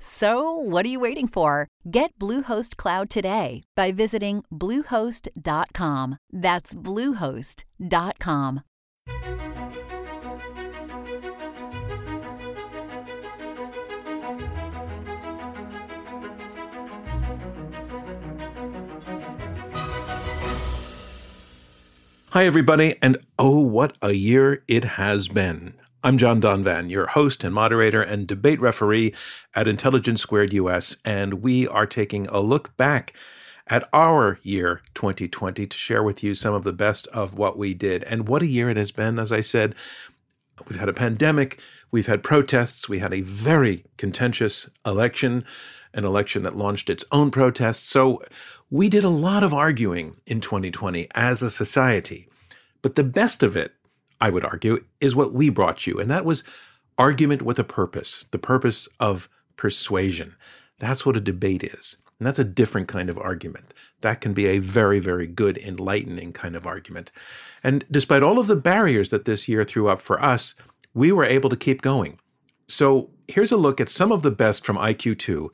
So, 0.00 0.52
what 0.52 0.86
are 0.86 0.88
you 0.88 1.00
waiting 1.00 1.26
for? 1.28 1.66
Get 1.90 2.16
Bluehost 2.18 2.76
Cloud 2.76 3.10
today 3.10 3.62
by 3.74 3.90
visiting 3.92 4.44
Bluehost.com. 4.52 6.18
That's 6.32 6.74
Bluehost.com. 6.74 8.62
Hi, 22.32 22.44
everybody, 22.44 22.94
and 23.02 23.16
oh, 23.36 23.58
what 23.58 23.96
a 24.00 24.12
year 24.12 24.62
it 24.68 24.84
has 24.84 25.26
been. 25.26 25.74
I'm 26.04 26.16
John 26.16 26.40
Donvan, 26.40 26.88
your 26.88 27.08
host 27.08 27.42
and 27.42 27.52
moderator 27.52 28.00
and 28.00 28.24
debate 28.24 28.60
referee 28.60 29.12
at 29.52 29.66
Intelligence 29.66 30.20
Squared 30.20 30.52
US, 30.52 30.96
and 31.04 31.42
we 31.42 31.66
are 31.66 31.86
taking 31.86 32.28
a 32.28 32.38
look 32.38 32.76
back 32.76 33.12
at 33.66 33.82
our 33.92 34.38
year 34.44 34.82
2020 34.94 35.66
to 35.66 35.76
share 35.76 36.04
with 36.04 36.22
you 36.22 36.36
some 36.36 36.54
of 36.54 36.62
the 36.62 36.72
best 36.72 37.08
of 37.08 37.36
what 37.36 37.58
we 37.58 37.74
did. 37.74 38.04
And 38.04 38.28
what 38.28 38.42
a 38.42 38.46
year 38.46 38.70
it 38.70 38.76
has 38.76 38.92
been, 38.92 39.18
as 39.18 39.32
I 39.32 39.40
said. 39.40 39.74
We've 40.68 40.78
had 40.78 40.88
a 40.88 40.92
pandemic, 40.92 41.58
we've 41.90 42.06
had 42.06 42.22
protests, 42.22 42.88
we 42.88 43.00
had 43.00 43.12
a 43.12 43.22
very 43.22 43.84
contentious 43.96 44.70
election, 44.86 45.44
an 45.92 46.04
election 46.04 46.44
that 46.44 46.56
launched 46.56 46.90
its 46.90 47.04
own 47.10 47.32
protests. 47.32 47.82
So 47.82 48.22
we 48.70 48.88
did 48.88 49.02
a 49.02 49.08
lot 49.08 49.42
of 49.42 49.52
arguing 49.52 50.20
in 50.28 50.40
2020 50.40 51.08
as 51.16 51.42
a 51.42 51.50
society. 51.50 52.28
But 52.82 52.94
the 52.94 53.02
best 53.02 53.42
of 53.42 53.56
it, 53.56 53.74
I 54.20 54.30
would 54.30 54.44
argue, 54.44 54.84
is 55.00 55.14
what 55.14 55.32
we 55.32 55.48
brought 55.48 55.86
you. 55.86 55.98
And 55.98 56.10
that 56.10 56.24
was 56.24 56.44
argument 56.96 57.42
with 57.42 57.58
a 57.58 57.64
purpose, 57.64 58.24
the 58.30 58.38
purpose 58.38 58.88
of 58.98 59.28
persuasion. 59.56 60.34
That's 60.78 61.06
what 61.06 61.16
a 61.16 61.20
debate 61.20 61.64
is. 61.64 61.96
And 62.18 62.26
that's 62.26 62.38
a 62.38 62.44
different 62.44 62.88
kind 62.88 63.08
of 63.08 63.18
argument. 63.18 63.72
That 64.00 64.20
can 64.20 64.32
be 64.32 64.46
a 64.46 64.58
very, 64.58 64.98
very 64.98 65.26
good, 65.26 65.56
enlightening 65.58 66.32
kind 66.32 66.56
of 66.56 66.66
argument. 66.66 67.12
And 67.62 67.84
despite 67.90 68.22
all 68.22 68.38
of 68.38 68.48
the 68.48 68.56
barriers 68.56 69.10
that 69.10 69.24
this 69.24 69.48
year 69.48 69.64
threw 69.64 69.88
up 69.88 70.00
for 70.00 70.22
us, 70.22 70.54
we 70.94 71.12
were 71.12 71.24
able 71.24 71.50
to 71.50 71.56
keep 71.56 71.80
going. 71.80 72.18
So 72.66 73.10
here's 73.28 73.52
a 73.52 73.56
look 73.56 73.80
at 73.80 73.88
some 73.88 74.10
of 74.10 74.22
the 74.22 74.30
best 74.30 74.64
from 74.64 74.76
IQ2 74.76 75.48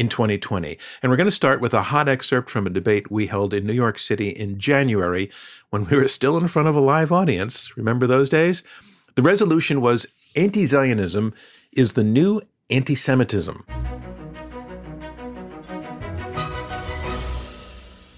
in 0.00 0.08
2020. 0.08 0.78
And 1.02 1.10
we're 1.10 1.16
going 1.16 1.26
to 1.26 1.30
start 1.30 1.60
with 1.60 1.74
a 1.74 1.82
hot 1.82 2.08
excerpt 2.08 2.48
from 2.48 2.66
a 2.66 2.70
debate 2.70 3.10
we 3.10 3.26
held 3.26 3.52
in 3.52 3.66
New 3.66 3.74
York 3.74 3.98
City 3.98 4.30
in 4.30 4.58
January 4.58 5.30
when 5.68 5.84
we 5.84 5.96
were 5.98 6.08
still 6.08 6.38
in 6.38 6.48
front 6.48 6.68
of 6.68 6.74
a 6.74 6.80
live 6.80 7.12
audience. 7.12 7.76
Remember 7.76 8.06
those 8.06 8.30
days? 8.30 8.62
The 9.16 9.22
resolution 9.22 9.82
was 9.82 10.06
anti 10.34 10.64
Zionism 10.64 11.34
is 11.72 11.92
the 11.92 12.02
new 12.02 12.40
anti 12.70 12.94
Semitism. 12.94 13.62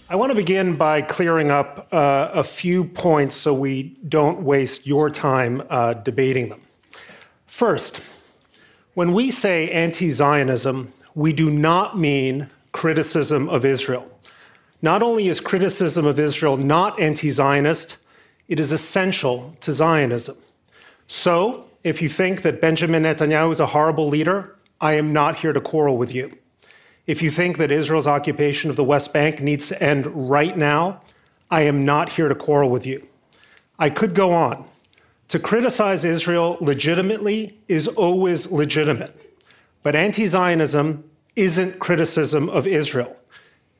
I 0.08 0.14
want 0.14 0.30
to 0.30 0.36
begin 0.36 0.76
by 0.76 1.02
clearing 1.02 1.50
up 1.50 1.88
uh, 1.92 2.30
a 2.32 2.44
few 2.44 2.84
points 2.84 3.34
so 3.34 3.52
we 3.52 3.98
don't 4.06 4.42
waste 4.42 4.86
your 4.86 5.10
time 5.10 5.64
uh, 5.68 5.94
debating 5.94 6.48
them. 6.48 6.60
First, 7.46 8.02
when 8.94 9.14
we 9.14 9.30
say 9.30 9.68
anti 9.70 10.10
Zionism, 10.10 10.92
we 11.14 11.32
do 11.32 11.50
not 11.50 11.98
mean 11.98 12.48
criticism 12.72 13.48
of 13.48 13.64
Israel. 13.64 14.08
Not 14.80 15.02
only 15.02 15.28
is 15.28 15.40
criticism 15.40 16.06
of 16.06 16.18
Israel 16.18 16.56
not 16.56 17.00
anti 17.00 17.30
Zionist, 17.30 17.98
it 18.48 18.58
is 18.58 18.72
essential 18.72 19.56
to 19.60 19.72
Zionism. 19.72 20.36
So, 21.06 21.66
if 21.84 22.00
you 22.00 22.08
think 22.08 22.42
that 22.42 22.60
Benjamin 22.60 23.02
Netanyahu 23.02 23.52
is 23.52 23.60
a 23.60 23.66
horrible 23.66 24.08
leader, 24.08 24.56
I 24.80 24.94
am 24.94 25.12
not 25.12 25.36
here 25.36 25.52
to 25.52 25.60
quarrel 25.60 25.96
with 25.96 26.14
you. 26.14 26.36
If 27.06 27.22
you 27.22 27.30
think 27.30 27.58
that 27.58 27.70
Israel's 27.70 28.06
occupation 28.06 28.70
of 28.70 28.76
the 28.76 28.84
West 28.84 29.12
Bank 29.12 29.40
needs 29.40 29.68
to 29.68 29.82
end 29.82 30.06
right 30.06 30.56
now, 30.56 31.00
I 31.50 31.62
am 31.62 31.84
not 31.84 32.08
here 32.08 32.28
to 32.28 32.34
quarrel 32.34 32.70
with 32.70 32.86
you. 32.86 33.06
I 33.78 33.90
could 33.90 34.14
go 34.14 34.32
on. 34.32 34.64
To 35.28 35.38
criticize 35.38 36.04
Israel 36.04 36.58
legitimately 36.60 37.58
is 37.66 37.88
always 37.88 38.50
legitimate. 38.50 39.31
But 39.82 39.96
anti 39.96 40.26
Zionism 40.26 41.04
isn't 41.34 41.78
criticism 41.78 42.48
of 42.48 42.66
Israel. 42.66 43.16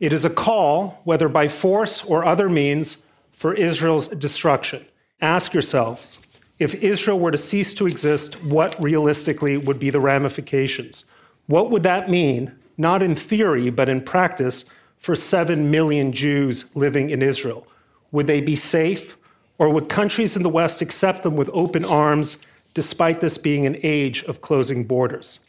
It 0.01 0.13
is 0.13 0.25
a 0.25 0.31
call, 0.31 1.01
whether 1.05 1.29
by 1.29 1.49
force 1.49 2.03
or 2.05 2.25
other 2.25 2.49
means, 2.49 2.99
for 3.31 3.55
Israel's 3.55 4.09
destruction. 4.09 4.85
Ask 5.21 5.55
yourselves 5.55 6.19
if 6.59 6.75
Israel 6.77 7.19
were 7.19 7.33
to 7.33 7.39
cease 7.39 7.75
to 7.75 7.89
exist, 7.89 8.43
what 8.45 8.81
realistically 8.81 9.57
would 9.57 9.81
be 9.81 9.91
the 9.91 9.99
ramifications? 9.99 11.05
What 11.47 11.73
would 11.73 11.83
that 11.83 12.09
mean, 12.09 12.53
not 12.79 13.03
in 13.03 13.17
theory, 13.17 13.69
but 13.69 13.89
in 13.89 14.01
practice, 14.01 14.65
for 14.97 15.17
7 15.17 15.73
million 15.73 16.13
Jews 16.13 16.67
living 16.75 17.11
in 17.11 17.21
Israel? 17.21 17.67
Would 18.13 18.29
they 18.29 18.41
be 18.41 18.55
safe, 18.55 19.17
or 19.59 19.71
would 19.71 19.89
countries 19.89 20.37
in 20.37 20.45
the 20.45 20.49
West 20.49 20.81
accept 20.81 21.25
them 21.25 21.35
with 21.35 21.51
open 21.53 21.85
arms, 21.85 22.39
despite 22.75 23.21
this 23.21 23.39
being 23.39 23.67
an 23.67 23.79
age 23.83 24.23
of 24.25 24.41
closing 24.41 24.85
borders? 24.85 25.41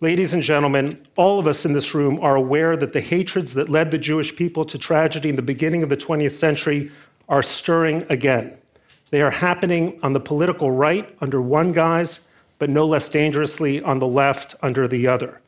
Ladies 0.00 0.34
and 0.34 0.42
gentlemen, 0.42 0.98
all 1.14 1.38
of 1.38 1.46
us 1.46 1.64
in 1.64 1.72
this 1.72 1.94
room 1.94 2.18
are 2.20 2.34
aware 2.34 2.76
that 2.76 2.92
the 2.92 3.00
hatreds 3.00 3.54
that 3.54 3.68
led 3.68 3.92
the 3.92 3.98
Jewish 3.98 4.34
people 4.34 4.64
to 4.64 4.76
tragedy 4.76 5.28
in 5.28 5.36
the 5.36 5.42
beginning 5.42 5.84
of 5.84 5.88
the 5.88 5.96
20th 5.96 6.32
century 6.32 6.90
are 7.28 7.44
stirring 7.44 8.04
again. 8.10 8.58
They 9.10 9.22
are 9.22 9.30
happening 9.30 10.00
on 10.02 10.12
the 10.12 10.20
political 10.20 10.72
right 10.72 11.16
under 11.20 11.40
one 11.40 11.70
guise, 11.70 12.20
but 12.58 12.68
no 12.68 12.84
less 12.84 13.08
dangerously 13.08 13.80
on 13.82 14.00
the 14.00 14.06
left 14.06 14.56
under 14.62 14.88
the 14.88 15.06
other. 15.06 15.40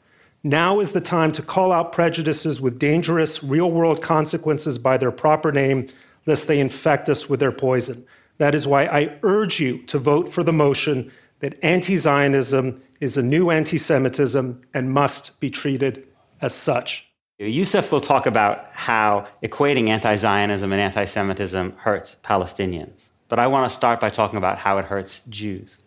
Now 0.45 0.79
is 0.79 0.93
the 0.93 1.01
time 1.01 1.33
to 1.33 1.43
call 1.43 1.73
out 1.73 1.91
prejudices 1.91 2.61
with 2.61 2.79
dangerous 2.79 3.43
real 3.43 3.73
world 3.73 4.01
consequences 4.01 4.79
by 4.79 4.97
their 4.97 5.11
proper 5.11 5.51
name, 5.51 5.89
lest 6.25 6.47
they 6.47 6.61
infect 6.61 7.09
us 7.09 7.29
with 7.29 7.41
their 7.41 7.51
poison. 7.51 8.06
That 8.39 8.55
is 8.55 8.67
why 8.67 8.87
I 8.87 9.19
urge 9.25 9.59
you 9.59 9.79
to 9.85 9.99
vote 9.99 10.29
for 10.29 10.45
the 10.45 10.53
motion 10.53 11.11
that 11.41 11.59
anti 11.63 11.97
Zionism 11.97 12.83
is 13.01 13.17
a 13.17 13.23
new 13.23 13.51
anti 13.51 13.79
Semitism 13.79 14.63
and 14.73 14.91
must 14.91 15.39
be 15.41 15.51
treated 15.51 16.07
as 16.41 16.55
such. 16.55 17.07
Yusuf 17.39 17.93
will 17.93 18.01
talk 18.01 18.27
about 18.27 18.71
how 18.71 19.27
equating 19.43 19.89
anti 19.89 20.17
Zionism 20.17 20.73
and 20.73 20.81
anti 20.81 21.05
Semitism 21.05 21.77
hurts 21.79 22.17
Palestinians. 22.23 23.11
But 23.29 23.39
I 23.39 23.47
want 23.47 23.71
to 23.71 23.77
start 23.77 24.01
by 24.01 24.11
talking 24.11 24.39
about 24.39 24.59
how 24.59 24.79
it 24.79 24.87
hurts 24.87 25.21
Jews. 25.29 25.79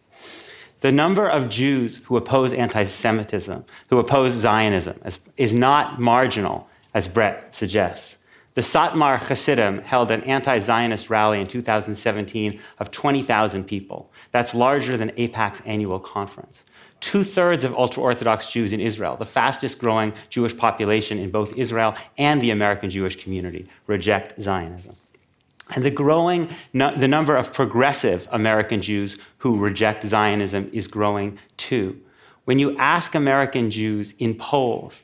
The 0.81 0.91
number 0.91 1.27
of 1.27 1.49
Jews 1.49 1.97
who 2.05 2.17
oppose 2.17 2.53
anti 2.53 2.83
Semitism, 2.83 3.65
who 3.89 3.99
oppose 3.99 4.33
Zionism, 4.33 4.99
is 5.37 5.53
not 5.53 5.99
marginal, 5.99 6.69
as 6.93 7.07
Brett 7.07 7.53
suggests. 7.53 8.17
The 8.55 8.61
Satmar 8.61 9.19
Hasidim 9.19 9.79
held 9.83 10.11
an 10.11 10.21
anti 10.23 10.59
Zionist 10.59 11.09
rally 11.09 11.39
in 11.39 11.47
2017 11.47 12.59
of 12.79 12.91
20,000 12.91 13.63
people. 13.63 14.11
That's 14.31 14.53
larger 14.53 14.97
than 14.97 15.09
AIPAC's 15.11 15.61
annual 15.65 15.99
conference. 15.99 16.63
Two 16.99 17.23
thirds 17.23 17.63
of 17.63 17.73
ultra 17.73 18.03
Orthodox 18.03 18.51
Jews 18.51 18.73
in 18.73 18.81
Israel, 18.81 19.15
the 19.15 19.25
fastest 19.25 19.79
growing 19.79 20.13
Jewish 20.29 20.55
population 20.55 21.17
in 21.17 21.31
both 21.31 21.57
Israel 21.57 21.95
and 22.17 22.41
the 22.41 22.51
American 22.51 22.89
Jewish 22.89 23.21
community, 23.21 23.67
reject 23.87 24.41
Zionism. 24.41 24.95
And 25.75 25.85
the 25.85 25.91
growing 25.91 26.49
the 26.73 27.07
number 27.07 27.35
of 27.35 27.53
progressive 27.53 28.27
American 28.31 28.81
Jews 28.81 29.17
who 29.37 29.57
reject 29.57 30.03
Zionism 30.03 30.69
is 30.73 30.87
growing 30.87 31.37
too. 31.57 32.01
When 32.45 32.59
you 32.59 32.75
ask 32.77 33.13
American 33.13 33.69
Jews 33.69 34.13
in 34.17 34.33
polls 34.35 35.03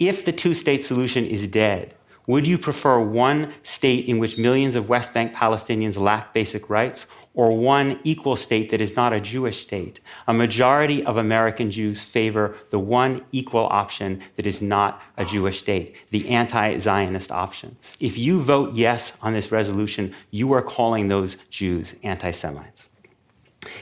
if 0.00 0.24
the 0.24 0.32
two 0.32 0.54
state 0.54 0.82
solution 0.82 1.26
is 1.26 1.46
dead, 1.46 1.94
would 2.26 2.46
you 2.46 2.56
prefer 2.56 2.98
one 2.98 3.52
state 3.62 4.06
in 4.06 4.18
which 4.18 4.38
millions 4.38 4.74
of 4.74 4.88
West 4.88 5.12
Bank 5.12 5.34
Palestinians 5.34 5.98
lack 5.98 6.32
basic 6.32 6.70
rights, 6.70 7.04
or 7.40 7.56
one 7.56 7.98
equal 8.04 8.36
state 8.36 8.68
that 8.68 8.82
is 8.82 8.96
not 8.96 9.14
a 9.14 9.20
Jewish 9.20 9.60
state. 9.60 9.98
A 10.28 10.34
majority 10.34 11.02
of 11.06 11.16
American 11.16 11.70
Jews 11.70 12.04
favor 12.04 12.54
the 12.68 12.78
one 12.78 13.24
equal 13.32 13.66
option 13.70 14.20
that 14.36 14.46
is 14.46 14.60
not 14.60 15.00
a 15.16 15.24
Jewish 15.24 15.58
state, 15.58 15.96
the 16.10 16.28
anti 16.28 16.76
Zionist 16.76 17.32
option. 17.32 17.78
If 17.98 18.18
you 18.18 18.42
vote 18.42 18.74
yes 18.74 19.14
on 19.22 19.32
this 19.32 19.50
resolution, 19.50 20.14
you 20.30 20.52
are 20.52 20.60
calling 20.60 21.08
those 21.08 21.38
Jews 21.48 21.94
anti 22.02 22.30
Semites. 22.30 22.90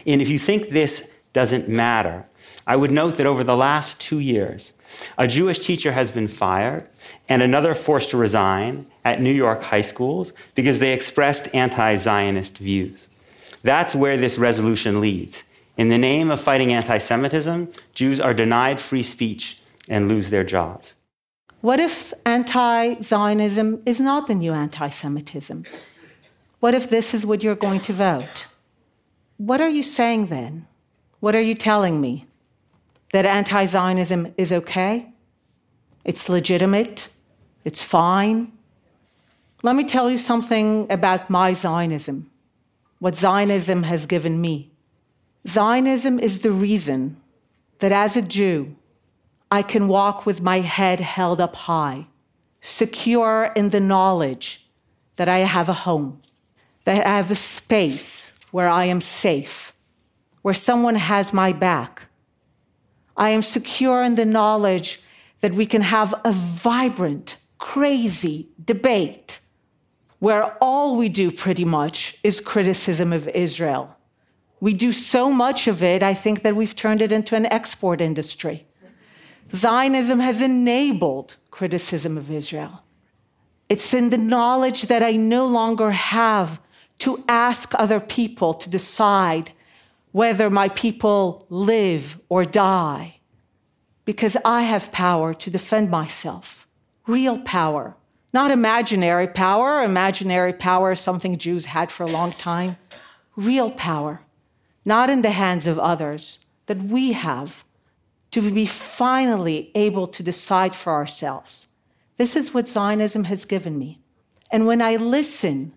And 0.06 0.22
if 0.22 0.28
you 0.28 0.38
think 0.38 0.68
this 0.68 1.10
doesn't 1.32 1.68
matter, 1.68 2.28
I 2.64 2.76
would 2.76 2.92
note 2.92 3.16
that 3.16 3.26
over 3.26 3.42
the 3.42 3.56
last 3.56 3.98
two 3.98 4.20
years, 4.20 4.72
a 5.18 5.26
Jewish 5.26 5.58
teacher 5.58 5.90
has 5.90 6.12
been 6.12 6.28
fired 6.28 6.88
and 7.28 7.42
another 7.42 7.74
forced 7.74 8.10
to 8.10 8.18
resign 8.18 8.86
at 9.04 9.20
New 9.20 9.34
York 9.34 9.62
high 9.62 9.80
schools 9.80 10.32
because 10.54 10.78
they 10.78 10.92
expressed 10.92 11.52
anti 11.52 11.96
Zionist 11.96 12.58
views. 12.58 13.08
That's 13.62 13.94
where 13.94 14.16
this 14.16 14.38
resolution 14.38 15.00
leads. 15.00 15.44
In 15.76 15.88
the 15.88 15.98
name 15.98 16.30
of 16.30 16.40
fighting 16.40 16.72
anti 16.72 16.98
Semitism, 16.98 17.68
Jews 17.94 18.20
are 18.20 18.34
denied 18.34 18.80
free 18.80 19.02
speech 19.02 19.58
and 19.88 20.08
lose 20.08 20.30
their 20.30 20.44
jobs. 20.44 20.94
What 21.60 21.80
if 21.80 22.12
anti 22.24 23.00
Zionism 23.00 23.82
is 23.84 24.00
not 24.00 24.26
the 24.26 24.34
new 24.34 24.52
anti 24.52 24.88
Semitism? 24.88 25.64
What 26.60 26.74
if 26.74 26.90
this 26.90 27.14
is 27.14 27.24
what 27.24 27.42
you're 27.42 27.54
going 27.54 27.80
to 27.80 27.92
vote? 27.92 28.48
What 29.36 29.60
are 29.60 29.68
you 29.68 29.82
saying 29.82 30.26
then? 30.26 30.66
What 31.20 31.36
are 31.36 31.40
you 31.40 31.54
telling 31.54 32.00
me? 32.00 32.26
That 33.12 33.24
anti 33.24 33.64
Zionism 33.64 34.34
is 34.36 34.52
okay? 34.52 35.12
It's 36.04 36.28
legitimate? 36.28 37.08
It's 37.64 37.82
fine? 37.82 38.52
Let 39.62 39.74
me 39.76 39.84
tell 39.84 40.10
you 40.10 40.18
something 40.18 40.90
about 40.90 41.28
my 41.28 41.52
Zionism, 41.52 42.30
what 42.98 43.14
Zionism 43.14 43.84
has 43.84 44.06
given 44.06 44.40
me. 44.40 44.70
Zionism 45.46 46.18
is 46.18 46.40
the 46.40 46.50
reason 46.50 47.16
that 47.78 47.92
as 47.92 48.16
a 48.16 48.22
Jew, 48.22 48.76
I 49.50 49.62
can 49.62 49.88
walk 49.88 50.26
with 50.26 50.42
my 50.42 50.60
head 50.60 51.00
held 51.00 51.40
up 51.40 51.54
high, 51.54 52.06
secure 52.60 53.50
in 53.56 53.70
the 53.70 53.80
knowledge 53.80 54.68
that 55.16 55.28
I 55.28 55.38
have 55.38 55.68
a 55.68 55.74
home, 55.74 56.20
that 56.84 57.06
I 57.06 57.16
have 57.16 57.30
a 57.30 57.36
space 57.36 58.34
where 58.50 58.68
I 58.68 58.84
am 58.84 59.00
safe, 59.00 59.72
where 60.42 60.54
someone 60.54 60.96
has 60.96 61.32
my 61.32 61.52
back. 61.52 62.06
I 63.16 63.30
am 63.30 63.42
secure 63.42 64.02
in 64.02 64.16
the 64.16 64.24
knowledge 64.24 65.00
that 65.40 65.54
we 65.54 65.66
can 65.66 65.82
have 65.82 66.14
a 66.24 66.32
vibrant, 66.32 67.36
crazy 67.58 68.48
debate 68.62 69.40
where 70.18 70.56
all 70.60 70.96
we 70.96 71.08
do 71.08 71.30
pretty 71.30 71.64
much 71.64 72.18
is 72.22 72.40
criticism 72.40 73.12
of 73.12 73.28
Israel. 73.28 73.96
We 74.60 74.74
do 74.74 74.90
so 74.92 75.30
much 75.30 75.68
of 75.68 75.82
it, 75.82 76.02
I 76.02 76.14
think 76.14 76.42
that 76.42 76.56
we've 76.56 76.74
turned 76.74 77.00
it 77.00 77.12
into 77.12 77.36
an 77.36 77.46
export 77.46 78.00
industry. 78.00 78.66
Zionism 79.52 80.20
has 80.20 80.42
enabled 80.42 81.36
criticism 81.50 82.18
of 82.18 82.30
Israel. 82.30 82.82
It's 83.68 83.94
in 83.94 84.10
the 84.10 84.18
knowledge 84.18 84.82
that 84.82 85.02
I 85.02 85.12
no 85.12 85.46
longer 85.46 85.92
have 85.92 86.60
to 86.98 87.22
ask 87.28 87.72
other 87.74 88.00
people 88.00 88.54
to 88.54 88.68
decide 88.68 89.52
whether 90.10 90.50
my 90.50 90.68
people 90.70 91.46
live 91.48 92.18
or 92.28 92.44
die, 92.44 93.20
because 94.04 94.36
I 94.44 94.62
have 94.62 94.90
power 94.90 95.34
to 95.34 95.50
defend 95.50 95.90
myself, 95.90 96.66
real 97.06 97.38
power, 97.40 97.94
not 98.32 98.50
imaginary 98.50 99.26
power. 99.26 99.82
Imaginary 99.82 100.52
power 100.52 100.92
is 100.92 101.00
something 101.00 101.38
Jews 101.38 101.66
had 101.66 101.90
for 101.90 102.04
a 102.04 102.10
long 102.10 102.32
time. 102.32 102.76
Real 103.36 103.70
power, 103.70 104.20
not 104.84 105.10
in 105.10 105.22
the 105.22 105.30
hands 105.30 105.66
of 105.66 105.78
others, 105.78 106.38
that 106.66 106.82
we 106.82 107.12
have 107.12 107.64
to 108.30 108.50
be 108.50 108.66
finally 108.66 109.70
able 109.74 110.06
to 110.06 110.22
decide 110.22 110.74
for 110.74 110.92
ourselves. 110.92 111.66
This 112.16 112.36
is 112.36 112.52
what 112.52 112.68
Zionism 112.68 113.24
has 113.24 113.44
given 113.44 113.78
me. 113.78 114.00
And 114.50 114.66
when 114.66 114.82
I 114.82 114.96
listen 114.96 115.72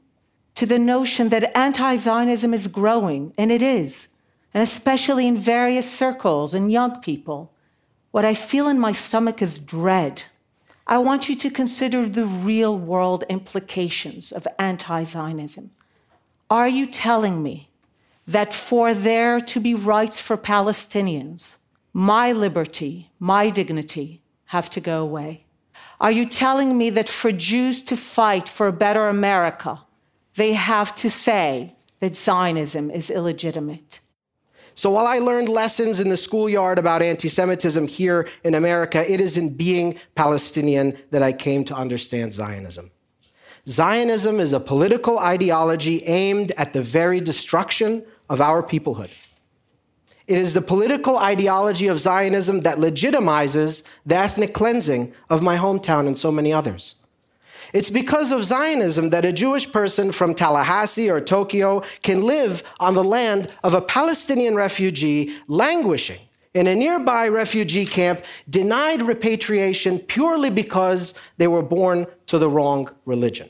to 0.56 0.66
the 0.66 0.80
notion 0.80 1.30
that 1.30 1.56
anti 1.56 1.96
Zionism 1.96 2.54
is 2.54 2.68
growing, 2.68 3.34
and 3.38 3.52
it 3.52 3.62
is, 3.62 4.10
and 4.54 4.62
especially 4.62 5.28
in 5.28 5.38
various 5.38 5.90
circles 5.90 6.54
and 6.54 6.72
young 6.72 7.00
people, 7.00 7.54
what 8.12 8.26
I 8.26 8.34
feel 8.34 8.68
in 8.68 8.80
my 8.80 8.92
stomach 8.92 9.42
is 9.42 9.58
dread. 9.58 10.24
I 10.92 10.98
want 10.98 11.30
you 11.30 11.36
to 11.38 11.50
consider 11.50 12.06
the 12.06 12.26
real 12.26 12.78
world 12.78 13.24
implications 13.30 14.34
of 14.34 14.46
anti 14.60 15.04
Zionism. 15.04 15.72
Are 16.50 16.68
you 16.68 16.86
telling 16.86 17.42
me 17.42 17.70
that 18.28 18.54
for 18.54 18.94
there 18.94 19.40
to 19.40 19.60
be 19.62 19.74
rights 19.74 20.20
for 20.20 20.36
Palestinians, 20.36 21.56
my 21.94 22.34
liberty, 22.34 23.10
my 23.20 23.50
dignity 23.50 24.22
have 24.48 24.70
to 24.72 24.82
go 24.82 25.02
away? 25.02 25.46
Are 26.02 26.12
you 26.12 26.26
telling 26.28 26.78
me 26.78 26.90
that 26.90 27.08
for 27.08 27.32
Jews 27.32 27.82
to 27.84 27.96
fight 27.96 28.50
for 28.50 28.68
a 28.68 28.74
better 28.74 29.08
America, 29.08 29.80
they 30.36 30.52
have 30.52 30.94
to 30.96 31.10
say 31.10 31.74
that 32.02 32.18
Zionism 32.18 32.92
is 32.92 33.10
illegitimate? 33.10 34.02
So 34.76 34.90
while 34.92 35.08
I 35.08 35.20
learned 35.20 35.50
lessons 35.50 36.00
in 36.00 36.10
the 36.10 36.18
schoolyard 36.18 36.80
about 36.80 37.02
anti 37.02 37.30
Semitism 37.30 37.88
here 37.88 38.28
in 38.44 38.56
America, 38.56 39.10
it 39.12 39.20
is 39.20 39.38
in 39.38 39.56
being 39.56 39.98
Palestinian 40.16 40.98
that 41.12 41.22
I 41.22 41.34
came 41.34 41.66
to 41.66 41.76
understand 41.76 42.34
Zionism. 42.34 42.92
Zionism 43.68 44.40
is 44.40 44.54
a 44.54 44.60
political 44.60 45.20
ideology 45.20 46.04
aimed 46.06 46.52
at 46.58 46.74
the 46.74 46.82
very 46.82 47.20
destruction 47.20 48.04
of 48.30 48.42
our 48.42 48.64
peoplehood. 48.64 49.10
It 50.28 50.38
is 50.38 50.54
the 50.54 50.62
political 50.62 51.18
ideology 51.18 51.88
of 51.88 52.00
Zionism 52.00 52.62
that 52.62 52.78
legitimizes 52.78 53.84
the 54.06 54.16
ethnic 54.16 54.54
cleansing 54.54 55.14
of 55.30 55.42
my 55.42 55.58
hometown 55.58 56.08
and 56.08 56.18
so 56.18 56.32
many 56.32 56.54
others. 56.54 56.96
It's 57.74 57.90
because 57.90 58.32
of 58.32 58.46
Zionism 58.46 59.10
that 59.12 59.26
a 59.26 59.32
Jewish 59.32 59.72
person 59.72 60.12
from 60.12 60.34
Tallahassee 60.34 61.10
or 61.10 61.22
Tokyo 61.22 61.84
can 62.04 62.22
live 62.24 62.64
on 62.80 62.94
the 62.94 63.04
land 63.04 63.56
of 63.64 63.74
a 63.74 63.82
Palestinian 63.82 64.56
refugee 64.56 65.36
languishing 65.48 66.20
in 66.54 66.68
a 66.68 66.76
nearby 66.76 67.28
refugee 67.28 67.86
camp, 67.86 68.26
denied 68.50 69.02
repatriation 69.02 70.00
purely 70.00 70.50
because 70.50 71.14
they 71.38 71.48
were 71.48 71.62
born 71.62 72.06
to 72.28 72.38
the 72.38 72.50
wrong 72.50 72.90
religion. 73.06 73.50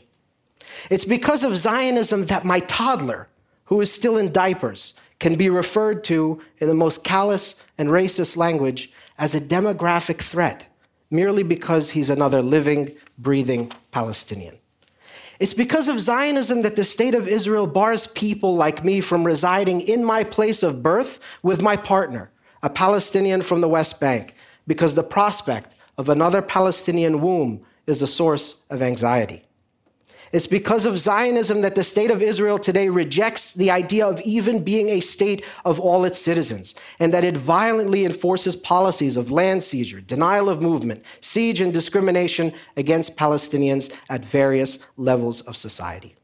It's 0.90 1.06
because 1.06 1.44
of 1.44 1.58
Zionism 1.58 2.28
that 2.28 2.46
my 2.46 2.60
toddler, 2.62 3.28
who 3.66 3.82
is 3.82 3.92
still 3.92 4.18
in 4.18 4.32
diapers, 4.32 4.94
can 5.20 5.36
be 5.36 5.50
referred 5.50 6.04
to 6.06 6.42
in 6.60 6.68
the 6.68 6.74
most 6.74 7.04
callous 7.04 7.56
and 7.78 7.90
racist 7.90 8.38
language 8.38 8.92
as 9.18 9.36
a 9.36 9.42
demographic 9.42 10.20
threat, 10.20 10.68
merely 11.10 11.44
because 11.44 11.92
he's 11.92 12.10
another 12.10 12.42
living, 12.42 12.96
breathing 13.22 13.72
Palestinian. 13.92 14.58
It's 15.40 15.54
because 15.54 15.88
of 15.88 16.00
Zionism 16.00 16.62
that 16.62 16.76
the 16.76 16.84
state 16.84 17.16
of 17.16 17.28
Israel 17.28 17.66
bars 17.66 18.06
people 18.08 18.56
like 18.56 18.84
me 18.84 19.02
from 19.02 19.24
residing 19.24 19.82
in 19.82 20.06
my 20.06 20.24
place 20.24 20.62
of 20.62 20.84
birth 20.84 21.20
with 21.42 21.62
my 21.62 21.76
partner, 21.76 22.32
a 22.62 22.70
Palestinian 22.70 23.42
from 23.42 23.62
the 23.62 23.68
West 23.68 24.00
Bank, 24.00 24.36
because 24.68 24.94
the 24.94 25.04
prospect 25.04 25.74
of 25.98 26.10
another 26.10 26.42
Palestinian 26.42 27.22
womb 27.22 27.66
is 27.88 28.02
a 28.02 28.08
source 28.08 28.58
of 28.70 28.82
anxiety. 28.82 29.44
It's 30.32 30.48
because 30.48 30.86
of 30.86 30.98
Zionism 30.98 31.62
that 31.62 31.76
the 31.76 31.84
state 31.84 32.10
of 32.10 32.22
Israel 32.22 32.58
today 32.58 32.88
rejects 32.88 33.54
the 33.54 33.70
idea 33.70 34.08
of 34.08 34.22
even 34.22 34.64
being 34.64 34.88
a 34.88 35.02
state 35.02 35.44
of 35.66 35.78
all 35.78 36.06
its 36.06 36.20
citizens, 36.20 36.74
and 37.00 37.14
that 37.14 37.26
it 37.26 37.36
violently 37.36 38.06
enforces 38.06 38.56
policies 38.56 39.18
of 39.18 39.30
land 39.30 39.62
seizure, 39.62 40.00
denial 40.00 40.48
of 40.48 40.62
movement, 40.62 41.04
siege, 41.20 41.60
and 41.60 41.74
discrimination 41.74 42.54
against 42.78 43.18
Palestinians 43.18 43.94
at 44.10 44.24
various 44.24 44.80
levels 44.96 45.42
of 45.42 45.58
society. 45.58 46.16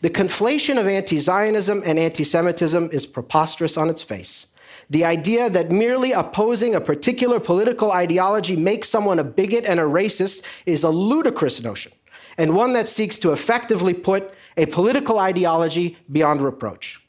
The 0.00 0.10
conflation 0.10 0.80
of 0.80 0.86
anti 0.86 1.18
Zionism 1.18 1.82
and 1.84 1.98
anti 1.98 2.24
Semitism 2.24 2.88
is 2.90 3.04
preposterous 3.04 3.76
on 3.76 3.90
its 3.90 4.02
face. 4.02 4.46
The 4.88 5.04
idea 5.04 5.50
that 5.50 5.70
merely 5.70 6.12
opposing 6.12 6.74
a 6.74 6.80
particular 6.80 7.38
political 7.38 7.92
ideology 7.92 8.56
makes 8.56 8.88
someone 8.88 9.18
a 9.18 9.24
bigot 9.24 9.66
and 9.66 9.78
a 9.78 9.84
racist 9.84 10.42
is 10.64 10.84
a 10.84 10.90
ludicrous 10.90 11.62
notion 11.62 11.92
and 12.38 12.54
one 12.54 12.72
that 12.72 12.88
seeks 12.88 13.18
to 13.20 13.32
effectively 13.32 13.94
put 13.94 14.32
a 14.56 14.66
political 14.66 15.18
ideology 15.18 15.96
beyond 16.10 16.42
reproach. 16.42 17.00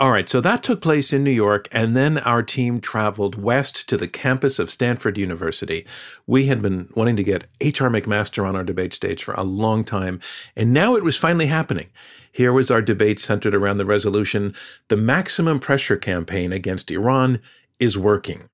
All 0.00 0.10
right, 0.10 0.28
so 0.28 0.40
that 0.40 0.64
took 0.64 0.80
place 0.80 1.12
in 1.12 1.22
New 1.22 1.30
York, 1.30 1.68
and 1.70 1.96
then 1.96 2.18
our 2.18 2.42
team 2.42 2.80
traveled 2.80 3.40
west 3.40 3.88
to 3.88 3.96
the 3.96 4.08
campus 4.08 4.58
of 4.58 4.68
Stanford 4.68 5.16
University. 5.16 5.86
We 6.26 6.46
had 6.46 6.60
been 6.60 6.88
wanting 6.96 7.14
to 7.16 7.22
get 7.22 7.46
H.R. 7.60 7.88
McMaster 7.88 8.44
on 8.44 8.56
our 8.56 8.64
debate 8.64 8.92
stage 8.92 9.22
for 9.22 9.34
a 9.34 9.44
long 9.44 9.84
time, 9.84 10.18
and 10.56 10.72
now 10.72 10.96
it 10.96 11.04
was 11.04 11.16
finally 11.16 11.46
happening. 11.46 11.90
Here 12.32 12.52
was 12.52 12.68
our 12.68 12.82
debate 12.82 13.20
centered 13.20 13.54
around 13.54 13.76
the 13.76 13.84
resolution 13.84 14.56
The 14.88 14.96
Maximum 14.96 15.60
Pressure 15.60 15.98
Campaign 15.98 16.52
Against 16.52 16.90
Iran 16.90 17.40
is 17.78 17.96
Working. 17.96 18.48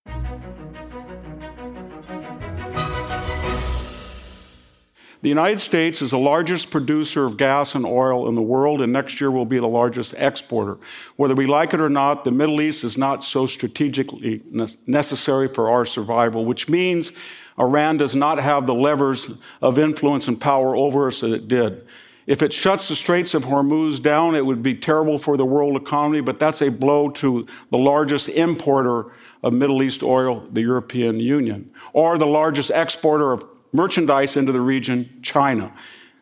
The 5.20 5.28
United 5.28 5.58
States 5.58 6.00
is 6.00 6.12
the 6.12 6.18
largest 6.18 6.70
producer 6.70 7.24
of 7.24 7.36
gas 7.36 7.74
and 7.74 7.84
oil 7.84 8.28
in 8.28 8.36
the 8.36 8.42
world, 8.42 8.80
and 8.80 8.92
next 8.92 9.20
year 9.20 9.32
will 9.32 9.44
be 9.44 9.58
the 9.58 9.66
largest 9.66 10.14
exporter. 10.16 10.78
Whether 11.16 11.34
we 11.34 11.46
like 11.46 11.74
it 11.74 11.80
or 11.80 11.88
not, 11.88 12.22
the 12.22 12.30
Middle 12.30 12.60
East 12.60 12.84
is 12.84 12.96
not 12.96 13.24
so 13.24 13.44
strategically 13.44 14.42
necessary 14.86 15.48
for 15.48 15.70
our 15.70 15.84
survival, 15.84 16.44
which 16.44 16.68
means 16.68 17.10
Iran 17.58 17.96
does 17.96 18.14
not 18.14 18.38
have 18.38 18.66
the 18.66 18.74
levers 18.74 19.32
of 19.60 19.76
influence 19.76 20.28
and 20.28 20.40
power 20.40 20.76
over 20.76 21.08
us 21.08 21.20
that 21.20 21.32
it 21.32 21.48
did. 21.48 21.84
If 22.28 22.40
it 22.40 22.52
shuts 22.52 22.88
the 22.88 22.94
Straits 22.94 23.34
of 23.34 23.46
Hormuz 23.46 24.00
down, 24.00 24.36
it 24.36 24.46
would 24.46 24.62
be 24.62 24.74
terrible 24.74 25.18
for 25.18 25.36
the 25.36 25.46
world 25.46 25.74
economy, 25.74 26.20
but 26.20 26.38
that's 26.38 26.62
a 26.62 26.70
blow 26.70 27.08
to 27.10 27.44
the 27.70 27.78
largest 27.78 28.28
importer 28.28 29.06
of 29.42 29.52
Middle 29.52 29.82
East 29.82 30.04
oil, 30.04 30.46
the 30.52 30.60
European 30.60 31.18
Union, 31.18 31.72
or 31.92 32.18
the 32.18 32.26
largest 32.26 32.70
exporter 32.70 33.32
of 33.32 33.44
merchandise 33.72 34.36
into 34.36 34.52
the 34.52 34.60
region, 34.60 35.20
China. 35.22 35.72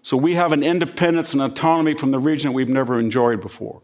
So 0.03 0.17
we 0.17 0.35
have 0.35 0.53
an 0.53 0.63
independence 0.63 1.33
and 1.33 1.43
autonomy 1.43 1.95
from 1.95 2.11
the 2.11 2.19
region 2.19 2.53
we've 2.53 2.69
never 2.69 2.99
enjoyed 2.99 3.41
before. 3.41 3.83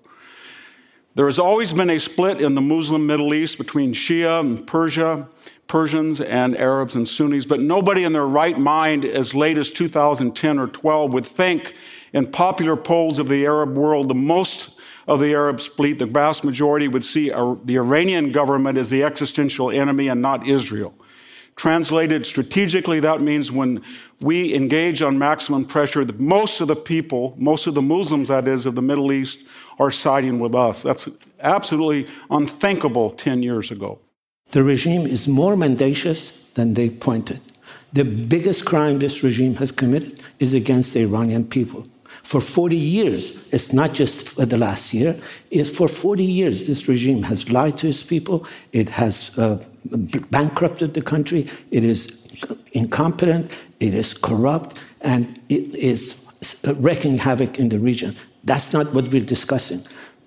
There 1.14 1.26
has 1.26 1.38
always 1.38 1.72
been 1.72 1.90
a 1.90 1.98
split 1.98 2.40
in 2.40 2.54
the 2.54 2.60
Muslim 2.60 3.06
Middle 3.06 3.34
East 3.34 3.58
between 3.58 3.92
Shia 3.92 4.40
and 4.40 4.66
Persia, 4.66 5.28
Persians 5.66 6.20
and 6.22 6.56
Arabs 6.56 6.94
and 6.94 7.06
Sunnis, 7.06 7.44
but 7.44 7.60
nobody 7.60 8.04
in 8.04 8.12
their 8.12 8.26
right 8.26 8.58
mind 8.58 9.04
as 9.04 9.34
late 9.34 9.58
as 9.58 9.70
2010 9.70 10.58
or 10.58 10.68
12 10.68 11.12
would 11.12 11.26
think 11.26 11.74
in 12.12 12.26
popular 12.26 12.76
polls 12.76 13.18
of 13.18 13.28
the 13.28 13.44
Arab 13.44 13.76
world, 13.76 14.08
the 14.08 14.14
most 14.14 14.78
of 15.06 15.20
the 15.20 15.32
Arab 15.32 15.60
split, 15.60 15.98
the 15.98 16.06
vast 16.06 16.44
majority 16.44 16.88
would 16.88 17.04
see 17.04 17.28
the 17.30 17.76
Iranian 17.76 18.30
government 18.32 18.78
as 18.78 18.88
the 18.88 19.02
existential 19.02 19.70
enemy 19.70 20.08
and 20.08 20.22
not 20.22 20.46
Israel. 20.46 20.94
Translated 21.56 22.26
strategically, 22.26 23.00
that 23.00 23.20
means 23.20 23.52
when 23.52 23.82
we 24.20 24.54
engage 24.54 25.02
on 25.02 25.18
maximum 25.18 25.64
pressure, 25.64 26.04
most 26.18 26.60
of 26.60 26.68
the 26.68 26.76
people, 26.76 27.34
most 27.36 27.66
of 27.66 27.74
the 27.74 27.82
Muslims, 27.82 28.28
that 28.28 28.48
is, 28.48 28.66
of 28.66 28.74
the 28.74 28.82
Middle 28.82 29.12
East, 29.12 29.40
are 29.78 29.90
siding 29.90 30.38
with 30.38 30.54
us. 30.54 30.82
That's 30.82 31.08
absolutely 31.40 32.08
unthinkable 32.30 33.10
10 33.10 33.42
years 33.42 33.70
ago. 33.70 33.98
The 34.52 34.62
regime 34.62 35.06
is 35.06 35.28
more 35.28 35.56
mendacious 35.56 36.50
than 36.54 36.74
they 36.74 36.90
pointed. 36.90 37.40
The 37.92 38.04
biggest 38.04 38.64
crime 38.64 38.98
this 38.98 39.22
regime 39.22 39.56
has 39.56 39.72
committed 39.72 40.22
is 40.38 40.54
against 40.54 40.94
the 40.94 41.02
Iranian 41.02 41.46
people. 41.46 41.86
For 42.22 42.40
40 42.40 42.76
years, 42.76 43.52
it's 43.52 43.72
not 43.72 43.92
just 43.92 44.36
the 44.36 44.56
last 44.56 44.94
year, 44.94 45.18
it's 45.50 45.70
for 45.70 45.88
40 45.88 46.24
years, 46.24 46.66
this 46.66 46.88
regime 46.88 47.24
has 47.24 47.50
lied 47.50 47.76
to 47.78 47.88
its 47.88 48.02
people, 48.02 48.46
it 48.72 48.90
has 48.90 49.36
uh, 49.38 49.62
bankrupted 50.30 50.94
the 50.94 51.02
country, 51.02 51.46
it 51.70 51.84
is 51.84 52.26
incompetent, 52.72 53.50
it 53.80 53.94
is 53.94 54.14
corrupt, 54.14 54.82
and 55.00 55.40
it 55.48 55.74
is 55.74 56.28
wreaking 56.76 57.18
havoc 57.18 57.58
in 57.58 57.68
the 57.68 57.78
region. 57.78 58.16
That's 58.44 58.72
not 58.72 58.92
what 58.94 59.08
we're 59.08 59.24
discussing. 59.24 59.80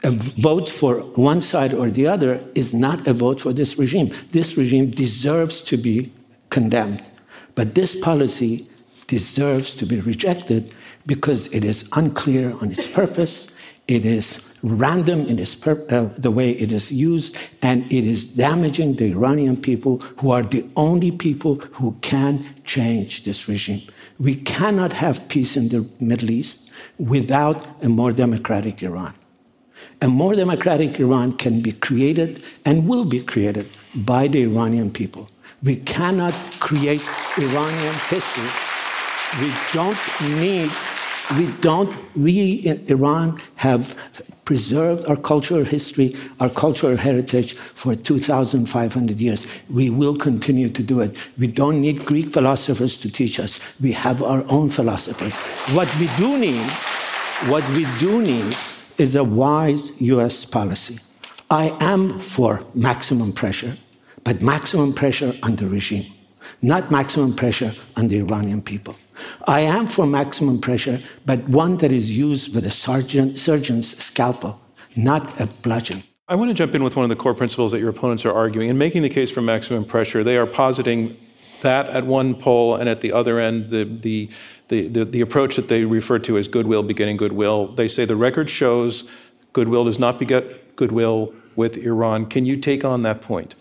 A 0.04 0.12
vote 0.12 0.70
for 0.70 1.00
one 1.16 1.42
side 1.42 1.74
or 1.74 1.90
the 1.90 2.08
other 2.08 2.44
is 2.54 2.74
not 2.74 3.08
a 3.08 3.14
vote 3.14 3.42
for 3.42 3.54
this 3.54 3.78
regime. 3.78 4.14
This 4.32 4.58
regime 4.58 4.92
deserves 4.92 5.62
to 5.62 5.78
be 5.78 6.12
condemned. 6.50 7.10
But 7.56 7.76
this 7.76 8.00
policy 8.00 8.68
deserves 9.08 9.76
to 9.78 9.86
be 9.86 10.00
rejected 10.02 10.74
because 11.06 11.48
it 11.54 11.64
is 11.64 11.90
unclear 11.94 12.54
on 12.62 12.72
its 12.72 12.88
purpose, 12.92 13.55
it 13.88 14.04
is 14.06 14.58
random 14.64 15.28
in 15.28 15.40
uh, 15.40 16.10
the 16.18 16.32
way 16.32 16.52
it 16.52 16.72
is 16.72 16.92
used, 16.92 17.38
and 17.62 17.86
it 17.94 18.04
is 18.04 18.34
damaging 18.34 18.96
the 18.96 19.12
Iranian 19.12 19.58
people, 19.58 20.00
who 20.18 20.32
are 20.32 20.42
the 20.42 20.66
only 20.76 21.12
people 21.12 21.56
who 21.74 21.96
can 22.02 22.44
change 22.64 23.26
this 23.26 23.48
regime. 23.48 23.82
We 24.20 24.36
cannot 24.36 24.94
have 24.94 25.28
peace 25.30 25.56
in 25.56 25.70
the 25.70 25.88
Middle 26.00 26.32
East 26.32 26.72
without 26.98 27.84
a 27.84 27.90
more 27.90 28.12
democratic 28.12 28.82
Iran. 28.82 29.14
A 30.02 30.08
more 30.08 30.34
democratic 30.34 31.00
Iran 31.00 31.34
can 31.34 31.62
be 31.62 31.72
created 31.72 32.44
and 32.66 32.88
will 32.90 33.06
be 33.06 33.22
created 33.22 33.68
by 33.94 34.28
the 34.28 34.44
Iranian 34.44 34.90
people. 34.92 35.30
We 35.64 35.78
cannot 35.78 36.34
create 36.60 37.02
Iranian 37.38 37.94
history. 38.10 38.50
We 39.40 39.52
don't 39.74 39.98
need 40.40 40.72
we 41.38 41.48
don't, 41.62 41.92
we 42.16 42.54
in 42.54 42.86
Iran 42.88 43.42
have 43.56 43.98
preserved 44.46 45.06
our 45.06 45.16
cultural 45.16 45.64
history, 45.64 46.16
our 46.40 46.50
cultural 46.50 46.96
heritage 46.96 47.56
for 47.56 47.96
2,500 47.96 49.20
years. 49.20 49.48
We 49.70 49.90
will 49.90 50.16
continue 50.16 50.70
to 50.70 50.84
do 50.84 51.02
it. 51.02 51.18
We 51.38 51.48
don't 51.48 51.82
need 51.82 52.06
Greek 52.06 52.32
philosophers 52.32 53.00
to 53.00 53.12
teach 53.12 53.40
us. 53.40 53.60
We 53.82 53.92
have 53.94 54.22
our 54.22 54.46
own 54.50 54.70
philosophers. 54.70 55.36
What 55.76 55.94
we 56.00 56.08
do 56.18 56.38
need, 56.38 56.70
what 57.48 57.68
we 57.70 57.88
do 57.98 58.22
need 58.22 58.56
is 59.00 59.16
a 59.16 59.24
wise 59.24 60.00
US 60.00 60.46
policy. 60.46 61.00
I 61.50 61.76
am 61.80 62.20
for 62.20 62.62
maximum 62.76 63.34
pressure, 63.34 63.74
but 64.24 64.42
maximum 64.42 64.94
pressure 64.94 65.34
on 65.44 65.56
the 65.56 65.68
regime, 65.68 66.06
not 66.62 66.92
maximum 66.92 67.36
pressure 67.36 67.72
on 67.98 68.08
the 68.08 68.18
Iranian 68.20 68.62
people. 68.62 68.96
I 69.48 69.62
am 69.62 69.88
for 69.88 70.06
maximum 70.06 70.60
pressure, 70.62 71.00
but 71.26 71.40
one 71.48 71.78
that 71.78 71.92
is 71.92 72.16
used 72.16 72.54
with 72.56 72.66
a 72.66 72.72
surgeon, 72.72 73.38
surgeon's 73.38 73.98
scalpel, 74.04 74.60
not 74.96 75.40
a 75.40 75.48
bludgeon. 75.48 76.04
I 76.28 76.36
want 76.36 76.50
to 76.50 76.56
jump 76.56 76.74
in 76.74 76.84
with 76.84 76.96
one 76.96 77.04
of 77.04 77.10
the 77.10 77.16
core 77.16 77.36
principles 77.36 77.72
that 77.72 77.80
your 77.80 77.90
opponents 77.90 78.26
are 78.26 78.34
arguing. 78.34 78.70
In 78.70 78.78
making 78.78 79.04
the 79.04 79.10
case 79.10 79.30
for 79.30 79.42
maximum 79.42 79.86
pressure, 79.86 80.24
they 80.24 80.38
are 80.38 80.48
positing 80.48 81.16
that 81.62 81.88
at 81.90 82.06
one 82.06 82.34
pole 82.34 82.76
and 82.76 82.90
at 82.90 83.02
the 83.02 83.12
other 83.12 83.40
end, 83.40 83.70
the, 83.70 83.84
the, 83.84 84.30
the, 84.70 84.88
the, 84.88 85.06
the 85.06 85.22
approach 85.22 85.56
that 85.56 85.68
they 85.68 85.86
refer 85.86 86.18
to 86.20 86.38
as 86.38 86.48
goodwill 86.48 86.84
begetting 86.84 87.18
goodwill. 87.18 87.68
They 87.68 87.88
say 87.88 88.06
the 88.06 88.16
record 88.16 88.50
shows 88.50 89.10
goodwill 89.54 89.86
does 89.86 90.00
not 90.00 90.18
beget 90.18 90.76
goodwill 90.76 91.34
with 91.56 91.78
Iran. 91.78 92.26
Can 92.26 92.46
you 92.46 92.56
take 92.56 92.84
on 92.84 93.04
that 93.04 93.22
point? 93.22 93.56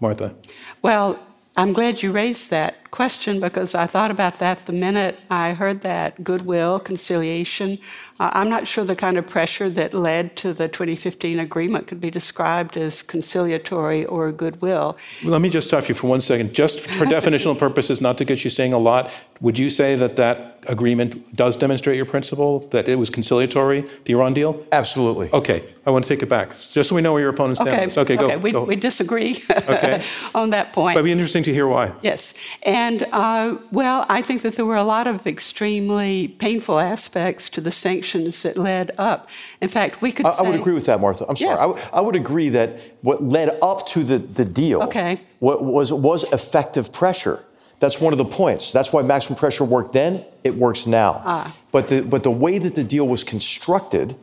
Martha? 0.00 0.34
Well, 0.82 1.18
I'm 1.56 1.72
glad 1.72 2.02
you 2.02 2.12
raised 2.12 2.50
that 2.50 2.85
question 2.96 3.40
because 3.40 3.74
I 3.74 3.86
thought 3.86 4.10
about 4.10 4.38
that 4.38 4.64
the 4.64 4.72
minute 4.72 5.20
I 5.28 5.52
heard 5.52 5.82
that 5.82 6.24
goodwill, 6.24 6.80
conciliation. 6.80 7.78
Uh, 8.18 8.30
I'm 8.32 8.48
not 8.48 8.66
sure 8.66 8.84
the 8.84 8.96
kind 8.96 9.18
of 9.18 9.26
pressure 9.26 9.68
that 9.68 9.92
led 9.92 10.34
to 10.36 10.54
the 10.54 10.66
2015 10.66 11.38
agreement 11.38 11.88
could 11.88 12.00
be 12.00 12.10
described 12.10 12.74
as 12.78 13.02
conciliatory 13.02 14.06
or 14.06 14.32
goodwill. 14.32 14.96
Well, 15.22 15.32
let 15.32 15.42
me 15.42 15.50
just 15.50 15.66
stop 15.68 15.90
you 15.90 15.94
for 15.94 16.06
one 16.06 16.22
second. 16.22 16.54
Just 16.54 16.80
for 16.80 17.04
definitional 17.16 17.58
purposes, 17.58 18.00
not 18.00 18.16
to 18.16 18.24
get 18.24 18.44
you 18.44 18.48
saying 18.48 18.72
a 18.72 18.78
lot, 18.78 19.12
would 19.42 19.58
you 19.58 19.68
say 19.68 19.96
that 19.96 20.16
that 20.16 20.64
agreement 20.66 21.36
does 21.36 21.54
demonstrate 21.56 21.96
your 21.96 22.06
principle, 22.06 22.60
that 22.70 22.88
it 22.88 22.96
was 22.96 23.10
conciliatory, 23.10 23.84
the 24.04 24.14
Iran 24.14 24.32
deal? 24.32 24.64
Absolutely. 24.72 25.28
Okay. 25.32 25.62
I 25.86 25.90
want 25.90 26.04
to 26.04 26.08
take 26.08 26.22
it 26.22 26.28
back, 26.28 26.50
just 26.50 26.88
so 26.88 26.96
we 26.96 27.02
know 27.02 27.12
where 27.12 27.22
your 27.22 27.30
opponent 27.30 27.58
stands. 27.58 27.96
Okay, 27.96 28.14
okay, 28.14 28.24
okay. 28.24 28.34
go. 28.34 28.38
We, 28.38 28.52
go. 28.52 28.64
we 28.64 28.74
disagree 28.74 29.40
okay. 29.50 30.02
on 30.34 30.50
that 30.50 30.72
point. 30.72 30.96
But 30.96 31.00
it'd 31.00 31.04
be 31.04 31.12
interesting 31.12 31.44
to 31.44 31.52
hear 31.52 31.68
why. 31.68 31.92
Yes. 32.02 32.34
And, 32.64 32.85
uh, 33.12 33.56
well, 33.70 34.06
I 34.08 34.22
think 34.22 34.42
that 34.42 34.56
there 34.56 34.64
were 34.64 34.76
a 34.76 34.84
lot 34.84 35.06
of 35.06 35.26
extremely 35.26 36.28
painful 36.28 36.78
aspects 36.78 37.48
to 37.50 37.60
the 37.60 37.70
sanctions 37.70 38.42
that 38.42 38.56
led 38.56 38.90
up. 38.98 39.28
In 39.60 39.68
fact, 39.68 40.02
we 40.02 40.12
could 40.12 40.26
I, 40.26 40.32
say, 40.32 40.44
I 40.44 40.48
would 40.48 40.58
agree 40.58 40.74
with 40.74 40.86
that, 40.86 41.00
Martha. 41.00 41.24
I'm 41.28 41.36
sorry. 41.36 41.56
Yeah. 41.56 41.64
I, 41.64 41.66
w- 41.68 41.84
I 41.92 42.00
would 42.00 42.16
agree 42.16 42.50
that 42.50 42.78
what 43.02 43.22
led 43.22 43.48
up 43.62 43.86
to 43.88 44.04
the, 44.04 44.18
the 44.18 44.44
deal 44.44 44.82
Okay. 44.82 45.20
what 45.38 45.64
was, 45.64 45.92
was 45.92 46.24
effective 46.32 46.92
pressure. 46.92 47.42
That's 47.78 48.00
one 48.00 48.12
of 48.12 48.18
the 48.18 48.24
points. 48.24 48.72
That's 48.72 48.92
why 48.92 49.02
maximum 49.02 49.38
pressure 49.38 49.64
worked 49.64 49.92
then, 49.92 50.24
it 50.44 50.54
works 50.54 50.86
now. 50.86 51.22
Ah. 51.24 51.56
But, 51.72 51.88
the, 51.88 52.00
but 52.02 52.22
the 52.22 52.30
way 52.30 52.58
that 52.58 52.74
the 52.74 52.84
deal 52.84 53.06
was 53.06 53.22
constructed 53.22 54.16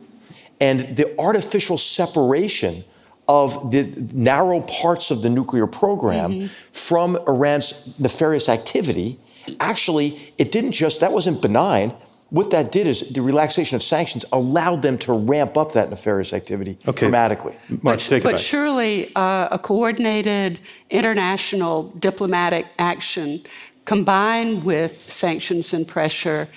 and 0.60 0.96
the 0.96 1.18
artificial 1.18 1.78
separation 1.78 2.84
of 3.28 3.70
the 3.70 3.84
narrow 4.12 4.60
parts 4.62 5.10
of 5.10 5.22
the 5.22 5.30
nuclear 5.30 5.66
program 5.66 6.30
Mm-hmm. 6.32 6.46
from 6.72 7.16
Iran's 7.26 7.98
nefarious 7.98 8.48
activity, 8.48 9.18
actually, 9.60 10.32
it 10.38 10.52
didn't 10.52 10.72
just, 10.72 11.00
that 11.00 11.12
wasn't 11.12 11.40
benign. 11.42 11.92
What 12.30 12.50
that 12.50 12.72
did 12.72 12.86
is 12.86 13.10
the 13.12 13.22
relaxation 13.22 13.76
of 13.76 13.82
sanctions 13.82 14.24
allowed 14.32 14.82
them 14.82 14.98
to 14.98 15.12
ramp 15.12 15.56
up 15.56 15.72
that 15.72 15.88
nefarious 15.90 16.32
activity 16.32 16.76
Okay. 16.88 17.00
dramatically. 17.00 17.54
March, 17.82 18.08
take 18.08 18.22
it 18.22 18.24
but 18.24 18.32
back. 18.32 18.40
surely 18.40 19.14
uh, 19.14 19.48
a 19.52 19.58
coordinated 19.58 20.58
international 20.90 21.84
diplomatic 21.98 22.66
action 22.78 23.42
combined 23.84 24.64
with 24.64 24.96
sanctions 25.12 25.72
and 25.74 25.86
pressure 25.86 26.48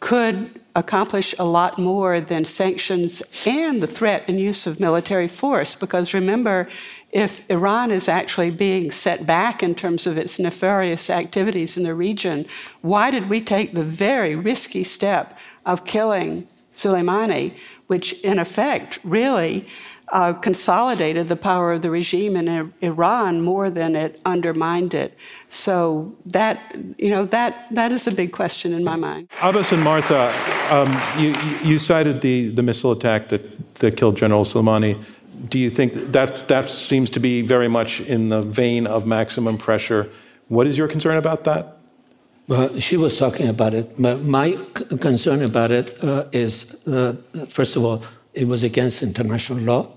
could 0.00 0.60
accomplish 0.76 1.34
a 1.38 1.44
lot 1.44 1.78
more 1.78 2.20
than 2.20 2.44
sanctions 2.44 3.22
and 3.46 3.82
the 3.82 3.86
threat 3.86 4.24
and 4.28 4.38
use 4.38 4.66
of 4.66 4.78
military 4.78 5.26
force. 5.26 5.74
Because 5.74 6.12
remember, 6.12 6.68
if 7.10 7.42
Iran 7.50 7.90
is 7.90 8.08
actually 8.08 8.50
being 8.50 8.92
set 8.92 9.26
back 9.26 9.62
in 9.62 9.74
terms 9.74 10.06
of 10.06 10.18
its 10.18 10.38
nefarious 10.38 11.08
activities 11.08 11.78
in 11.78 11.82
the 11.82 11.94
region, 11.94 12.46
why 12.82 13.10
did 13.10 13.30
we 13.30 13.40
take 13.40 13.72
the 13.72 13.82
very 13.82 14.36
risky 14.36 14.84
step 14.84 15.36
of 15.64 15.86
killing 15.86 16.46
Soleimani, 16.74 17.52
which 17.86 18.12
in 18.20 18.38
effect 18.38 18.98
really 19.02 19.66
uh, 20.12 20.32
consolidated 20.34 21.28
the 21.28 21.36
power 21.36 21.72
of 21.72 21.82
the 21.82 21.90
regime 21.90 22.36
in 22.36 22.72
Iran 22.80 23.42
more 23.42 23.70
than 23.70 23.96
it 23.96 24.20
undermined 24.24 24.94
it. 24.94 25.16
So 25.48 26.14
that 26.26 26.58
you 26.98 27.10
know 27.10 27.24
that 27.26 27.66
that 27.74 27.92
is 27.92 28.06
a 28.06 28.12
big 28.12 28.32
question 28.32 28.72
in 28.72 28.84
my 28.84 28.96
mind. 28.96 29.28
Abbas 29.42 29.72
and 29.72 29.82
Martha, 29.82 30.32
um, 30.70 30.90
you, 31.20 31.34
you 31.64 31.78
cited 31.78 32.20
the, 32.20 32.48
the 32.50 32.62
missile 32.62 32.92
attack 32.92 33.28
that, 33.28 33.74
that 33.76 33.96
killed 33.96 34.16
General 34.16 34.44
Soleimani. 34.44 35.02
Do 35.48 35.58
you 35.58 35.70
think 35.70 35.92
that 36.12 36.48
that 36.48 36.70
seems 36.70 37.10
to 37.10 37.20
be 37.20 37.42
very 37.42 37.68
much 37.68 38.00
in 38.00 38.28
the 38.28 38.42
vein 38.42 38.86
of 38.86 39.06
maximum 39.06 39.58
pressure? 39.58 40.08
What 40.48 40.66
is 40.66 40.78
your 40.78 40.88
concern 40.88 41.16
about 41.16 41.44
that? 41.44 41.76
Well, 42.48 42.78
she 42.78 42.96
was 42.96 43.18
talking 43.18 43.48
about 43.48 43.74
it. 43.74 43.98
My 43.98 44.56
concern 45.00 45.42
about 45.42 45.72
it 45.72 45.96
uh, 46.02 46.26
is, 46.32 46.86
uh, 46.86 47.16
first 47.48 47.74
of 47.74 47.84
all, 47.84 48.02
it 48.34 48.46
was 48.46 48.62
against 48.62 49.02
international 49.02 49.58
law. 49.58 49.95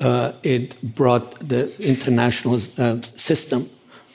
Uh, 0.00 0.32
it 0.42 0.80
brought 0.94 1.38
the 1.48 1.74
international 1.80 2.54
uh, 2.78 3.00
system 3.02 3.68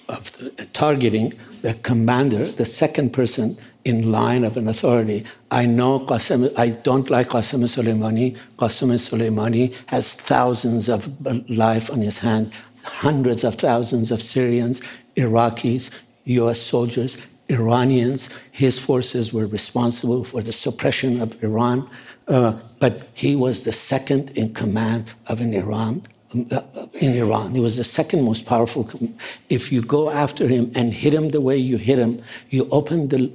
of 0.10 0.32
targeting 0.74 1.34
the 1.62 1.74
commander, 1.76 2.46
the 2.46 2.66
second 2.66 3.14
person 3.14 3.58
in 3.88 4.12
line 4.12 4.44
of 4.44 4.58
an 4.58 4.68
authority. 4.68 5.26
I 5.50 5.66
know 5.66 6.00
Qasem, 6.00 6.54
I 6.58 6.70
don't 6.70 7.10
like 7.10 7.30
Qasem 7.30 7.64
Soleimani. 7.64 8.38
Qasem 8.58 8.92
Soleimani 8.96 9.74
has 9.88 10.14
thousands 10.14 10.90
of 10.90 11.02
life 11.50 11.90
on 11.90 12.02
his 12.02 12.20
hand, 12.20 12.54
hundreds 12.84 13.44
of 13.46 13.56
thousands 13.56 14.12
of 14.12 14.22
Syrians, 14.22 14.82
Iraqis, 15.16 15.90
US 16.26 16.60
soldiers, 16.60 17.18
Iranians. 17.50 18.30
His 18.52 18.78
forces 18.78 19.34
were 19.34 19.48
responsible 19.48 20.26
for 20.26 20.42
the 20.42 20.52
suppression 20.52 21.22
of 21.22 21.42
Iran. 21.42 21.90
Uh, 22.28 22.54
but 22.80 23.08
he 23.14 23.36
was 23.36 23.64
the 23.64 23.74
second 23.74 24.32
in 24.32 24.54
command 24.54 25.14
of 25.28 25.40
an 25.40 25.54
Iran 25.54 26.04
uh, 26.52 26.62
in 26.96 27.14
Iran. 27.14 27.52
He 27.52 27.62
was 27.62 27.78
the 27.78 27.86
second 27.86 28.24
most 28.24 28.46
powerful. 28.46 28.90
If 29.50 29.72
you 29.72 29.82
go 29.82 30.10
after 30.10 30.46
him 30.46 30.72
and 30.76 30.94
hit 30.94 31.14
him 31.14 31.30
the 31.30 31.40
way 31.40 31.56
you 31.56 31.78
hit 31.78 32.00
him, 32.00 32.22
you 32.50 32.68
open 32.70 33.08
the 33.08 33.32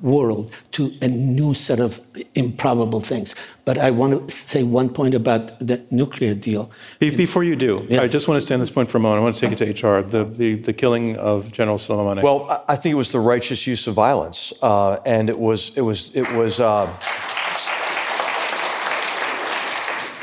world 0.00 0.52
to 0.72 0.92
a 1.02 1.08
new 1.08 1.54
set 1.54 1.80
of 1.80 2.00
improbable 2.36 3.00
things. 3.00 3.34
But 3.64 3.78
I 3.78 3.90
want 3.90 4.28
to 4.28 4.34
say 4.34 4.62
one 4.62 4.90
point 4.90 5.14
about 5.14 5.58
the 5.58 5.84
nuclear 5.90 6.34
deal. 6.34 6.70
Before 7.00 7.42
you 7.42 7.56
do, 7.56 7.84
yeah. 7.88 8.02
I 8.02 8.06
just 8.06 8.28
want 8.28 8.40
to 8.40 8.46
stay 8.46 8.54
on 8.54 8.60
this 8.60 8.70
point 8.70 8.88
for 8.88 8.98
a 8.98 9.00
moment. 9.00 9.20
I 9.20 9.24
want 9.24 9.34
to 9.34 9.40
take 9.40 9.60
it 9.60 9.76
to 9.76 9.88
HR. 9.88 10.02
The, 10.02 10.24
the, 10.24 10.54
the 10.54 10.72
killing 10.72 11.16
of 11.16 11.50
General 11.50 11.78
Soleimani. 11.78 12.22
Well, 12.22 12.64
I 12.68 12.76
think 12.76 12.92
it 12.92 12.96
was 12.96 13.10
the 13.10 13.20
righteous 13.20 13.66
use 13.66 13.88
of 13.88 13.94
violence, 13.94 14.52
uh, 14.62 15.00
and 15.04 15.28
it 15.28 15.38
was 15.38 15.76
it 15.76 15.82
was 15.82 16.14
it 16.14 16.30
was. 16.32 16.60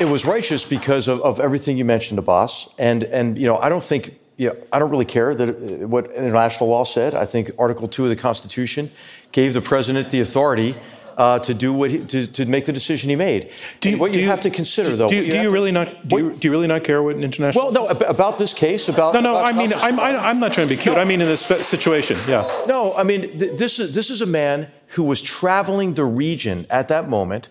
It 0.02 0.08
was 0.08 0.24
righteous 0.26 0.64
because 0.64 1.06
of, 1.06 1.20
of 1.20 1.38
everything 1.38 1.78
you 1.78 1.84
mentioned, 1.84 2.18
Abbas. 2.18 2.74
And, 2.76 3.04
and, 3.04 3.38
you 3.38 3.46
know, 3.46 3.56
I 3.58 3.68
don't 3.68 3.84
think, 3.84 4.18
you 4.36 4.48
know, 4.48 4.56
I 4.72 4.80
don't 4.80 4.90
really 4.90 5.04
care 5.04 5.32
that 5.32 5.48
uh, 5.48 5.86
what 5.86 6.10
international 6.10 6.70
law 6.70 6.82
said. 6.82 7.14
I 7.14 7.24
think 7.24 7.52
Article 7.56 7.86
2 7.86 8.02
of 8.02 8.10
the 8.10 8.16
Constitution 8.16 8.90
gave 9.30 9.54
the 9.54 9.60
president 9.60 10.10
the 10.10 10.18
authority 10.18 10.74
uh, 11.16 11.38
to 11.38 11.54
do 11.54 11.72
what 11.72 11.92
he, 11.92 12.04
to, 12.06 12.26
to 12.26 12.46
make 12.46 12.66
the 12.66 12.72
decision 12.72 13.10
he 13.10 13.14
made. 13.14 13.52
Do 13.80 13.90
you, 13.90 13.98
what 13.98 14.12
you, 14.12 14.22
you, 14.22 14.26
have 14.26 14.40
to 14.40 14.50
consider, 14.50 14.90
do, 14.90 14.96
though, 14.96 15.08
do, 15.08 15.16
you, 15.16 15.30
do 15.30 15.40
you 15.40 15.50
really 15.50 15.70
to, 15.70 15.84
not 15.84 16.08
do, 16.08 16.30
what, 16.30 16.40
do 16.40 16.48
you 16.48 16.50
really 16.50 16.66
not 16.66 16.82
care 16.82 17.00
what 17.00 17.14
international? 17.14 17.66
Well, 17.66 17.72
no, 17.72 17.86
about 17.86 18.38
this 18.38 18.52
case, 18.52 18.88
about 18.88 19.14
no, 19.14 19.20
no. 19.20 19.36
About 19.36 19.54
I 19.54 19.56
mean, 19.56 19.72
I'm, 19.72 20.00
I'm 20.00 20.40
not 20.40 20.52
trying 20.52 20.66
to 20.66 20.74
be 20.74 20.82
cute. 20.82 20.96
No. 20.96 21.00
I 21.00 21.04
mean, 21.04 21.20
in 21.20 21.28
this 21.28 21.42
situation, 21.42 22.18
yeah. 22.26 22.50
No, 22.66 22.92
I 22.94 23.04
mean, 23.04 23.20
th- 23.20 23.56
this 23.56 23.78
is 23.78 23.94
this 23.94 24.10
is 24.10 24.20
a 24.20 24.26
man 24.26 24.66
who 24.96 25.04
was 25.04 25.22
traveling 25.22 25.94
the 25.94 26.04
region 26.04 26.66
at 26.70 26.88
that 26.88 27.08
moment 27.08 27.50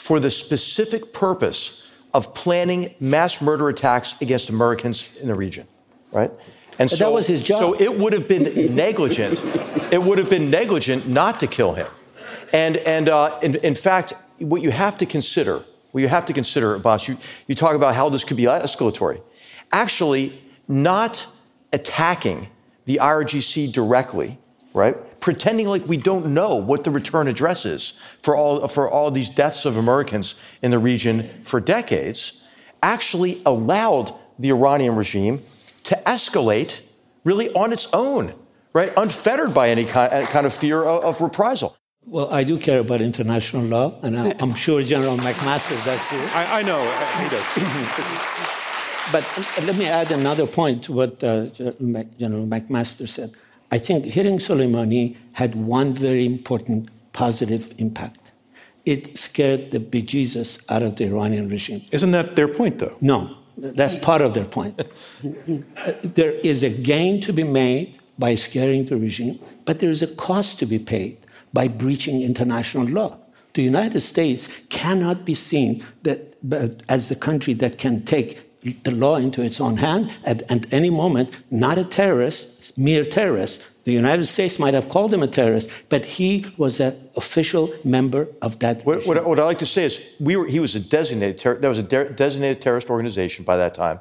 for 0.00 0.18
the 0.18 0.30
specific 0.30 1.12
purpose 1.12 1.86
of 2.14 2.34
planning 2.34 2.94
mass 3.00 3.42
murder 3.42 3.68
attacks 3.68 4.18
against 4.22 4.48
Americans 4.48 5.18
in 5.18 5.28
the 5.28 5.34
region, 5.34 5.68
right? 6.10 6.30
And 6.78 6.88
so, 6.88 6.96
that 6.96 7.12
was 7.12 7.26
his 7.26 7.42
job. 7.42 7.58
So 7.58 7.74
it 7.74 7.98
would 7.98 8.14
have 8.14 8.26
been 8.26 8.74
negligent. 8.74 9.38
it 9.92 10.02
would 10.02 10.16
have 10.16 10.30
been 10.30 10.48
negligent 10.48 11.06
not 11.06 11.38
to 11.40 11.46
kill 11.46 11.74
him. 11.74 11.86
And, 12.50 12.78
and 12.78 13.10
uh, 13.10 13.38
in, 13.42 13.56
in, 13.56 13.74
fact, 13.74 14.14
what 14.38 14.62
you 14.62 14.70
have 14.70 14.96
to 14.98 15.06
consider, 15.06 15.62
what 15.92 16.00
you 16.00 16.08
have 16.08 16.24
to 16.26 16.32
consider, 16.32 16.78
Boss, 16.78 17.06
you, 17.06 17.18
you 17.46 17.54
talk 17.54 17.76
about 17.76 17.94
how 17.94 18.08
this 18.08 18.24
could 18.24 18.38
be 18.38 18.44
escalatory. 18.44 19.20
Actually, 19.70 20.40
not 20.66 21.26
attacking 21.74 22.48
the 22.86 23.00
IRGC 23.02 23.70
directly, 23.70 24.38
right? 24.72 24.96
Pretending 25.20 25.68
like 25.68 25.86
we 25.86 25.96
don't 25.96 26.32
know 26.32 26.54
what 26.54 26.84
the 26.84 26.90
return 26.90 27.28
address 27.28 27.66
is 27.66 27.90
for 28.20 28.36
all, 28.36 28.66
for 28.68 28.90
all 28.90 29.10
these 29.10 29.30
deaths 29.30 29.64
of 29.64 29.76
Americans 29.76 30.40
in 30.62 30.70
the 30.70 30.78
region 30.78 31.22
for 31.42 31.60
decades, 31.60 32.46
actually 32.82 33.40
allowed 33.44 34.12
the 34.38 34.50
Iranian 34.50 34.96
regime 34.96 35.42
to 35.84 35.94
escalate 36.06 36.80
really 37.24 37.52
on 37.52 37.72
its 37.72 37.88
own, 37.92 38.32
right? 38.72 38.92
Unfettered 38.96 39.52
by 39.52 39.68
any 39.68 39.84
kind, 39.84 40.24
kind 40.26 40.46
of 40.46 40.54
fear 40.54 40.82
of, 40.82 41.04
of 41.04 41.20
reprisal. 41.20 41.76
Well, 42.06 42.32
I 42.32 42.44
do 42.44 42.58
care 42.58 42.80
about 42.80 43.02
international 43.02 43.62
law, 43.62 43.94
and 44.02 44.18
I'm, 44.18 44.32
I'm 44.40 44.54
sure 44.54 44.82
General 44.82 45.18
McMaster 45.18 45.76
does 45.84 46.08
too. 46.08 46.16
I, 46.34 46.60
I 46.60 46.62
know, 46.62 46.80
he 47.22 47.28
does. 47.28 47.44
but 49.12 49.66
let 49.66 49.76
me 49.76 49.86
add 49.86 50.10
another 50.10 50.46
point 50.46 50.84
to 50.84 50.92
what 50.92 51.22
uh, 51.22 51.46
General 51.46 52.46
McMaster 52.46 53.06
said. 53.06 53.34
I 53.70 53.78
think 53.78 54.04
hitting 54.06 54.38
Soleimani 54.38 55.16
had 55.32 55.54
one 55.54 55.92
very 55.94 56.26
important 56.26 56.88
positive 57.12 57.74
impact. 57.78 58.32
It 58.84 59.16
scared 59.18 59.70
the 59.70 59.78
bejesus 59.78 60.64
out 60.68 60.82
of 60.82 60.96
the 60.96 61.04
Iranian 61.04 61.48
regime. 61.48 61.82
Isn't 61.92 62.10
that 62.12 62.34
their 62.34 62.48
point, 62.48 62.78
though? 62.78 62.96
No, 63.00 63.36
that's 63.56 63.94
part 63.94 64.22
of 64.22 64.34
their 64.34 64.44
point. 64.44 64.82
There 66.02 66.32
is 66.32 66.62
a 66.62 66.70
gain 66.70 67.20
to 67.22 67.32
be 67.32 67.44
made 67.44 67.98
by 68.18 68.34
scaring 68.34 68.86
the 68.86 68.96
regime, 68.96 69.38
but 69.64 69.78
there 69.80 69.90
is 69.90 70.02
a 70.02 70.06
cost 70.06 70.58
to 70.60 70.66
be 70.66 70.78
paid 70.78 71.18
by 71.52 71.68
breaching 71.68 72.22
international 72.22 72.86
law. 72.86 73.18
The 73.54 73.62
United 73.62 74.00
States 74.00 74.48
cannot 74.68 75.24
be 75.24 75.34
seen 75.34 75.84
that, 76.02 76.34
as 76.88 77.08
the 77.08 77.16
country 77.16 77.54
that 77.54 77.78
can 77.78 78.04
take 78.04 78.49
the 78.62 78.90
law 78.90 79.16
into 79.16 79.42
its 79.42 79.60
own 79.60 79.76
hand 79.78 80.10
at, 80.24 80.50
at 80.50 80.72
any 80.72 80.90
moment, 80.90 81.40
not 81.50 81.78
a 81.78 81.84
terrorist, 81.84 82.76
mere 82.76 83.04
terrorist. 83.04 83.62
The 83.84 83.92
United 83.92 84.26
States 84.26 84.58
might 84.58 84.74
have 84.74 84.88
called 84.88 85.12
him 85.12 85.22
a 85.22 85.26
terrorist, 85.26 85.70
but 85.88 86.04
he 86.04 86.46
was 86.58 86.80
an 86.80 86.94
official 87.16 87.72
member 87.84 88.28
of 88.42 88.58
that. 88.58 88.84
What, 88.84 89.06
what, 89.06 89.24
what 89.26 89.40
I 89.40 89.44
like 89.44 89.58
to 89.60 89.66
say 89.66 89.84
is, 89.84 90.14
we 90.20 90.36
were, 90.36 90.46
he 90.46 90.60
was 90.60 90.74
a 90.74 90.80
designated 90.80 91.38
ter- 91.38 91.58
that 91.58 91.68
was 91.68 91.78
a 91.78 91.82
de- 91.82 92.10
designated 92.10 92.60
terrorist 92.60 92.90
organization 92.90 93.44
by 93.44 93.56
that 93.56 93.74
time, 93.74 94.00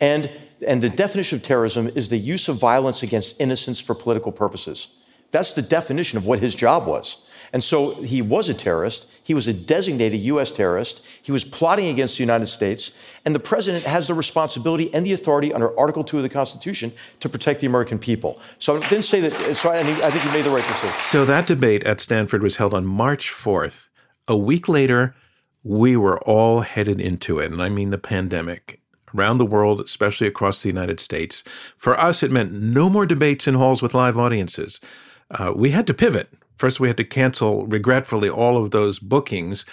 and 0.00 0.30
and 0.66 0.80
the 0.80 0.88
definition 0.88 1.36
of 1.36 1.42
terrorism 1.42 1.88
is 1.88 2.08
the 2.08 2.16
use 2.16 2.48
of 2.48 2.56
violence 2.56 3.02
against 3.02 3.40
innocents 3.40 3.80
for 3.80 3.94
political 3.94 4.32
purposes. 4.32 4.88
That's 5.32 5.52
the 5.52 5.62
definition 5.62 6.16
of 6.16 6.26
what 6.26 6.38
his 6.38 6.54
job 6.54 6.86
was. 6.86 7.28
And 7.56 7.64
so 7.64 7.94
he 8.02 8.20
was 8.20 8.50
a 8.50 8.54
terrorist. 8.54 9.10
He 9.22 9.32
was 9.32 9.48
a 9.48 9.52
designated 9.54 10.20
U.S. 10.20 10.52
terrorist. 10.52 11.02
He 11.22 11.32
was 11.32 11.42
plotting 11.42 11.88
against 11.88 12.18
the 12.18 12.22
United 12.22 12.48
States. 12.48 13.10
And 13.24 13.34
the 13.34 13.40
president 13.40 13.84
has 13.84 14.08
the 14.08 14.12
responsibility 14.12 14.92
and 14.92 15.06
the 15.06 15.14
authority 15.14 15.54
under 15.54 15.74
Article 15.80 16.04
2 16.04 16.18
of 16.18 16.22
the 16.22 16.28
Constitution 16.28 16.92
to 17.20 17.30
protect 17.30 17.60
the 17.60 17.66
American 17.66 17.98
people. 17.98 18.38
So 18.58 18.76
I 18.76 18.86
didn't 18.90 19.04
say 19.04 19.20
that. 19.20 19.32
So 19.56 19.70
I, 19.70 19.78
I 19.78 19.84
think 19.84 20.22
he 20.22 20.28
made 20.36 20.44
the 20.44 20.50
right 20.50 20.66
decision. 20.66 20.94
So 21.00 21.24
that 21.24 21.46
debate 21.46 21.82
at 21.84 21.98
Stanford 21.98 22.42
was 22.42 22.58
held 22.58 22.74
on 22.74 22.84
March 22.84 23.30
4th. 23.30 23.88
A 24.28 24.36
week 24.36 24.68
later, 24.68 25.14
we 25.62 25.96
were 25.96 26.18
all 26.24 26.60
headed 26.60 27.00
into 27.00 27.38
it. 27.38 27.50
And 27.50 27.62
I 27.62 27.70
mean 27.70 27.88
the 27.88 27.96
pandemic 27.96 28.82
around 29.14 29.38
the 29.38 29.46
world, 29.46 29.80
especially 29.80 30.26
across 30.26 30.62
the 30.62 30.68
United 30.68 31.00
States. 31.00 31.42
For 31.78 31.98
us, 31.98 32.22
it 32.22 32.30
meant 32.30 32.52
no 32.52 32.90
more 32.90 33.06
debates 33.06 33.48
in 33.48 33.54
halls 33.54 33.80
with 33.80 33.94
live 33.94 34.18
audiences. 34.18 34.78
Uh, 35.30 35.54
we 35.56 35.70
had 35.70 35.86
to 35.86 35.94
pivot. 35.94 36.28
First, 36.56 36.80
we 36.80 36.88
had 36.88 36.96
to 36.96 37.04
cancel 37.04 37.66
regretfully 37.66 38.28
all 38.28 38.56
of 38.56 38.70
those 38.70 38.98
bookings 38.98 39.64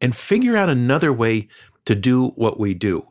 and 0.00 0.14
figure 0.14 0.56
out 0.56 0.68
another 0.68 1.12
way 1.12 1.48
to 1.84 1.94
do 1.94 2.28
what 2.30 2.58
we 2.58 2.74
do. 2.74 3.08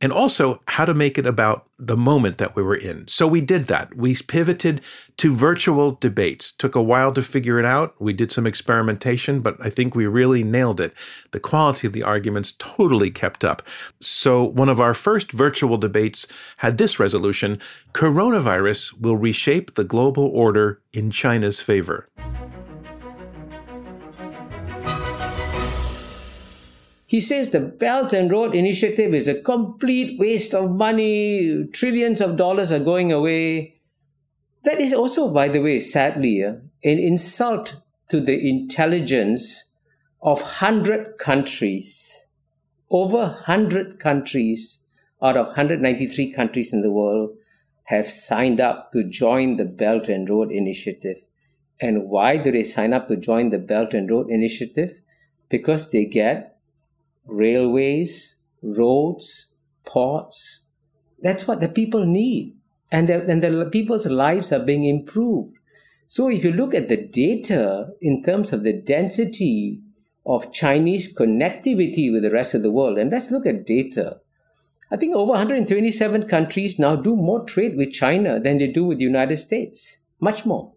And 0.00 0.12
also 0.12 0.62
how 0.68 0.84
to 0.84 0.94
make 0.94 1.18
it 1.18 1.26
about 1.26 1.68
the 1.76 1.96
moment 1.96 2.38
that 2.38 2.54
we 2.54 2.62
were 2.62 2.76
in. 2.76 3.08
So 3.08 3.26
we 3.26 3.40
did 3.40 3.66
that. 3.66 3.96
We 3.96 4.14
pivoted 4.14 4.80
to 5.16 5.34
virtual 5.34 5.92
debates. 6.00 6.52
Took 6.52 6.76
a 6.76 6.82
while 6.82 7.12
to 7.14 7.22
figure 7.22 7.58
it 7.58 7.64
out. 7.64 7.96
We 8.00 8.12
did 8.12 8.30
some 8.30 8.46
experimentation, 8.46 9.40
but 9.40 9.56
I 9.58 9.70
think 9.70 9.96
we 9.96 10.06
really 10.06 10.44
nailed 10.44 10.80
it. 10.80 10.94
The 11.32 11.40
quality 11.40 11.88
of 11.88 11.92
the 11.92 12.04
arguments 12.04 12.52
totally 12.52 13.10
kept 13.10 13.44
up. 13.44 13.60
So 14.00 14.44
one 14.44 14.68
of 14.68 14.78
our 14.78 14.94
first 14.94 15.32
virtual 15.32 15.78
debates 15.78 16.28
had 16.58 16.78
this 16.78 17.00
resolution 17.00 17.58
Coronavirus 17.92 19.00
will 19.00 19.16
reshape 19.16 19.74
the 19.74 19.84
global 19.84 20.26
order 20.26 20.80
in 20.92 21.10
China's 21.10 21.60
favor. 21.60 22.08
He 27.08 27.20
says 27.20 27.50
the 27.50 27.60
Belt 27.60 28.12
and 28.12 28.30
Road 28.30 28.54
Initiative 28.54 29.14
is 29.14 29.26
a 29.28 29.40
complete 29.40 30.18
waste 30.18 30.54
of 30.54 30.70
money, 30.70 31.66
trillions 31.72 32.20
of 32.20 32.36
dollars 32.36 32.70
are 32.70 32.78
going 32.78 33.10
away. 33.10 33.80
That 34.64 34.80
is 34.80 34.92
also, 34.92 35.32
by 35.32 35.48
the 35.48 35.60
way, 35.60 35.80
sadly, 35.80 36.44
uh, 36.44 36.52
an 36.84 36.98
insult 36.98 37.80
to 38.10 38.20
the 38.20 38.48
intelligence 38.48 39.74
of 40.20 40.42
100 40.42 41.16
countries 41.18 42.28
over 42.90 43.18
100 43.18 43.98
countries 44.00 44.84
out 45.22 45.36
of 45.36 45.46
193 45.46 46.32
countries 46.32 46.72
in 46.72 46.82
the 46.82 46.90
world 46.90 47.36
have 47.84 48.10
signed 48.10 48.60
up 48.60 48.92
to 48.92 49.02
join 49.02 49.56
the 49.56 49.64
Belt 49.64 50.08
and 50.08 50.28
Road 50.28 50.52
Initiative. 50.52 51.24
And 51.80 52.08
why 52.08 52.36
do 52.36 52.52
they 52.52 52.64
sign 52.64 52.92
up 52.92 53.08
to 53.08 53.16
join 53.16 53.50
the 53.50 53.58
Belt 53.58 53.94
and 53.94 54.10
Road 54.10 54.28
Initiative? 54.30 55.00
Because 55.48 55.90
they 55.90 56.04
get 56.04 56.57
railways, 57.28 58.36
roads, 58.62 59.56
ports. 59.84 60.70
That's 61.22 61.46
what 61.46 61.60
the 61.60 61.68
people 61.68 62.04
need. 62.04 62.56
And 62.90 63.08
the, 63.08 63.24
and 63.26 63.42
the 63.42 63.68
people's 63.70 64.06
lives 64.06 64.52
are 64.52 64.64
being 64.64 64.84
improved. 64.84 65.54
So 66.06 66.30
if 66.30 66.42
you 66.42 66.52
look 66.52 66.74
at 66.74 66.88
the 66.88 66.96
data 66.96 67.88
in 68.00 68.22
terms 68.22 68.52
of 68.52 68.62
the 68.62 68.80
density 68.80 69.80
of 70.24 70.52
Chinese 70.52 71.16
connectivity 71.16 72.12
with 72.12 72.22
the 72.22 72.30
rest 72.30 72.54
of 72.54 72.62
the 72.62 72.70
world, 72.70 72.98
and 72.98 73.10
let's 73.10 73.30
look 73.30 73.46
at 73.46 73.66
data. 73.66 74.20
I 74.90 74.96
think 74.96 75.14
over 75.14 75.32
127 75.32 76.28
countries 76.28 76.78
now 76.78 76.96
do 76.96 77.14
more 77.14 77.44
trade 77.44 77.76
with 77.76 77.92
China 77.92 78.40
than 78.40 78.58
they 78.58 78.68
do 78.68 78.84
with 78.84 78.98
the 78.98 79.04
United 79.04 79.36
States. 79.36 80.06
Much 80.18 80.46
more. 80.46 80.72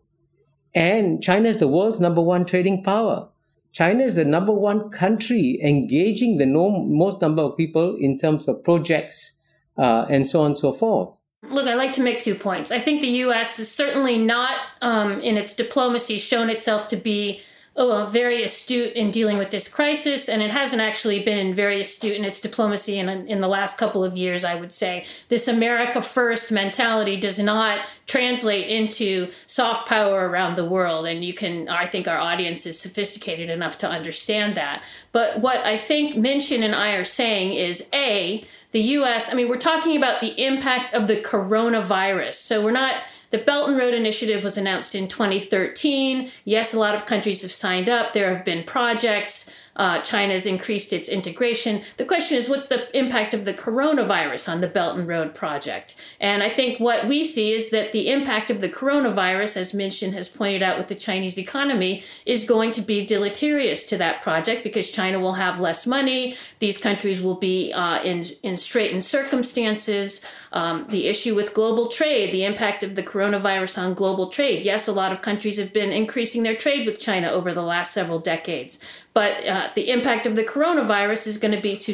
And 0.74 1.24
China 1.24 1.50
is 1.50 1.58
the 1.58 1.68
world's 1.68 2.00
number 2.00 2.22
one 2.22 2.46
trading 2.46 2.84
power. 2.84 3.30
China 3.72 4.04
is 4.04 4.16
the 4.16 4.26
number 4.26 4.52
one 4.52 4.90
country 4.90 5.60
engaging 5.64 6.38
the 6.38 6.46
no, 6.46 6.70
most 6.70 7.22
number 7.22 7.42
of 7.42 7.56
people 7.56 7.96
in 7.96 8.18
terms 8.18 8.48
of 8.48 8.64
projects 8.64 9.42
uh, 9.78 10.06
and 10.10 10.28
so 10.28 10.42
on 10.42 10.48
and 10.48 10.58
so 10.58 10.74
forth. 10.74 11.18
Look, 11.50 11.68
I 11.68 11.74
like 11.74 11.94
to 11.94 12.02
make 12.02 12.22
two 12.22 12.36
points. 12.36 12.72
I 12.72 12.80
think 12.80 13.02
the 13.02 13.08
U.S. 13.26 13.58
is 13.58 13.72
certainly 13.72 14.18
not, 14.18 14.56
um, 14.82 15.20
in 15.22 15.38
its 15.38 15.56
diplomacy, 15.56 16.20
shown 16.20 16.50
itself 16.50 16.86
to 16.88 16.96
be 16.96 17.42
oh, 17.76 18.08
very 18.12 18.44
astute 18.44 18.94
in 18.94 19.12
dealing 19.12 19.38
with 19.38 19.50
this 19.50 19.74
crisis, 19.74 20.28
and 20.28 20.42
it 20.42 20.52
hasn't 20.52 20.82
actually 20.82 21.20
been 21.20 21.56
very 21.56 21.80
astute 21.80 22.18
in 22.18 22.26
its 22.26 22.42
diplomacy 22.42 23.00
in, 23.00 23.08
in 23.10 23.40
the 23.40 23.48
last 23.48 23.78
couple 23.78 24.04
of 24.04 24.18
years, 24.18 24.44
I 24.44 24.56
would 24.56 24.74
say. 24.74 25.06
This 25.30 25.48
America 25.48 26.02
First 26.02 26.52
mentality 26.52 27.18
does 27.18 27.40
not 27.40 27.88
translate 28.08 28.68
into 28.68 29.32
soft 29.48 29.88
power 29.88 30.28
around 30.28 30.56
the 30.56 30.66
world, 30.66 31.06
and 31.06 31.24
you 31.24 31.34
can, 31.34 31.70
I 31.70 31.86
think 31.86 32.08
our 32.08 32.18
audience 32.20 32.66
is 32.66 32.80
sophisticated 32.80 33.50
enough 33.50 33.78
to 33.80 33.90
understand 33.90 34.56
that. 34.56 34.84
But 35.14 35.40
what 35.40 35.58
I 35.58 35.78
think 35.78 36.16
Minxin 36.16 36.62
and 36.62 36.76
I 36.76 36.96
are 36.96 37.06
saying 37.06 37.54
is 37.54 37.90
A, 37.94 38.44
the 38.72 38.82
US, 38.82 39.32
I 39.32 39.36
mean, 39.36 39.48
we're 39.48 39.58
talking 39.58 39.96
about 39.96 40.22
the 40.22 40.40
impact 40.42 40.94
of 40.94 41.08
the 41.08 41.18
coronavirus. 41.18 42.36
So 42.36 42.64
we're 42.64 42.72
not 42.72 42.96
the 43.32 43.38
Belt 43.38 43.70
and 43.70 43.78
Road 43.78 43.94
Initiative 43.94 44.44
was 44.44 44.58
announced 44.58 44.94
in 44.94 45.08
2013. 45.08 46.30
Yes, 46.46 46.74
a 46.74 46.80
lot 46.80 46.96
of 46.96 47.06
countries 47.06 47.42
have 47.42 47.52
signed 47.52 47.90
up. 47.90 48.14
There 48.14 48.34
have 48.34 48.46
been 48.46 48.64
projects. 48.64 49.50
Uh, 49.76 50.02
China's 50.02 50.46
increased 50.46 50.92
its 50.94 51.10
integration. 51.10 51.82
The 51.98 52.06
question 52.06 52.38
is, 52.38 52.50
what's 52.50 52.68
the 52.68 52.96
impact 52.98 53.34
of 53.34 53.46
the 53.46 53.54
coronavirus 53.54 54.52
on 54.52 54.62
the 54.62 54.68
Belt 54.68 54.98
and 54.98 55.08
Road 55.08 55.34
project? 55.34 55.96
And 56.20 56.44
I 56.44 56.50
think 56.50 56.80
what 56.80 57.08
we 57.08 57.24
see 57.24 57.54
is 57.54 57.70
that 57.72 57.92
the 57.92 58.10
impact 58.12 58.50
of 58.50 58.62
the 58.62 58.70
coronavirus, 58.70 59.58
as 59.58 59.72
Minxin 59.72 60.14
has 60.14 60.28
pointed 60.28 60.62
out 60.62 60.78
with 60.78 60.88
the 60.88 60.96
Chinese 60.96 61.38
economy, 61.38 62.04
is 62.26 62.46
going 62.46 62.72
to 62.74 62.82
be 62.82 63.06
deleterious 63.06 63.86
to 63.88 63.98
that 63.98 64.22
project 64.22 64.64
because 64.64 64.92
China 64.92 65.20
will 65.20 65.34
have 65.34 65.60
less 65.60 65.88
money. 65.88 66.36
These 66.60 66.78
countries 66.78 67.22
will 67.22 67.36
be 67.36 67.72
uh, 67.74 68.02
in 68.04 68.24
in 68.44 68.58
straitened 68.58 69.04
circumstances. 69.04 70.26
Um, 70.54 70.86
the 70.90 71.08
issue 71.08 71.34
with 71.34 71.54
global 71.54 71.88
trade, 71.88 72.34
the 72.34 72.44
impact 72.44 72.84
of 72.84 72.96
the 72.96 73.04
coronavirus 73.04 73.82
on 73.82 73.94
global 73.94 74.28
trade. 74.28 74.66
Yes, 74.66 74.88
a 74.88 74.92
lot 74.92 75.14
of 75.14 75.22
countries 75.22 75.58
have 75.58 75.72
been 75.72 75.92
increasing 75.92 76.44
their 76.44 76.58
trade 76.58 76.86
with 76.86 77.00
China 77.00 77.30
over 77.30 77.54
the 77.54 77.62
last 77.62 77.94
several 77.94 78.20
decades, 78.20 78.84
but 79.14 79.46
uh, 79.48 79.61
Uh, 79.62 79.70
the 79.76 79.92
impact 79.92 80.26
of 80.26 80.36
the 80.36 80.44
coronavirus 80.44 81.28
is 81.28 81.38
going 81.38 81.56
to 81.56 81.62
be 81.62 81.78
to 81.78 81.92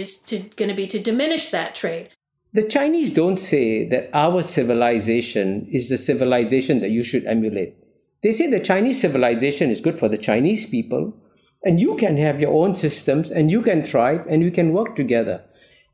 is 0.00 0.20
to 0.20 0.38
going 0.58 0.68
to 0.68 0.74
be 0.74 0.86
to 0.86 1.00
diminish 1.00 1.48
that 1.50 1.74
trade. 1.74 2.08
The 2.52 2.68
Chinese 2.68 3.12
don't 3.12 3.38
say 3.38 3.88
that 3.88 4.08
our 4.12 4.42
civilization 4.42 5.66
is 5.78 5.88
the 5.88 5.98
civilization 5.98 6.80
that 6.80 6.90
you 6.90 7.02
should 7.02 7.24
emulate. 7.24 7.74
They 8.22 8.32
say 8.32 8.46
the 8.48 8.60
Chinese 8.60 9.00
civilization 9.00 9.70
is 9.70 9.80
good 9.80 9.98
for 9.98 10.08
the 10.08 10.24
Chinese 10.28 10.70
people, 10.70 11.16
and 11.64 11.80
you 11.80 11.96
can 11.96 12.16
have 12.18 12.40
your 12.40 12.54
own 12.62 12.76
systems, 12.76 13.32
and 13.32 13.50
you 13.50 13.62
can 13.62 13.82
thrive, 13.82 14.24
and 14.28 14.44
we 14.44 14.52
can 14.52 14.72
work 14.72 14.94
together. 14.94 15.42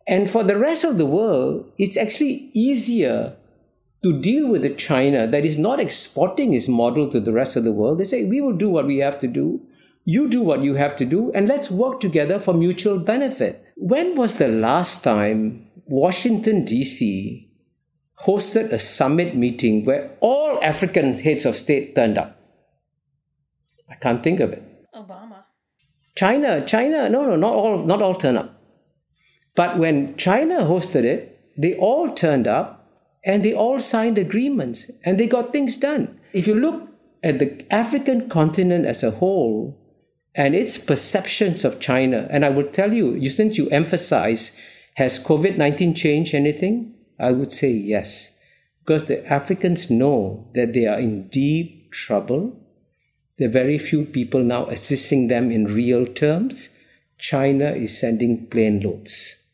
And 0.06 0.30
for 0.30 0.44
the 0.44 0.58
rest 0.58 0.84
of 0.84 0.98
the 0.98 1.06
world, 1.06 1.72
it's 1.78 1.96
actually 1.96 2.50
easier 2.52 3.36
to 4.02 4.20
deal 4.20 4.46
with 4.48 4.64
a 4.64 4.74
China 4.74 5.26
that 5.26 5.46
is 5.46 5.56
not 5.56 5.80
exporting 5.80 6.52
its 6.52 6.68
model 6.68 7.08
to 7.10 7.20
the 7.20 7.32
rest 7.32 7.56
of 7.56 7.64
the 7.64 7.72
world. 7.72 7.98
They 7.98 8.04
say, 8.04 8.24
we 8.24 8.42
will 8.42 8.52
do 8.64 8.68
what 8.68 8.86
we 8.86 8.98
have 8.98 9.18
to 9.20 9.26
do. 9.26 9.62
You 10.04 10.28
do 10.28 10.42
what 10.42 10.62
you 10.62 10.74
have 10.74 10.96
to 10.96 11.06
do, 11.06 11.32
and 11.32 11.48
let's 11.48 11.70
work 11.70 12.00
together 12.00 12.38
for 12.38 12.52
mutual 12.52 12.98
benefit. 12.98 13.64
When 13.76 14.16
was 14.16 14.36
the 14.36 14.48
last 14.48 15.02
time 15.02 15.66
Washington, 15.86 16.64
D.C. 16.66 17.50
hosted 18.20 18.70
a 18.70 18.78
summit 18.78 19.34
meeting 19.34 19.86
where 19.86 20.10
all 20.20 20.62
African 20.62 21.14
heads 21.14 21.46
of 21.46 21.56
state 21.56 21.94
turned 21.94 22.18
up? 22.18 22.38
I 23.88 23.94
can't 23.94 24.22
think 24.22 24.40
of 24.40 24.52
it. 24.52 24.62
Obama. 24.94 25.44
China, 26.16 26.64
China, 26.66 27.08
no, 27.08 27.24
no, 27.24 27.36
not 27.36 27.54
all, 27.54 27.84
not 27.84 28.02
all 28.02 28.14
turn 28.14 28.36
up. 28.36 28.60
But 29.54 29.78
when 29.78 30.16
China 30.16 30.60
hosted 30.64 31.04
it, 31.04 31.40
they 31.56 31.74
all 31.76 32.12
turned 32.12 32.46
up 32.46 33.00
and 33.24 33.44
they 33.44 33.54
all 33.54 33.80
signed 33.80 34.18
agreements 34.18 34.90
and 35.04 35.18
they 35.18 35.26
got 35.26 35.52
things 35.52 35.76
done. 35.76 36.20
If 36.32 36.46
you 36.46 36.54
look 36.54 36.88
at 37.22 37.38
the 37.38 37.64
African 37.70 38.28
continent 38.28 38.84
as 38.84 39.02
a 39.02 39.10
whole 39.10 39.80
and 40.34 40.54
its 40.54 40.76
perceptions 40.78 41.64
of 41.64 41.80
China, 41.80 42.26
and 42.30 42.44
I 42.44 42.50
will 42.50 42.66
tell 42.66 42.92
you, 42.92 43.14
you 43.14 43.30
since 43.30 43.56
you 43.56 43.68
emphasize, 43.70 44.58
has 44.96 45.22
COVID 45.22 45.56
19 45.56 45.94
changed 45.94 46.34
anything? 46.34 46.94
I 47.18 47.30
would 47.30 47.52
say 47.52 47.70
yes. 47.70 48.36
Because 48.80 49.06
the 49.06 49.24
Africans 49.32 49.90
know 49.90 50.50
that 50.54 50.72
they 50.72 50.86
are 50.86 50.98
in 50.98 51.28
deep 51.28 51.92
trouble. 51.92 52.60
There 53.38 53.48
are 53.48 53.52
very 53.52 53.78
few 53.78 54.04
people 54.04 54.42
now 54.42 54.66
assisting 54.66 55.28
them 55.28 55.50
in 55.50 55.64
real 55.66 56.06
terms. 56.06 56.68
China 57.18 57.70
is 57.70 57.98
sending 57.98 58.46
plane 58.48 58.80
loads. 58.80 59.44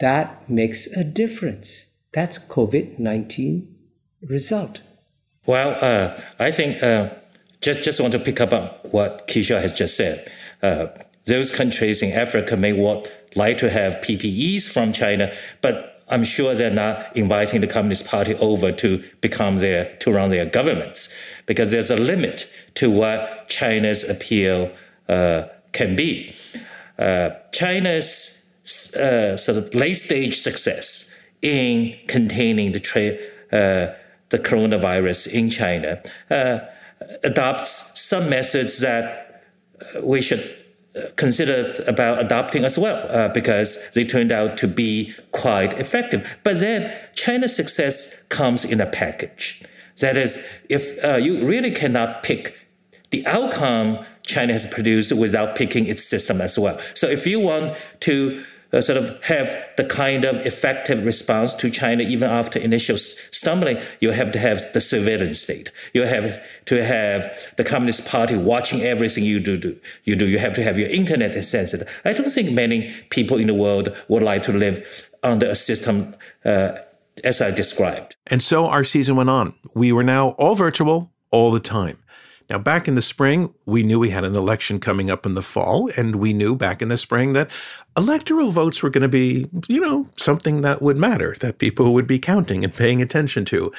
That 0.00 0.48
makes 0.48 0.86
a 0.86 1.02
difference. 1.02 1.86
That's 2.12 2.38
COVID 2.38 2.98
19 2.98 3.74
result. 4.22 4.82
Well, 5.46 5.76
uh, 5.80 6.20
I 6.38 6.50
think 6.50 6.82
uh, 6.82 7.10
just, 7.60 7.82
just 7.82 8.00
want 8.00 8.12
to 8.12 8.18
pick 8.18 8.40
up 8.40 8.52
on 8.52 8.66
what 8.90 9.28
Kishore 9.28 9.60
has 9.60 9.72
just 9.72 9.96
said. 9.96 10.30
Uh, 10.62 10.88
those 11.24 11.54
countries 11.54 12.02
in 12.02 12.12
Africa 12.12 12.56
may 12.56 12.72
want, 12.72 13.12
like 13.34 13.58
to 13.58 13.70
have 13.70 13.96
PPEs 13.96 14.70
from 14.70 14.92
China, 14.92 15.32
but 15.60 16.02
I'm 16.08 16.24
sure 16.24 16.54
they're 16.54 16.70
not 16.70 17.14
inviting 17.16 17.60
the 17.60 17.66
Communist 17.66 18.06
Party 18.06 18.34
over 18.36 18.72
to 18.72 19.04
become 19.20 19.56
their, 19.56 19.94
to 19.96 20.12
run 20.12 20.30
their 20.30 20.46
governments 20.46 21.14
because 21.46 21.70
there's 21.70 21.90
a 21.90 21.96
limit 21.96 22.48
to 22.74 22.90
what 22.90 23.48
China's 23.48 24.08
appeal 24.08 24.70
uh, 25.08 25.44
can 25.72 25.94
be. 25.94 26.34
Uh, 26.98 27.30
China's 27.52 28.52
uh, 28.96 29.36
sort 29.36 29.58
of 29.58 29.74
late 29.74 29.94
stage 29.94 30.38
success 30.38 31.14
in 31.42 31.96
containing 32.06 32.72
the 32.72 32.80
tra- 32.80 33.16
uh, 33.52 33.94
the 34.30 34.38
coronavirus 34.38 35.32
in 35.32 35.48
China 35.48 36.02
uh, 36.30 36.58
adopts 37.22 38.00
some 38.00 38.28
methods 38.28 38.80
that 38.80 39.44
we 40.02 40.20
should 40.20 40.56
uh, 40.96 41.02
consider 41.16 41.74
about 41.86 42.20
adopting 42.20 42.64
as 42.64 42.78
well 42.78 43.06
uh, 43.10 43.28
because 43.28 43.92
they 43.92 44.04
turned 44.04 44.32
out 44.32 44.56
to 44.56 44.66
be 44.66 45.14
quite 45.32 45.78
effective. 45.78 46.38
But 46.44 46.60
then 46.60 46.92
China's 47.14 47.54
success 47.54 48.22
comes 48.24 48.64
in 48.64 48.80
a 48.80 48.86
package. 48.86 49.62
That 50.00 50.16
is, 50.16 50.46
if 50.68 51.02
uh, 51.04 51.16
you 51.16 51.46
really 51.46 51.70
cannot 51.70 52.22
pick 52.22 52.54
the 53.10 53.26
outcome 53.26 54.04
China 54.22 54.52
has 54.52 54.66
produced 54.66 55.12
without 55.12 55.56
picking 55.56 55.86
its 55.86 56.04
system 56.04 56.40
as 56.40 56.58
well. 56.58 56.78
So 56.94 57.08
if 57.08 57.26
you 57.26 57.40
want 57.40 57.76
to 58.00 58.44
uh, 58.72 58.80
sort 58.80 58.98
of 58.98 59.22
have 59.24 59.56
the 59.76 59.84
kind 59.84 60.24
of 60.24 60.36
effective 60.44 61.04
response 61.04 61.54
to 61.54 61.70
China 61.70 62.02
even 62.02 62.28
after 62.30 62.58
initial 62.58 62.98
stumbling, 62.98 63.78
you 64.00 64.10
have 64.10 64.30
to 64.32 64.38
have 64.38 64.60
the 64.72 64.80
surveillance 64.80 65.40
state. 65.40 65.70
You 65.94 66.02
have 66.02 66.38
to 66.66 66.84
have 66.84 67.30
the 67.56 67.64
Communist 67.64 68.06
Party 68.06 68.36
watching 68.36 68.82
everything 68.82 69.24
you 69.24 69.40
do. 69.40 69.56
do 69.56 69.78
you 70.04 70.16
do. 70.16 70.26
You 70.26 70.38
have 70.38 70.52
to 70.54 70.62
have 70.62 70.78
your 70.78 70.90
internet 70.90 71.42
censored. 71.42 71.86
I 72.04 72.12
don't 72.12 72.28
think 72.28 72.52
many 72.52 72.92
people 73.10 73.38
in 73.38 73.46
the 73.46 73.54
world 73.54 73.96
would 74.08 74.22
like 74.22 74.42
to 74.44 74.52
live 74.52 75.06
under 75.22 75.46
a 75.46 75.54
system 75.54 76.14
uh, 76.44 76.72
as 77.24 77.40
I 77.40 77.50
described. 77.50 78.16
And 78.26 78.42
so 78.42 78.66
our 78.66 78.84
season 78.84 79.16
went 79.16 79.30
on. 79.30 79.54
We 79.74 79.92
were 79.92 80.04
now 80.04 80.30
all 80.30 80.54
virtual 80.54 81.10
all 81.30 81.50
the 81.50 81.60
time. 81.60 81.98
Now, 82.50 82.58
back 82.58 82.88
in 82.88 82.94
the 82.94 83.02
spring, 83.02 83.52
we 83.66 83.82
knew 83.82 83.98
we 83.98 84.08
had 84.10 84.24
an 84.24 84.34
election 84.34 84.80
coming 84.80 85.10
up 85.10 85.26
in 85.26 85.34
the 85.34 85.42
fall, 85.42 85.90
and 85.98 86.16
we 86.16 86.32
knew 86.32 86.56
back 86.56 86.80
in 86.80 86.88
the 86.88 86.96
spring 86.96 87.34
that 87.34 87.50
electoral 87.96 88.50
votes 88.50 88.82
were 88.82 88.88
going 88.88 89.02
to 89.02 89.08
be, 89.08 89.48
you 89.68 89.80
know, 89.80 90.08
something 90.16 90.62
that 90.62 90.80
would 90.80 90.96
matter, 90.96 91.36
that 91.40 91.58
people 91.58 91.92
would 91.92 92.06
be 92.06 92.18
counting 92.18 92.64
and 92.64 92.74
paying 92.74 93.02
attention 93.02 93.44
to. 93.46 93.70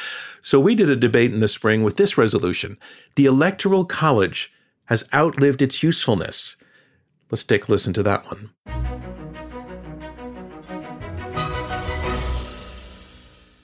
So 0.44 0.60
we 0.60 0.76
did 0.76 0.90
a 0.90 0.96
debate 0.96 1.34
in 1.34 1.40
the 1.40 1.48
spring 1.48 1.84
with 1.84 1.98
this 1.98 2.18
resolution 2.18 2.78
The 3.16 3.26
Electoral 3.26 3.86
College 3.86 4.54
has 4.86 5.08
outlived 5.14 5.62
its 5.62 5.82
usefulness. 5.82 6.56
Let's 7.32 7.44
take 7.44 7.68
a 7.68 7.72
listen 7.72 7.94
to 7.94 8.04
that 8.04 8.26
one. 8.26 9.29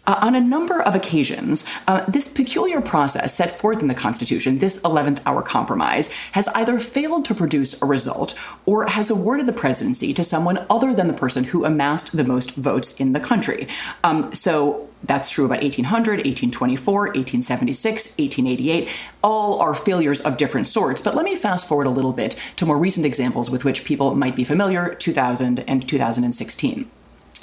Uh, 0.07 0.19
on 0.21 0.35
a 0.35 0.41
number 0.41 0.81
of 0.81 0.93
occasions, 0.93 1.67
uh, 1.87 2.05
this 2.07 2.27
peculiar 2.27 2.79
process 2.81 3.33
set 3.33 3.51
forth 3.51 3.81
in 3.81 3.87
the 3.87 3.95
Constitution, 3.95 4.59
this 4.59 4.79
11th 4.81 5.21
hour 5.25 5.41
compromise, 5.41 6.11
has 6.33 6.47
either 6.49 6.79
failed 6.79 7.25
to 7.25 7.33
produce 7.33 7.81
a 7.81 7.85
result 7.85 8.37
or 8.65 8.85
has 8.87 9.09
awarded 9.09 9.47
the 9.47 9.53
presidency 9.53 10.13
to 10.13 10.23
someone 10.23 10.65
other 10.69 10.93
than 10.93 11.07
the 11.07 11.13
person 11.13 11.45
who 11.45 11.65
amassed 11.65 12.15
the 12.15 12.23
most 12.23 12.51
votes 12.55 12.99
in 12.99 13.13
the 13.13 13.19
country. 13.19 13.67
Um, 14.03 14.33
so 14.33 14.89
that's 15.03 15.29
true 15.29 15.45
about 15.45 15.61
1800, 15.61 16.17
1824, 16.17 16.93
1876, 16.93 18.17
1888. 18.17 18.89
All 19.23 19.59
are 19.59 19.73
failures 19.73 20.21
of 20.21 20.37
different 20.37 20.67
sorts. 20.67 21.01
But 21.01 21.15
let 21.15 21.25
me 21.25 21.35
fast 21.35 21.67
forward 21.67 21.87
a 21.87 21.91
little 21.91 22.13
bit 22.13 22.39
to 22.55 22.65
more 22.65 22.77
recent 22.77 23.05
examples 23.05 23.49
with 23.49 23.65
which 23.65 23.85
people 23.85 24.15
might 24.15 24.35
be 24.35 24.43
familiar 24.43 24.95
2000 24.95 25.59
and 25.67 25.87
2016. 25.87 26.89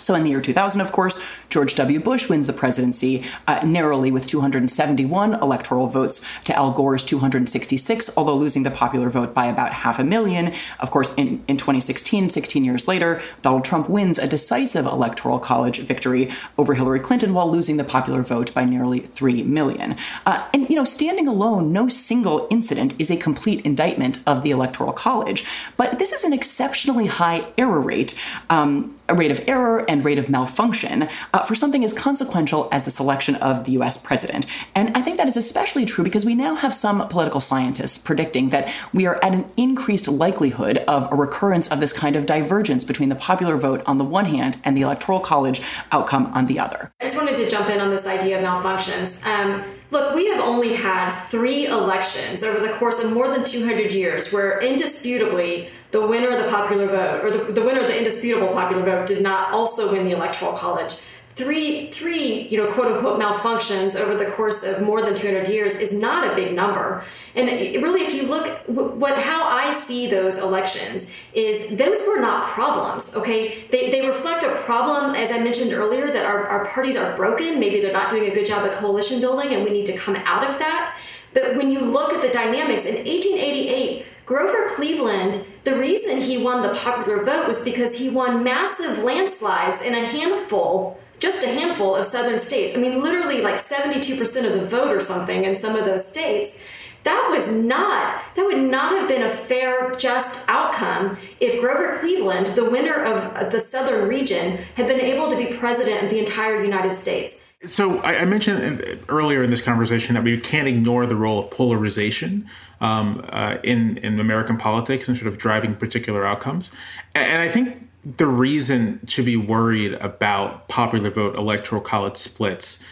So, 0.03 0.15
in 0.17 0.25
the 0.25 0.31
year 0.31 0.41
2000, 0.41 0.81
of 0.81 0.91
course, 0.91 1.23
George 1.49 1.77
W. 1.77 2.01
Bush 2.01 2.29
wins 2.29 2.49
the 2.49 2.53
presidency 2.53 3.25
uh, 3.47 3.61
narrowly 3.65 4.11
with 4.11 4.27
271 4.27 5.35
electoral 5.35 5.87
votes 5.87 6.25
to 6.45 6.57
Al 6.57 6.73
Gore's 6.73 7.05
266, 7.05 8.17
although 8.17 8.35
losing 8.35 8.65
the 8.65 8.71
popular 8.71 9.09
vote 9.09 9.33
by 9.33 9.47
about 9.47 9.73
half 9.73 10.01
a 10.01 10.05
million. 10.05 10.53
Of 10.81 10.91
course, 10.91 11.15
in, 11.15 11.45
in 11.47 11.57
2016, 11.57 12.31
16 12.31 12.65
years 12.65 12.89
later, 12.89 13.23
Donald 13.43 13.65
Trump 13.65 13.89
wins 13.89 14.19
a 14.19 14.27
decisive 14.27 14.87
electoral 14.87 15.39
college 15.39 15.79
victory 15.79 16.31
over 16.59 16.75
Hillary 16.75 17.01
Clinton 17.01 17.33
while 17.33 17.51
losing 17.51 17.77
the 17.77 17.85
popular 17.85 18.23
vote 18.23 18.53
by 18.53 18.65
nearly 18.65 18.99
3 18.99 19.45
million. 19.45 19.97
Uh, 20.27 20.49
and, 20.53 20.69
you 20.69 20.75
know, 20.75 20.85
standing 20.85 21.29
alone, 21.29 21.73
no 21.73 21.89
single 21.89 22.49
incident 22.51 22.99
is 22.99 23.11
a 23.11 23.17
complete 23.17 23.65
indictment 23.65 24.19
of 24.27 24.43
the 24.43 24.51
electoral 24.51 24.93
college. 24.93 25.45
But 25.77 26.01
this 26.01 26.11
is 26.13 26.25
an 26.25 26.33
exceptionally 26.33 27.07
high 27.07 27.45
error 27.57 27.81
rate. 27.81 28.19
Um, 28.51 28.97
a 29.09 29.15
rate 29.15 29.31
of 29.31 29.47
error 29.49 29.85
and 29.89 30.05
rate 30.05 30.19
of 30.19 30.31
malfunction 30.31 31.09
uh, 31.33 31.43
for 31.43 31.55
something 31.55 31.85
as 31.85 31.93
consequential 31.93 32.69
as 32.73 32.85
the 32.85 32.91
selection 32.91 33.35
of 33.37 33.65
the 33.65 33.73
US 33.73 34.03
president. 34.03 34.47
And 34.75 34.97
I 34.97 35.03
think 35.03 35.17
that 35.19 35.29
is 35.29 35.37
especially 35.37 35.85
true 35.85 36.05
because 36.05 36.25
we 36.25 36.35
now 36.35 36.55
have 36.55 36.73
some 36.75 37.07
political 37.09 37.41
scientists 37.41 37.99
predicting 37.99 38.51
that 38.51 38.73
we 38.93 39.07
are 39.07 39.17
at 39.23 39.35
an 39.35 39.45
increased 39.57 40.09
likelihood 40.09 40.79
of 40.89 41.13
a 41.13 41.17
recurrence 41.17 41.71
of 41.71 41.81
this 41.81 41.93
kind 41.93 42.17
of 42.17 42.27
divergence 42.27 42.85
between 42.85 43.09
the 43.09 43.15
popular 43.15 43.57
vote 43.57 43.83
on 43.87 43.99
the 43.99 44.05
one 44.05 44.27
hand 44.27 44.57
and 44.65 44.77
the 44.77 44.83
electoral 44.83 45.21
college 45.21 45.61
outcome 45.91 46.27
on 46.35 46.47
the 46.47 46.59
other. 46.59 46.91
I 47.01 47.05
just 47.05 47.17
wanted 47.17 47.37
to 47.37 47.49
jump 47.49 47.69
in 47.69 47.81
on 47.81 47.91
this 47.91 48.07
idea 48.07 48.39
of 48.39 48.45
malfunctions. 48.45 49.25
Um, 49.27 49.65
Look, 49.93 50.15
we 50.15 50.29
have 50.29 50.41
only 50.41 50.73
had 50.73 51.11
three 51.11 51.67
elections 51.67 52.43
over 52.43 52.67
the 52.67 52.73
course 52.73 53.05
of 53.05 53.13
more 53.13 53.29
than 53.29 53.45
200 53.45 53.93
years 53.93 54.33
where 54.33 54.59
indisputably 54.59 55.69
the 55.93 56.07
winner 56.07 56.31
of 56.31 56.43
the 56.43 56.51
popular 56.51 56.87
vote, 56.87 57.25
or 57.25 57.31
the, 57.31 57.53
the 57.53 57.63
winner 57.63 57.81
of 57.81 57.87
the 57.87 57.97
indisputable 57.97 58.49
popular 58.49 58.83
vote, 58.83 59.07
did 59.07 59.23
not 59.23 59.53
also 59.53 59.93
win 59.93 60.05
the 60.05 60.13
electoral 60.13 60.55
college. 60.55 60.97
Three 61.35 61.91
three 61.91 62.47
you 62.49 62.59
know 62.59 62.71
quote 62.71 62.93
unquote 62.93 63.19
malfunctions 63.19 63.99
over 63.99 64.15
the 64.15 64.31
course 64.33 64.63
of 64.65 64.83
more 64.83 65.01
than 65.01 65.15
200 65.15 65.49
years 65.49 65.77
is 65.77 65.91
not 65.91 66.31
a 66.31 66.35
big 66.35 66.55
number. 66.55 67.05
And 67.35 67.49
really 67.83 68.03
if 68.03 68.13
you 68.13 68.29
look 68.29 68.47
what 68.67 69.17
how 69.17 69.49
i 69.49 69.73
see 69.73 70.11
those 70.11 70.37
elections 70.37 71.17
is 71.33 71.75
those 71.79 72.07
were 72.07 72.21
not 72.21 72.47
problems 72.49 73.17
okay? 73.17 73.65
They, 73.71 73.91
they 73.91 74.07
reflect 74.07 74.45
a 74.45 74.57
problem 74.57 75.15
as 75.15 75.31
i 75.31 75.39
mentioned 75.39 75.73
earlier 75.73 76.09
that 76.09 76.27
our, 76.27 76.47
our 76.49 76.67
parties 76.67 76.99
are 76.99 77.17
broken. 77.17 77.59
Maybe 77.59 77.81
they're 77.81 77.95
not 77.95 78.11
doing 78.11 78.31
a 78.31 78.35
good 78.35 78.45
job 78.45 78.67
of 78.67 78.73
coalition 78.73 79.19
building 79.19 79.55
and 79.55 79.65
we 79.65 79.71
need 79.71 79.87
to 79.87 79.97
come 79.97 80.17
out 80.17 80.45
of 80.47 80.59
that. 80.59 80.95
But 81.33 81.57
when 81.57 81.71
you 81.71 81.81
look 81.81 82.13
at 82.13 82.21
the 82.21 82.29
dynamics 82.29 82.85
in 82.85 82.95
1888 82.95 84.05
Grover 84.27 84.69
Cleveland, 84.69 85.47
the 85.65 85.79
reason 85.79 86.21
he 86.21 86.39
won 86.39 86.63
the 86.63 86.75
popular 86.75 87.25
vote 87.25 87.47
was 87.47 87.61
because 87.61 87.99
he 87.99 88.09
won 88.09 88.43
massive 88.43 89.03
landslides 89.03 89.81
in 89.81 89.95
a 89.95 90.05
handful 90.07 90.99
just 91.23 91.45
a 91.45 91.49
handful 91.49 91.95
of 91.95 92.05
southern 92.05 92.37
states. 92.37 92.77
I 92.77 92.81
mean, 92.81 93.01
literally 93.01 93.43
like 93.43 93.55
72% 93.55 94.45
of 94.45 94.55
the 94.55 94.67
vote 94.67 94.91
or 94.91 95.01
something 95.01 95.45
in 95.45 95.55
some 95.55 95.77
of 95.77 95.85
those 95.85 96.05
states. 96.05 96.61
That 97.05 97.29
was 97.31 97.49
not, 97.49 98.23
that 98.35 98.45
would 98.45 98.59
not 98.59 98.91
have 98.93 99.09
been 99.09 99.23
a 99.23 99.29
fair, 99.29 99.95
just 99.95 100.49
outcome 100.49 101.17
if 101.39 101.61
Grover 101.61 101.97
Cleveland, 101.99 102.49
the 102.49 102.69
winner 102.69 103.05
of 103.05 103.53
the 103.53 103.61
southern 103.61 104.09
region, 104.09 104.59
had 104.75 104.89
been 104.89 105.01
able 105.01 105.31
to 105.31 105.37
be 105.37 105.57
president 105.57 106.03
of 106.03 106.11
the 106.11 106.19
entire 106.19 106.61
United 106.61 106.97
States. 106.97 107.42
So 107.65 108.01
I, 108.03 108.25
mentioned 108.25 109.05
earlier 109.09 109.45
in 109.45 109.51
this 109.51 109.63
conversation 109.63 110.15
that 110.15 110.25
we 110.25 110.37
can't 110.39 110.67
ignore 110.67 111.07
the 111.07 111.15
role 111.15 111.39
of 111.39 111.51
polarization 111.51 112.49
um, 112.81 113.25
uh, 113.29 113.59
in 113.63 113.99
in 113.99 114.19
American 114.19 114.59
politics 114.59 115.07
and 115.07 115.17
sort 115.17 115.29
of 115.29 115.39
driving 115.39 115.75
particular 115.75 116.25
outcomes. 116.25 116.73
And 117.15 117.41
I 117.41 117.49
think 117.49 117.89
the 118.05 118.27
reason 118.27 118.99
to 119.07 119.23
be 119.23 119.37
worried 119.37 119.93
about 119.95 120.67
popular 120.67 121.11
vote 121.11 121.39
electoral 121.39 121.81
college 121.81 122.17
splits 122.17 122.85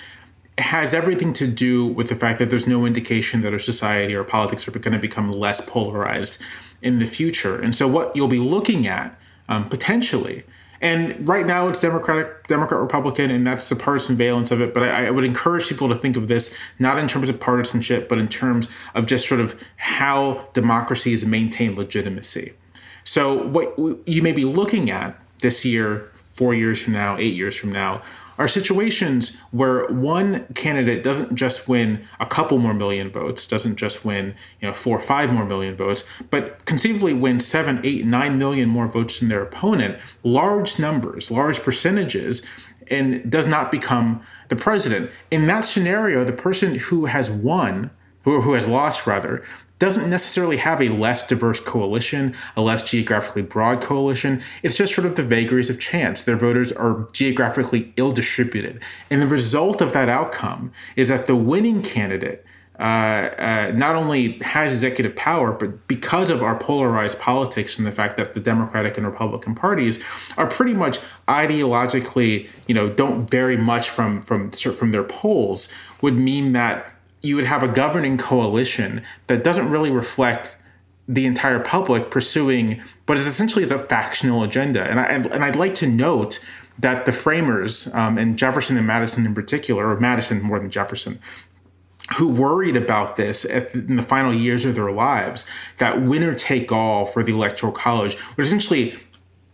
has 0.59 0.95
everything 0.95 1.33
to 1.33 1.47
do 1.47 1.87
with 1.87 2.09
the 2.09 2.15
fact 2.15 2.39
that 2.39 2.51
there's 2.51 2.67
no 2.67 2.87
indication 2.87 3.43
that 3.43 3.53
our 3.53 3.59
society 3.59 4.15
or 4.15 4.23
politics 4.23 4.69
are 4.69 4.73
going 4.73 4.93
to 4.93 4.99
become 4.99 5.33
less 5.33 5.61
polarized 5.61 6.41
in 6.83 6.99
the 6.99 7.07
future. 7.07 7.61
And 7.61 7.75
so, 7.75 7.89
what 7.89 8.15
you'll 8.15 8.29
be 8.29 8.39
looking 8.39 8.87
at 8.87 9.19
um, 9.49 9.69
potentially, 9.69 10.45
and 10.81 11.29
right 11.29 11.47
now 11.47 11.69
it's 11.69 11.81
Democratic, 11.81 12.47
Democrat, 12.47 12.81
Republican, 12.81 13.31
and 13.31 13.47
that's 13.47 13.69
the 13.69 13.77
partisan 13.77 14.17
valence 14.17 14.51
of 14.51 14.61
it. 14.61 14.73
But 14.73 14.85
I, 14.85 15.07
I 15.07 15.11
would 15.11 15.25
encourage 15.25 15.69
people 15.69 15.89
to 15.89 15.95
think 15.95 16.17
of 16.17 16.29
this 16.29 16.57
not 16.79 16.99
in 16.99 17.07
terms 17.07 17.29
of 17.29 17.39
partisanship, 17.39 18.09
but 18.09 18.19
in 18.19 18.29
terms 18.29 18.69
of 18.95 19.07
just 19.07 19.29
sort 19.29 19.41
of 19.41 19.61
how 19.77 20.49
democracy 20.55 21.13
is 21.13 21.25
maintained 21.27 21.77
legitimacy. 21.77 22.55
So, 23.05 23.47
what 23.49 23.79
you 24.07 24.23
may 24.23 24.33
be 24.33 24.45
looking 24.45 24.91
at 24.91 25.19
this 25.41 25.65
year, 25.65 26.11
four 26.35 26.55
years 26.55 26.81
from 26.83 26.95
now, 26.95 27.17
eight 27.19 27.35
years 27.35 27.57
from 27.57 27.73
now, 27.73 28.03
are 28.41 28.49
situations 28.49 29.37
where 29.51 29.87
one 29.89 30.47
candidate 30.55 31.05
doesn't 31.05 31.35
just 31.35 31.69
win 31.69 32.03
a 32.21 32.25
couple 32.25 32.57
more 32.57 32.73
million 32.73 33.11
votes, 33.11 33.47
doesn't 33.47 33.77
just 33.77 34.03
win, 34.03 34.35
you 34.63 34.67
know, 34.67 34.73
four 34.73 34.97
or 34.97 35.03
five 35.03 35.31
more 35.31 35.45
million 35.45 35.77
votes, 35.77 36.05
but 36.31 36.65
conceivably 36.65 37.13
win 37.13 37.39
seven, 37.39 37.79
eight, 37.85 38.07
nine 38.07 38.39
million 38.39 38.67
more 38.67 38.87
votes 38.87 39.21
than 39.21 39.29
their 39.29 39.43
opponent, 39.43 39.99
large 40.25 40.79
numbers, 40.79 41.31
large 41.31 41.61
percentages, 41.61 42.43
and 42.89 43.31
does 43.31 43.47
not 43.47 43.71
become 43.71 44.23
the 44.49 44.57
president. 44.57 45.11
In 45.31 45.47
that 45.47 45.67
scenario, 45.67 46.25
the 46.25 46.33
person 46.33 46.77
who 46.77 47.05
has 47.05 47.31
won, 47.31 47.91
who, 48.25 48.41
who 48.41 48.55
has 48.55 48.67
lost 48.67 49.07
rather, 49.07 49.45
doesn't 49.81 50.09
necessarily 50.09 50.59
have 50.59 50.81
a 50.81 50.91
less 50.91 51.27
diverse 51.27 51.59
coalition, 51.59 52.37
a 52.57 52.61
less 52.61 52.89
geographically 52.89 53.43
broad 53.43 53.81
coalition. 53.81 54.41
It's 54.63 54.77
just 54.77 54.95
sort 54.95 55.07
of 55.07 55.17
the 55.17 55.25
vagaries 55.25 55.71
of 55.71 55.81
chance. 55.81 56.23
Their 56.23 56.37
voters 56.37 56.71
are 56.71 57.09
geographically 57.13 57.93
ill 57.97 58.13
distributed. 58.13 58.83
And 59.11 59.21
the 59.21 59.27
result 59.27 59.81
of 59.81 59.93
that 59.95 60.09
outcome 60.09 60.71
is 60.95 61.09
that 61.09 61.27
the 61.27 61.35
winning 61.35 61.83
candidate 61.83 62.45
uh, 62.79 62.83
uh, 62.83 63.73
not 63.75 63.95
only 63.95 64.39
has 64.39 64.73
executive 64.73 65.15
power, 65.15 65.53
but 65.53 65.87
because 65.87 66.31
of 66.31 66.43
our 66.43 66.59
polarized 66.59 67.19
politics 67.19 67.77
and 67.77 67.87
the 67.87 67.93
fact 67.93 68.17
that 68.17 68.33
the 68.33 68.41
Democratic 68.41 68.97
and 68.97 69.07
Republican 69.07 69.55
parties 69.55 70.03
are 70.39 70.47
pretty 70.47 70.73
much 70.73 70.99
ideologically, 71.29 72.49
you 72.67 72.75
know, 72.75 72.89
don't 72.89 73.29
vary 73.31 73.59
much 73.59 73.91
from 73.91 74.23
from 74.23 74.51
from 74.51 74.93
their 74.93 75.05
polls, 75.05 75.71
would 76.01 76.19
mean 76.19 76.53
that 76.53 76.95
you 77.23 77.37
would 77.37 77.45
have 77.45 77.63
a 77.63 77.69
governing 77.69 78.17
coalition 78.17 79.03
that 79.27 79.45
doesn't 79.45 79.71
really 79.71 79.91
reflect 79.91 80.57
the 81.07 81.27
entire 81.27 81.59
public 81.59 82.11
pursuing 82.11 82.81
what 83.07 83.19
is 83.19 83.27
essentially 83.27 83.65
is 83.65 83.73
a 83.73 83.79
factional 83.79 84.45
agenda. 84.45 84.89
And, 84.89 85.01
I, 85.01 85.05
and 85.07 85.45
I'd 85.45 85.57
like 85.57 85.75
to 85.77 85.87
note 85.89 86.39
that 86.79 87.07
the 87.07 87.13
framers, 87.13 87.93
um, 87.93 88.17
and 88.17 88.39
Jefferson 88.39 88.77
and 88.77 88.87
Madison 88.87 89.27
in 89.27 89.35
particular, 89.35 89.89
or 89.89 89.99
Madison 89.99 90.41
more 90.41 90.61
than 90.61 90.71
Jefferson, 90.71 91.19
who 92.17 92.29
worried 92.29 92.77
about 92.77 93.17
this 93.17 93.43
the, 93.43 93.73
in 93.73 93.97
the 93.97 94.03
final 94.05 94.33
years 94.33 94.65
of 94.65 94.77
their 94.77 94.93
lives, 94.93 95.45
that 95.79 96.03
winner 96.03 96.37
take 96.37 96.71
all 96.71 97.05
for 97.05 97.25
the 97.25 97.33
Electoral 97.33 97.73
College 97.73 98.17
would 98.37 98.47
essentially 98.47 98.97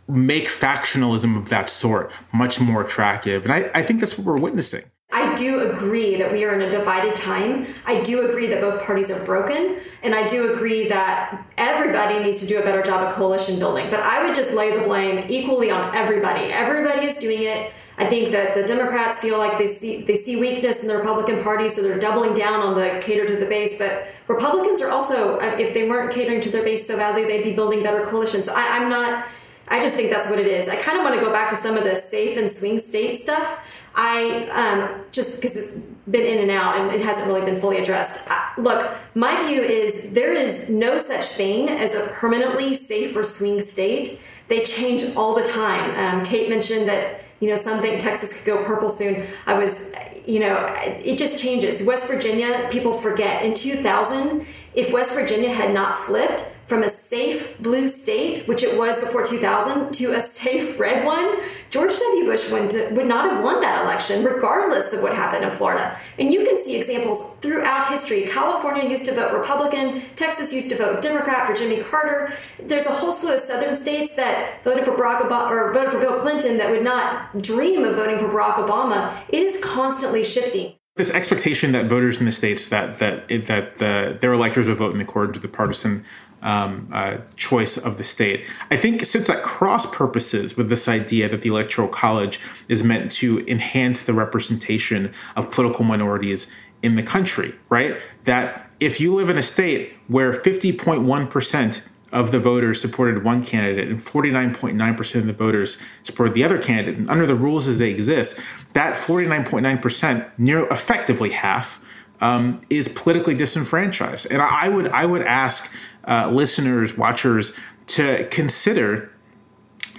make 0.06 0.44
factionalism 0.44 1.36
of 1.36 1.48
that 1.48 1.70
sort 1.70 2.12
much 2.34 2.60
more 2.60 2.84
attractive. 2.84 3.44
And 3.44 3.52
I, 3.52 3.70
I 3.74 3.82
think 3.82 4.00
that's 4.00 4.18
what 4.18 4.26
we're 4.26 4.38
witnessing. 4.38 4.84
I 5.16 5.34
do 5.34 5.70
agree 5.70 6.16
that 6.16 6.30
we 6.30 6.44
are 6.44 6.54
in 6.54 6.60
a 6.60 6.70
divided 6.70 7.16
time. 7.16 7.66
I 7.86 8.02
do 8.02 8.28
agree 8.28 8.48
that 8.48 8.60
both 8.60 8.84
parties 8.86 9.10
are 9.10 9.24
broken. 9.24 9.80
And 10.02 10.14
I 10.14 10.26
do 10.26 10.52
agree 10.52 10.88
that 10.88 11.42
everybody 11.56 12.22
needs 12.22 12.42
to 12.42 12.46
do 12.46 12.58
a 12.58 12.62
better 12.62 12.82
job 12.82 13.00
of 13.00 13.14
coalition 13.14 13.58
building. 13.58 13.88
But 13.88 14.00
I 14.00 14.26
would 14.26 14.34
just 14.34 14.52
lay 14.52 14.76
the 14.76 14.84
blame 14.84 15.24
equally 15.30 15.70
on 15.70 15.96
everybody. 15.96 16.52
Everybody 16.52 17.06
is 17.06 17.16
doing 17.16 17.44
it. 17.44 17.72
I 17.96 18.04
think 18.04 18.30
that 18.32 18.54
the 18.54 18.62
Democrats 18.64 19.18
feel 19.18 19.38
like 19.38 19.56
they 19.56 19.68
see 19.68 20.02
they 20.02 20.16
see 20.16 20.38
weakness 20.38 20.82
in 20.82 20.88
the 20.88 20.98
Republican 20.98 21.42
Party, 21.42 21.70
so 21.70 21.80
they're 21.80 21.98
doubling 21.98 22.34
down 22.34 22.60
on 22.60 22.74
the 22.74 23.00
cater 23.02 23.26
to 23.26 23.36
the 23.36 23.46
base. 23.46 23.78
But 23.78 24.08
Republicans 24.28 24.82
are 24.82 24.90
also, 24.90 25.38
uh, 25.38 25.56
if 25.58 25.72
they 25.72 25.88
weren't 25.88 26.12
catering 26.12 26.42
to 26.42 26.50
their 26.50 26.62
base 26.62 26.86
so 26.86 26.98
badly, 26.98 27.24
they'd 27.24 27.42
be 27.42 27.54
building 27.54 27.82
better 27.82 28.04
coalitions. 28.04 28.44
So 28.44 28.52
I, 28.54 28.76
I'm 28.76 28.90
not. 28.90 29.26
I 29.68 29.80
just 29.80 29.96
think 29.96 30.10
that's 30.10 30.28
what 30.28 30.38
it 30.38 30.46
is. 30.46 30.68
I 30.68 30.76
kind 30.76 30.98
of 30.98 31.04
want 31.04 31.16
to 31.16 31.20
go 31.22 31.32
back 31.32 31.48
to 31.48 31.56
some 31.56 31.76
of 31.76 31.84
the 31.84 31.96
safe 31.96 32.36
and 32.36 32.48
swing 32.50 32.78
state 32.78 33.18
stuff. 33.18 33.58
I 33.96 34.48
um, 34.50 35.04
just 35.10 35.40
because 35.40 35.56
it's 35.56 35.76
been 36.08 36.24
in 36.26 36.38
and 36.38 36.50
out 36.50 36.78
and 36.78 36.94
it 36.94 37.00
hasn't 37.00 37.26
really 37.26 37.44
been 37.44 37.58
fully 37.58 37.78
addressed. 37.78 38.28
I, 38.30 38.52
look, 38.58 38.94
my 39.14 39.34
view 39.48 39.62
is 39.62 40.12
there 40.12 40.34
is 40.34 40.68
no 40.70 40.98
such 40.98 41.24
thing 41.24 41.70
as 41.70 41.94
a 41.94 42.06
permanently 42.08 42.74
safe 42.74 43.16
or 43.16 43.24
swing 43.24 43.60
state. 43.62 44.20
They 44.48 44.62
change 44.62 45.02
all 45.16 45.34
the 45.34 45.42
time. 45.42 46.18
Um, 46.20 46.24
Kate 46.26 46.50
mentioned 46.50 46.86
that 46.88 47.22
you 47.40 47.48
know 47.48 47.56
some 47.56 47.80
think 47.80 48.00
Texas 48.00 48.44
could 48.44 48.54
go 48.54 48.64
purple 48.64 48.90
soon. 48.90 49.26
I 49.46 49.54
was 49.54 49.92
you 50.26 50.40
know, 50.40 50.66
it 50.82 51.18
just 51.18 51.40
changes. 51.40 51.86
West 51.86 52.10
Virginia, 52.10 52.68
people 52.70 52.92
forget. 52.92 53.44
In 53.44 53.54
2000, 53.54 54.44
if 54.76 54.92
West 54.92 55.14
Virginia 55.14 55.52
had 55.52 55.72
not 55.72 55.96
flipped 55.96 56.52
from 56.66 56.82
a 56.82 56.90
safe 56.90 57.58
blue 57.62 57.88
state, 57.88 58.46
which 58.46 58.62
it 58.62 58.76
was 58.78 59.00
before 59.00 59.24
2000, 59.24 59.92
to 59.94 60.12
a 60.12 60.20
safe 60.36 60.78
red 60.78 61.04
one, 61.06 61.40
George 61.70 61.92
W. 61.98 62.24
Bush 62.26 62.50
would, 62.50 62.72
would 62.94 63.06
not 63.06 63.30
have 63.30 63.42
won 63.42 63.60
that 63.60 63.82
election, 63.82 64.22
regardless 64.22 64.92
of 64.92 65.02
what 65.02 65.14
happened 65.14 65.44
in 65.44 65.50
Florida. 65.52 65.98
And 66.18 66.32
you 66.32 66.44
can 66.44 66.62
see 66.62 66.76
examples 66.76 67.36
throughout 67.36 67.88
history. 67.88 68.26
California 68.26 68.88
used 68.88 69.06
to 69.06 69.14
vote 69.14 69.32
Republican, 69.32 70.02
Texas 70.14 70.52
used 70.52 70.68
to 70.70 70.76
vote 70.76 71.00
Democrat 71.00 71.46
for 71.46 71.54
Jimmy 71.54 71.82
Carter. 71.82 72.34
There's 72.62 72.86
a 72.86 72.92
whole 72.92 73.12
slew 73.12 73.34
of 73.34 73.40
southern 73.40 73.76
states 73.76 74.14
that 74.16 74.62
voted 74.62 74.84
for 74.84 74.92
Barack 74.92 75.20
Obama 75.20 75.50
or 75.50 75.72
voted 75.72 75.92
for 75.92 76.00
Bill 76.00 76.20
Clinton 76.20 76.58
that 76.58 76.70
would 76.70 76.84
not 76.84 77.40
dream 77.40 77.84
of 77.84 77.96
voting 77.96 78.18
for 78.18 78.28
Barack 78.28 78.56
Obama. 78.56 79.16
It 79.28 79.42
is 79.42 79.62
constantly 79.64 80.22
shifting 80.22 80.75
this 80.96 81.10
expectation 81.10 81.72
that 81.72 81.86
voters 81.86 82.18
in 82.20 82.26
the 82.26 82.32
states 82.32 82.68
that 82.68 82.98
that 82.98 83.28
that 83.28 83.76
the, 83.76 84.16
their 84.20 84.32
electors 84.32 84.66
will 84.68 84.74
vote 84.74 84.94
in 84.94 85.00
accordance 85.00 85.36
with 85.36 85.42
the 85.42 85.56
partisan 85.56 86.04
um, 86.42 86.88
uh, 86.92 87.18
choice 87.36 87.76
of 87.76 87.98
the 87.98 88.04
state. 88.04 88.46
I 88.70 88.76
think 88.76 89.04
sits 89.04 89.30
at 89.30 89.42
cross 89.42 89.86
purposes 89.86 90.56
with 90.56 90.68
this 90.68 90.88
idea 90.88 91.28
that 91.28 91.42
the 91.42 91.48
electoral 91.48 91.88
college 91.88 92.40
is 92.68 92.82
meant 92.82 93.10
to 93.12 93.46
enhance 93.46 94.02
the 94.02 94.12
representation 94.12 95.12
of 95.34 95.50
political 95.50 95.84
minorities 95.84 96.52
in 96.82 96.96
the 96.96 97.02
country. 97.02 97.54
Right? 97.68 97.96
That 98.24 98.70
if 98.80 99.00
you 99.00 99.14
live 99.14 99.28
in 99.28 99.38
a 99.38 99.42
state 99.42 99.94
where 100.08 100.32
fifty 100.32 100.72
point 100.72 101.02
one 101.02 101.26
percent 101.26 101.82
of 102.12 102.30
the 102.30 102.38
voters 102.38 102.80
supported 102.80 103.24
one 103.24 103.44
candidate 103.44 103.88
and 103.88 103.98
49.9% 103.98 105.14
of 105.16 105.26
the 105.26 105.32
voters 105.32 105.82
supported 106.02 106.34
the 106.34 106.44
other 106.44 106.58
candidate. 106.58 106.96
And 106.96 107.10
under 107.10 107.26
the 107.26 107.34
rules 107.34 107.66
as 107.66 107.78
they 107.78 107.90
exist, 107.90 108.40
that 108.74 108.94
49.9%, 108.94 110.30
near 110.38 110.66
effectively 110.68 111.30
half, 111.30 111.80
um, 112.20 112.60
is 112.70 112.88
politically 112.88 113.34
disenfranchised. 113.34 114.30
And 114.30 114.40
I 114.40 114.68
would 114.68 114.88
I 114.88 115.04
would 115.04 115.22
ask 115.22 115.72
uh, 116.06 116.30
listeners, 116.30 116.96
watchers, 116.96 117.58
to 117.88 118.26
consider 118.30 119.10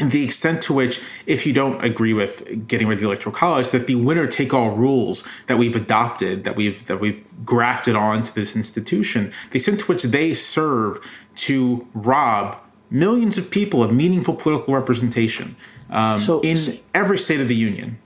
the 0.02 0.24
extent 0.24 0.62
to 0.64 0.74
which, 0.74 1.02
if 1.26 1.46
you 1.46 1.54
don't 1.54 1.84
agree 1.84 2.14
with 2.14 2.68
getting 2.68 2.88
rid 2.88 2.96
of 2.96 3.02
the 3.02 3.08
electoral 3.08 3.36
college, 3.36 3.72
that 3.72 3.88
the 3.88 3.96
winner 3.96 4.28
take 4.28 4.54
all 4.54 4.72
rules 4.72 5.28
that 5.48 5.58
we've 5.58 5.76
adopted, 5.76 6.44
that 6.44 6.56
we've 6.56 6.84
that 6.86 7.00
we've 7.00 7.24
grafted 7.46 7.96
onto 7.96 8.32
this 8.34 8.56
institution, 8.56 9.32
the 9.52 9.58
extent 9.58 9.80
to 9.80 9.86
which 9.86 10.04
they 10.04 10.34
serve 10.34 11.00
to 11.36 11.88
rob 11.94 12.58
millions 12.90 13.38
of 13.38 13.50
people 13.50 13.84
of 13.84 13.94
meaningful 13.94 14.36
political 14.36 14.74
representation 14.74 15.56
um, 15.90 16.20
so, 16.20 16.42
in 16.42 16.80
every 16.94 17.18
state 17.18 17.42
of 17.42 17.48
the 17.48 17.56
union. 17.56 17.98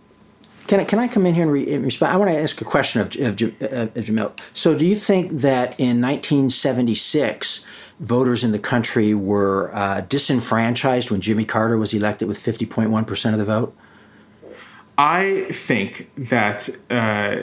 Can 0.67 0.79
I, 0.79 0.83
can 0.85 0.99
I 0.99 1.07
come 1.07 1.25
in 1.25 1.33
here 1.33 1.43
and, 1.43 1.51
re- 1.51 1.77
respond? 1.77 2.13
I 2.13 2.17
want 2.17 2.31
to 2.31 2.37
ask 2.37 2.61
a 2.61 2.65
question 2.65 3.01
of, 3.01 3.07
of, 3.07 3.41
of 3.41 4.05
Jamil. 4.05 4.39
So, 4.53 4.77
do 4.77 4.85
you 4.85 4.95
think 4.95 5.31
that 5.31 5.79
in 5.79 6.01
1976, 6.01 7.65
voters 7.99 8.43
in 8.43 8.51
the 8.51 8.59
country 8.59 9.13
were 9.13 9.71
uh, 9.73 10.01
disenfranchised 10.01 11.11
when 11.11 11.21
Jimmy 11.21 11.45
Carter 11.45 11.77
was 11.77 11.93
elected 11.93 12.27
with 12.27 12.37
50.1% 12.37 13.33
of 13.33 13.39
the 13.39 13.45
vote? 13.45 13.75
I 14.97 15.47
think 15.51 16.11
that 16.15 16.69
uh, 16.89 17.37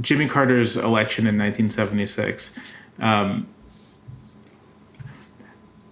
Jimmy 0.00 0.28
Carter's 0.28 0.76
election 0.76 1.26
in 1.26 1.38
1976, 1.38 2.58
um, 2.98 3.46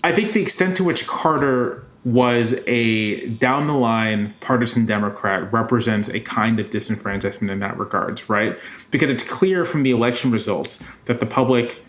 I 0.03 0.13
think 0.13 0.33
the 0.33 0.43
extent 0.43 0.77
to 0.77 0.85
which 0.85 1.07
Carter 1.07 1.86
was 2.07 2.55
a 2.69 3.27
down 3.31 3.67
the 3.67 3.75
line 3.75 4.33
partisan 4.39 4.87
Democrat 4.87 5.53
represents 5.53 6.09
a 6.09 6.21
kind 6.21 6.61
of 6.61 6.71
disenfranchisement 6.71 7.51
in 7.51 7.59
that 7.59 7.77
regards, 7.77 8.31
right? 8.31 8.57
Because 8.93 9.11
it's 9.11 9.29
clear 9.29 9.65
from 9.65 9.83
the 9.83 9.91
election 9.91 10.31
results 10.31 10.79
that 11.07 11.19
the 11.19 11.27
public 11.27 11.83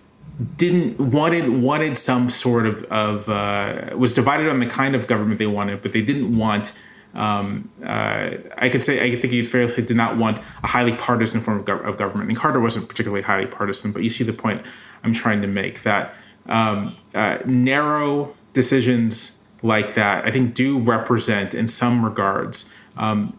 didn't 0.56 1.00
wanted 1.12 1.62
wanted 1.62 2.00
some 2.00 2.32
sort 2.32 2.66
of 2.66 2.84
of 2.86 3.30
uh, 3.30 3.96
was 3.96 4.16
divided 4.16 4.50
on 4.50 4.60
the 4.60 4.66
kind 4.66 4.96
of 4.96 5.06
government 5.06 5.38
they 5.38 5.46
wanted, 5.46 5.84
but 5.84 5.94
they 5.94 6.02
didn't 6.02 6.36
want. 6.36 6.74
Um, 7.14 7.70
uh, 7.84 8.32
I 8.58 8.70
could 8.70 8.84
say 8.84 9.00
I 9.00 9.20
think 9.20 9.34
you'd 9.34 9.48
fairly 9.48 9.72
say 9.72 9.84
did 9.84 9.98
not 9.98 10.18
want 10.18 10.40
a 10.64 10.68
highly 10.68 10.94
partisan 10.94 11.42
form 11.42 11.60
of, 11.60 11.70
of, 11.70 11.98
government. 11.98 12.30
And 12.30 12.38
Carter 12.38 12.60
wasn't 12.60 12.90
particularly 12.90 13.22
highly 13.22 13.46
partisan, 13.46 13.92
but 13.92 14.04
you 14.04 14.10
see 14.10 14.24
the 14.24 14.34
point 14.34 14.64
I'm 15.04 15.14
trying 15.14 15.42
to 15.42 15.48
make 15.48 15.84
that 15.84 16.16
um, 16.48 16.96
uh, 17.16 17.38
narrow 17.46 18.36
decisions 18.54 19.37
like 19.64 19.96
that 19.96 20.26
I 20.26 20.32
think 20.32 20.54
do 20.54 20.80
represent 20.80 21.54
in 21.54 21.68
some 21.68 22.04
regards 22.04 22.74
um, 22.98 23.38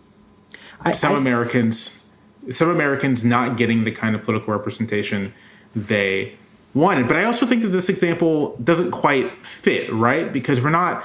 I, 0.81 0.93
some 0.93 1.15
I, 1.15 1.19
Americans 1.19 2.07
some 2.51 2.71
Americans 2.71 3.25
not 3.25 3.57
getting 3.57 3.85
the 3.85 3.93
kind 3.93 4.15
of 4.15 4.25
political 4.25 4.53
representation 4.53 5.35
they 5.75 6.37
wanted. 6.75 7.09
But 7.09 7.17
I 7.17 7.25
also 7.25 7.47
think 7.47 7.63
that 7.63 7.69
this 7.69 7.89
example 7.89 8.57
doesn't 8.63 8.91
quite 8.91 9.45
fit, 9.45 9.93
right? 9.93 10.33
Because 10.33 10.61
we're 10.61 10.71
not 10.71 11.05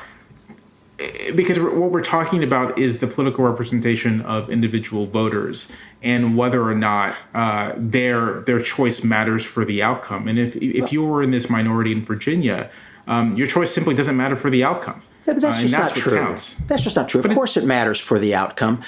because 1.35 1.59
what 1.59 1.91
we're 1.91 2.03
talking 2.03 2.43
about 2.43 2.77
is 2.77 2.99
the 2.99 3.07
political 3.07 3.43
representation 3.43 4.21
of 4.21 4.49
individual 4.49 5.05
voters 5.07 5.69
and 6.03 6.37
whether 6.37 6.63
or 6.63 6.75
not 6.75 7.15
uh, 7.33 7.73
their 7.75 8.41
their 8.41 8.61
choice 8.61 9.03
matters 9.03 9.43
for 9.43 9.65
the 9.65 9.81
outcome. 9.81 10.27
And 10.27 10.37
if 10.37 10.55
if 10.57 10.93
you 10.93 11.03
were 11.03 11.21
in 11.21 11.31
this 11.31 11.49
minority 11.49 11.91
in 11.91 12.05
Virginia, 12.05 12.69
um, 13.07 13.33
your 13.33 13.47
choice 13.47 13.73
simply 13.73 13.95
doesn't 13.95 14.15
matter 14.15 14.35
for 14.35 14.49
the 14.49 14.63
outcome. 14.63 15.01
Yeah, 15.25 15.33
but 15.33 15.41
that's 15.41 15.57
uh, 15.57 15.61
just 15.61 15.71
that's 15.71 15.95
not 15.95 15.97
true. 15.97 16.17
Counts. 16.17 16.55
That's 16.55 16.83
just 16.83 16.97
not 16.97 17.07
true. 17.07 17.21
But 17.21 17.31
of 17.31 17.37
course, 17.37 17.55
it 17.55 17.63
matters 17.63 17.97
for 17.97 18.19
the 18.19 18.35
outcome. 18.35 18.81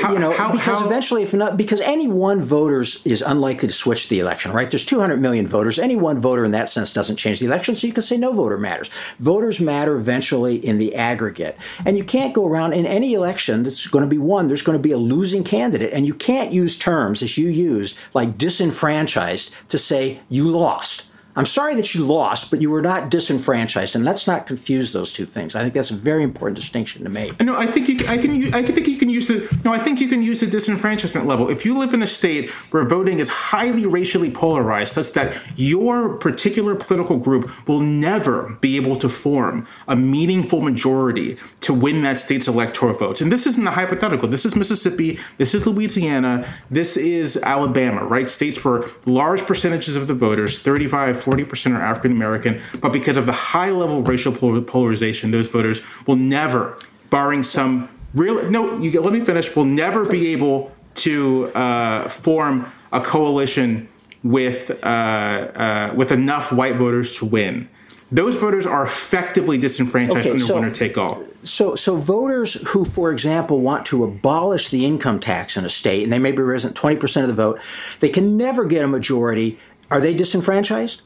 How, 0.00 0.12
you 0.14 0.18
know, 0.18 0.32
how, 0.32 0.50
because 0.50 0.78
how, 0.78 0.86
eventually, 0.86 1.22
if 1.22 1.34
not, 1.34 1.58
because 1.58 1.82
any 1.82 2.08
one 2.08 2.40
voter 2.40 2.80
is 2.80 3.22
unlikely 3.24 3.68
to 3.68 3.74
switch 3.74 4.08
the 4.08 4.18
election. 4.18 4.52
Right? 4.52 4.70
There's 4.70 4.86
200 4.86 5.20
million 5.20 5.46
voters. 5.46 5.78
Any 5.78 5.96
one 5.96 6.18
voter, 6.18 6.46
in 6.46 6.52
that 6.52 6.70
sense, 6.70 6.94
doesn't 6.94 7.16
change 7.16 7.40
the 7.40 7.46
election. 7.46 7.74
So 7.74 7.86
you 7.86 7.92
can 7.92 8.02
say 8.02 8.16
no 8.16 8.32
voter 8.32 8.56
matters. 8.56 8.88
Voters 9.18 9.60
matter 9.60 9.94
eventually 9.96 10.56
in 10.56 10.78
the 10.78 10.94
aggregate, 10.94 11.58
and 11.84 11.98
you 11.98 12.04
can't 12.04 12.32
go 12.32 12.46
around 12.46 12.72
in 12.72 12.86
any 12.86 13.12
election 13.12 13.62
that's 13.62 13.86
going 13.86 14.02
to 14.02 14.08
be 14.08 14.18
won. 14.18 14.46
There's 14.46 14.62
going 14.62 14.78
to 14.78 14.82
be 14.82 14.92
a 14.92 14.98
losing 14.98 15.44
candidate, 15.44 15.92
and 15.92 16.06
you 16.06 16.14
can't 16.14 16.52
use 16.52 16.78
terms 16.78 17.22
as 17.22 17.36
you 17.36 17.48
used 17.48 17.98
like 18.14 18.38
disenfranchised 18.38 19.54
to 19.68 19.76
say 19.76 20.20
you 20.30 20.44
lost 20.44 21.11
I'm 21.34 21.46
sorry 21.46 21.74
that 21.76 21.94
you 21.94 22.04
lost, 22.04 22.50
but 22.50 22.60
you 22.60 22.68
were 22.68 22.82
not 22.82 23.10
disenfranchised, 23.10 23.96
and 23.96 24.04
let's 24.04 24.26
not 24.26 24.46
confuse 24.46 24.92
those 24.92 25.12
two 25.12 25.24
things. 25.24 25.56
I 25.56 25.62
think 25.62 25.72
that's 25.72 25.90
a 25.90 25.94
very 25.94 26.22
important 26.22 26.56
distinction 26.56 27.04
to 27.04 27.08
make. 27.08 27.40
No, 27.40 27.56
I 27.56 27.66
think 27.66 27.88
you, 27.88 28.06
I 28.06 28.18
can. 28.18 28.54
I 28.54 28.62
think 28.62 28.86
you 28.86 28.98
can 28.98 29.08
use 29.08 29.28
the. 29.28 29.48
No, 29.64 29.72
I 29.72 29.78
think 29.78 30.00
you 30.00 30.08
can 30.08 30.22
use 30.22 30.40
the 30.40 30.46
disenfranchisement 30.46 31.24
level. 31.24 31.48
If 31.48 31.64
you 31.64 31.78
live 31.78 31.94
in 31.94 32.02
a 32.02 32.06
state 32.06 32.50
where 32.70 32.84
voting 32.84 33.18
is 33.18 33.30
highly 33.30 33.86
racially 33.86 34.30
polarized, 34.30 34.92
such 34.92 35.12
that 35.12 35.40
your 35.56 36.16
particular 36.18 36.74
political 36.74 37.16
group 37.16 37.50
will 37.66 37.80
never 37.80 38.50
be 38.60 38.76
able 38.76 38.96
to 38.96 39.08
form 39.08 39.66
a 39.88 39.96
meaningful 39.96 40.60
majority 40.60 41.38
to 41.60 41.72
win 41.72 42.02
that 42.02 42.18
state's 42.18 42.46
electoral 42.46 42.92
votes, 42.92 43.22
and 43.22 43.32
this 43.32 43.46
isn't 43.46 43.66
a 43.66 43.70
hypothetical. 43.70 44.28
This 44.28 44.44
is 44.44 44.54
Mississippi. 44.54 45.18
This 45.38 45.54
is 45.54 45.66
Louisiana. 45.66 46.46
This 46.68 46.98
is 46.98 47.38
Alabama. 47.38 48.04
Right? 48.04 48.28
States 48.28 48.62
where 48.62 48.84
large 49.06 49.46
percentages 49.46 49.96
of 49.96 50.08
the 50.08 50.14
voters, 50.14 50.58
35 50.58 51.21
40% 51.22 51.76
are 51.76 51.82
African 51.82 52.12
American, 52.12 52.60
but 52.80 52.92
because 52.92 53.16
of 53.16 53.26
the 53.26 53.32
high 53.32 53.70
level 53.70 53.98
of 53.98 54.08
racial 54.08 54.32
polarization, 54.32 55.30
those 55.30 55.48
voters 55.48 55.82
will 56.06 56.16
never, 56.16 56.76
barring 57.10 57.42
some 57.42 57.88
real, 58.14 58.48
no, 58.50 58.78
you, 58.78 59.00
let 59.00 59.12
me 59.12 59.20
finish, 59.20 59.54
will 59.54 59.64
never 59.64 60.04
be 60.04 60.32
able 60.32 60.72
to 60.94 61.46
uh, 61.54 62.08
form 62.08 62.70
a 62.92 63.00
coalition 63.00 63.88
with, 64.22 64.70
uh, 64.82 64.86
uh, 64.86 65.92
with 65.96 66.12
enough 66.12 66.52
white 66.52 66.76
voters 66.76 67.16
to 67.18 67.24
win 67.24 67.68
those 68.12 68.36
voters 68.36 68.66
are 68.66 68.84
effectively 68.84 69.56
disenfranchised 69.56 70.26
okay, 70.26 70.30
under 70.32 70.44
so, 70.44 70.54
winner 70.54 70.70
take 70.70 70.98
all. 70.98 71.24
So, 71.44 71.74
so 71.74 71.96
voters 71.96 72.54
who, 72.68 72.84
for 72.84 73.10
example, 73.10 73.62
want 73.62 73.86
to 73.86 74.04
abolish 74.04 74.68
the 74.68 74.84
income 74.84 75.18
tax 75.18 75.56
in 75.56 75.64
a 75.64 75.70
state, 75.70 76.04
and 76.04 76.12
they 76.12 76.18
maybe 76.18 76.42
represent 76.42 76.76
20% 76.76 77.22
of 77.22 77.28
the 77.28 77.34
vote, 77.34 77.58
they 78.00 78.10
can 78.10 78.36
never 78.36 78.66
get 78.66 78.84
a 78.84 78.88
majority. 78.88 79.58
Are 79.90 79.98
they 79.98 80.14
disenfranchised? 80.14 81.00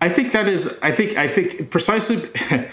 I 0.00 0.08
think 0.08 0.32
that 0.32 0.48
is. 0.48 0.78
I 0.82 0.92
think. 0.92 1.16
I 1.16 1.28
think 1.28 1.70
precisely. 1.70 2.28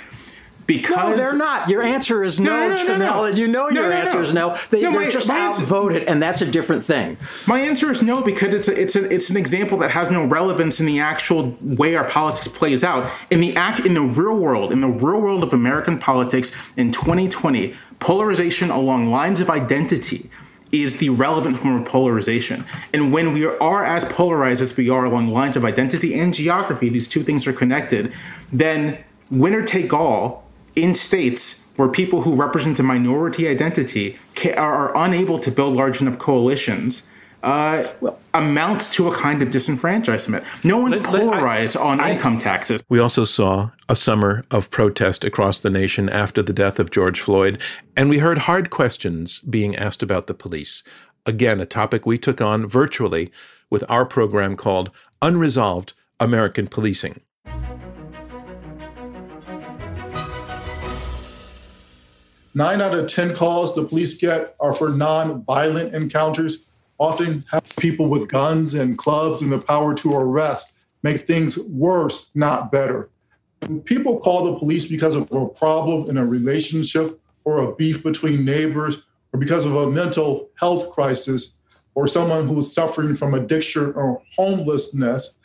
because 0.68 1.12
no, 1.12 1.16
they're 1.16 1.36
not. 1.36 1.70
Your 1.70 1.82
answer 1.82 2.24
is 2.24 2.40
no, 2.40 2.70
no, 2.70 2.76
no, 2.76 2.98
no, 2.98 2.98
no 2.98 3.26
You 3.28 3.48
know 3.48 3.70
your 3.70 3.92
answer 3.92 4.22
is 4.22 4.34
no. 4.34 4.56
They, 4.70 4.84
are 4.84 5.10
just 5.10 5.30
outvoted, 5.30 6.04
and 6.04 6.22
that's 6.22 6.42
a 6.42 6.46
different 6.46 6.84
thing. 6.84 7.18
My 7.48 7.60
answer 7.62 7.90
is 7.90 8.04
no 8.04 8.22
because 8.22 8.54
it's 8.54 8.68
a, 8.68 8.80
it's 8.80 8.96
a, 8.96 9.12
it's 9.12 9.30
an 9.30 9.38
example 9.38 9.78
that 9.80 9.92
has 9.92 10.12
no 10.12 10.26
relevance 10.26 10.80
in 10.80 10.86
the 10.86 11.00
actual 11.00 11.58
way 11.62 11.96
our 11.96 12.08
politics 12.08 12.48
plays 12.50 12.84
out 12.84 13.10
in 13.32 13.40
the 13.40 13.56
act 13.56 13.86
in 13.86 13.94
the 13.94 14.02
real 14.02 14.38
world 14.38 14.72
in 14.72 14.82
the 14.82 14.88
real 14.88 15.22
world 15.22 15.44
of 15.44 15.54
American 15.54 15.98
politics 15.98 16.52
in 16.76 16.92
2020. 16.92 17.74
Polarization 18.00 18.70
along 18.70 19.10
lines 19.10 19.40
of 19.40 19.50
identity 19.50 20.30
is 20.84 20.98
the 20.98 21.10
relevant 21.10 21.60
form 21.60 21.82
of 21.82 21.86
polarization. 21.86 22.66
And 22.94 23.12
when 23.12 23.34
we 23.34 23.46
are 23.46 23.86
as 23.86 24.06
polarized 24.06 24.62
as 24.62 24.76
we 24.76 24.90
are 24.90 25.06
along 25.06 25.30
lines 25.30 25.56
of 25.56 25.66
identity 25.66 26.18
and 26.20 26.34
geography, 26.34 26.90
these 26.90 27.08
two 27.08 27.24
things 27.24 27.48
are 27.48 27.54
connected, 27.54 28.14
then 28.52 28.98
winner 29.30 29.64
take 29.64 29.94
all 29.94 30.46
in 30.76 30.94
states 30.94 31.68
where 31.76 31.88
people 31.88 32.22
who 32.22 32.36
represent 32.36 32.80
a 32.80 32.84
minority 32.84 33.48
identity 33.48 34.18
are, 34.56 34.96
unable 34.98 35.40
to 35.40 35.52
build 35.52 35.76
large 35.76 36.02
enough 36.02 36.18
coalitions 36.18 37.08
uh, 37.48 37.90
well, 38.02 38.20
amounts 38.34 38.94
to 38.94 39.08
a 39.08 39.16
kind 39.16 39.42
of 39.42 39.48
disenfranchisement. 39.48 40.44
No 40.66 40.80
one's 40.80 40.98
polarized 40.98 41.78
on 41.78 42.02
I, 42.02 42.12
income 42.12 42.38
taxes. 42.38 42.84
We 42.90 43.00
also 43.00 43.24
saw 43.24 43.72
a 43.88 43.96
summer 43.96 44.44
of 44.52 44.70
protest 44.70 45.24
across 45.24 45.62
the 45.62 45.70
nation 45.70 46.10
after 46.10 46.42
the 46.42 46.52
death 46.52 46.78
of 46.78 46.92
George 46.92 47.22
Floyd, 47.22 47.62
and 47.96 48.10
we 48.10 48.20
heard 48.20 48.40
hard 48.40 48.70
questions 48.70 49.40
being 49.40 49.78
asked 49.78 50.04
about 50.04 50.28
the 50.28 50.34
police. 50.34 50.84
Again, 51.26 51.62
a 51.62 51.66
topic 51.66 52.06
we 52.06 52.18
took 52.18 52.42
on 52.42 52.68
virtually 52.68 53.32
with 53.70 53.86
our 53.88 54.06
program 54.06 54.58
called 54.58 54.92
Unresolved 55.22 55.94
American 56.20 56.68
Policing. 56.68 57.22
Nine 62.54 62.82
out 62.82 62.94
of 62.94 63.08
10 63.08 63.36
calls 63.36 63.76
the 63.76 63.84
police 63.84 64.16
get 64.16 64.56
are 64.60 64.74
for 64.74 64.90
non-violent 64.90 65.94
encounters, 65.94 66.67
often 67.00 67.44
have 67.52 67.76
people 67.80 68.08
with 68.08 68.28
guns 68.28 68.74
and 68.74 68.98
clubs 68.98 69.42
and 69.42 69.52
the 69.52 69.60
power 69.60 69.94
to 69.96 70.16
arrest, 70.16 70.72
make 71.04 71.22
things 71.22 71.58
worse, 71.70 72.30
not 72.34 72.72
better. 72.72 73.10
When 73.62 73.82
people 73.82 74.20
call 74.20 74.46
the 74.46 74.60
police 74.60 74.88
because 74.88 75.16
of 75.16 75.32
a 75.32 75.48
problem 75.48 76.10
in 76.10 76.18
a 76.18 76.26
relationship 76.26 77.20
or 77.44 77.60
a 77.60 77.76
beef 77.76 78.04
between 78.04 78.46
neighbors 78.46 79.04
or 79.34 79.40
because 79.40 79.66
of 79.66 79.76
a 79.76 79.90
mental 79.90 80.50
health 80.56 80.92
crisis 80.92 81.58
or 81.96 82.08
someone 82.08 82.48
who's 82.48 82.72
suffering 82.72 83.16
from 83.16 83.34
addiction 83.34 83.94
or 83.94 84.22
homelessness, 84.36 85.38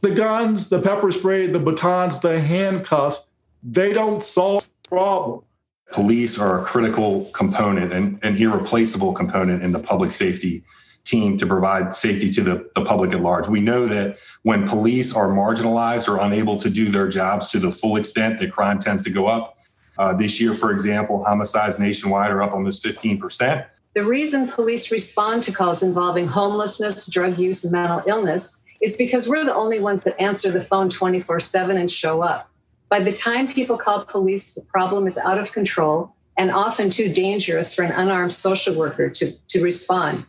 the 0.00 0.10
guns, 0.14 0.68
the 0.68 0.80
pepper 0.80 1.12
spray, 1.12 1.46
the 1.46 1.60
batons, 1.60 2.20
the 2.20 2.40
handcuffs, 2.40 3.22
they 3.62 3.92
don't 3.92 4.22
solve 4.22 4.64
the 4.82 4.88
problem. 4.88 5.43
Police 5.92 6.38
are 6.38 6.60
a 6.60 6.64
critical 6.64 7.26
component 7.34 7.92
and 7.92 8.18
an 8.24 8.36
irreplaceable 8.36 9.12
component 9.12 9.62
in 9.62 9.72
the 9.72 9.78
public 9.78 10.10
safety 10.10 10.64
team 11.04 11.36
to 11.38 11.46
provide 11.46 11.94
safety 11.94 12.30
to 12.30 12.42
the, 12.42 12.70
the 12.74 12.84
public 12.84 13.12
at 13.12 13.20
large. 13.20 13.46
We 13.46 13.60
know 13.60 13.86
that 13.86 14.16
when 14.42 14.66
police 14.66 15.14
are 15.14 15.28
marginalized 15.28 16.08
or 16.08 16.18
unable 16.18 16.58
to 16.58 16.70
do 16.70 16.86
their 16.86 17.08
jobs 17.08 17.50
to 17.50 17.58
the 17.58 17.70
full 17.70 17.96
extent 17.96 18.40
that 18.40 18.50
crime 18.50 18.78
tends 18.78 19.04
to 19.04 19.10
go 19.10 19.26
up, 19.26 19.58
uh, 19.98 20.14
this 20.14 20.40
year, 20.40 20.54
for 20.54 20.72
example, 20.72 21.22
homicides 21.24 21.78
nationwide 21.78 22.32
are 22.32 22.42
up 22.42 22.52
almost 22.52 22.82
15%. 22.82 23.66
The 23.94 24.04
reason 24.04 24.48
police 24.48 24.90
respond 24.90 25.44
to 25.44 25.52
calls 25.52 25.82
involving 25.82 26.26
homelessness, 26.26 27.06
drug 27.06 27.38
use, 27.38 27.62
and 27.62 27.72
mental 27.72 28.02
illness 28.06 28.60
is 28.80 28.96
because 28.96 29.28
we're 29.28 29.44
the 29.44 29.54
only 29.54 29.78
ones 29.78 30.02
that 30.04 30.20
answer 30.20 30.50
the 30.50 30.60
phone 30.60 30.90
24 30.90 31.38
7 31.38 31.76
and 31.76 31.88
show 31.88 32.22
up. 32.22 32.50
By 32.88 33.00
the 33.00 33.12
time 33.12 33.48
people 33.48 33.78
call 33.78 34.04
police, 34.04 34.54
the 34.54 34.62
problem 34.62 35.06
is 35.06 35.18
out 35.18 35.38
of 35.38 35.52
control 35.52 36.14
and 36.36 36.50
often 36.50 36.90
too 36.90 37.12
dangerous 37.12 37.74
for 37.74 37.82
an 37.82 37.92
unarmed 37.92 38.32
social 38.32 38.74
worker 38.74 39.08
to, 39.08 39.32
to 39.48 39.62
respond. 39.62 40.26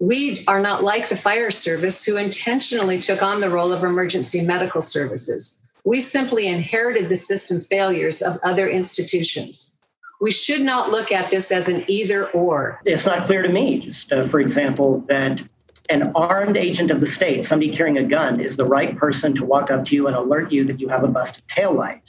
We 0.00 0.44
are 0.48 0.60
not 0.60 0.82
like 0.82 1.08
the 1.08 1.16
fire 1.16 1.50
service 1.50 2.04
who 2.04 2.16
intentionally 2.16 3.00
took 3.00 3.22
on 3.22 3.40
the 3.40 3.50
role 3.50 3.72
of 3.72 3.84
emergency 3.84 4.44
medical 4.44 4.82
services. 4.82 5.60
We 5.84 6.00
simply 6.00 6.46
inherited 6.46 7.08
the 7.08 7.16
system 7.16 7.60
failures 7.60 8.20
of 8.22 8.38
other 8.42 8.68
institutions. 8.68 9.78
We 10.20 10.30
should 10.30 10.62
not 10.62 10.90
look 10.90 11.12
at 11.12 11.30
this 11.30 11.50
as 11.50 11.68
an 11.68 11.84
either 11.86 12.30
or. 12.30 12.80
It's 12.84 13.06
not 13.06 13.26
clear 13.26 13.42
to 13.42 13.48
me, 13.48 13.78
just 13.78 14.12
uh, 14.12 14.22
for 14.22 14.40
example, 14.40 15.04
that 15.08 15.42
an 15.90 16.12
armed 16.14 16.56
agent 16.56 16.90
of 16.90 17.00
the 17.00 17.06
state, 17.06 17.44
somebody 17.44 17.74
carrying 17.74 17.98
a 17.98 18.04
gun, 18.04 18.40
is 18.40 18.56
the 18.56 18.64
right 18.64 18.96
person 18.96 19.34
to 19.34 19.44
walk 19.44 19.70
up 19.70 19.84
to 19.86 19.94
you 19.94 20.06
and 20.06 20.16
alert 20.16 20.50
you 20.50 20.64
that 20.64 20.80
you 20.80 20.88
have 20.88 21.04
a 21.04 21.08
busted 21.08 21.46
tail 21.48 21.72
light. 21.72 22.02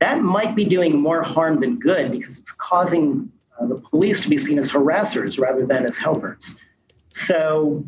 That 0.00 0.20
might 0.20 0.54
be 0.54 0.64
doing 0.64 1.00
more 1.00 1.22
harm 1.22 1.60
than 1.60 1.78
good 1.78 2.10
because 2.12 2.38
it's 2.38 2.52
causing 2.52 3.30
uh, 3.58 3.66
the 3.66 3.76
police 3.76 4.20
to 4.20 4.28
be 4.28 4.36
seen 4.36 4.58
as 4.58 4.70
harassers 4.70 5.40
rather 5.40 5.64
than 5.64 5.86
as 5.86 5.96
helpers. 5.96 6.56
So, 7.08 7.84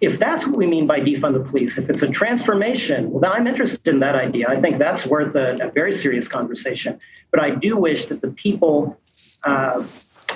if 0.00 0.18
that's 0.18 0.46
what 0.46 0.56
we 0.56 0.66
mean 0.66 0.86
by 0.86 1.00
defund 1.00 1.34
the 1.34 1.48
police, 1.48 1.78
if 1.78 1.88
it's 1.88 2.02
a 2.02 2.08
transformation, 2.08 3.10
well, 3.10 3.32
I'm 3.32 3.46
interested 3.46 3.86
in 3.86 4.00
that 4.00 4.16
idea. 4.16 4.46
I 4.48 4.60
think 4.60 4.78
that's 4.78 5.06
worth 5.06 5.34
a, 5.36 5.56
a 5.64 5.70
very 5.70 5.92
serious 5.92 6.26
conversation. 6.26 6.98
But 7.30 7.40
I 7.40 7.50
do 7.50 7.76
wish 7.76 8.06
that 8.06 8.20
the 8.20 8.30
people 8.32 8.98
uh, 9.44 9.84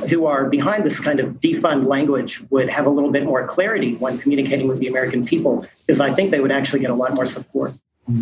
who 0.08 0.26
are 0.26 0.48
behind 0.48 0.84
this 0.84 1.00
kind 1.00 1.20
of 1.20 1.40
defund 1.40 1.86
language 1.86 2.42
would 2.50 2.68
have 2.68 2.86
a 2.86 2.90
little 2.90 3.10
bit 3.10 3.24
more 3.24 3.46
clarity 3.46 3.96
when 3.96 4.18
communicating 4.18 4.68
with 4.68 4.78
the 4.78 4.86
American 4.86 5.24
people, 5.24 5.66
because 5.86 6.00
I 6.00 6.12
think 6.12 6.30
they 6.30 6.40
would 6.40 6.52
actually 6.52 6.80
get 6.80 6.90
a 6.90 6.94
lot 6.94 7.14
more 7.14 7.26
support. 7.26 7.72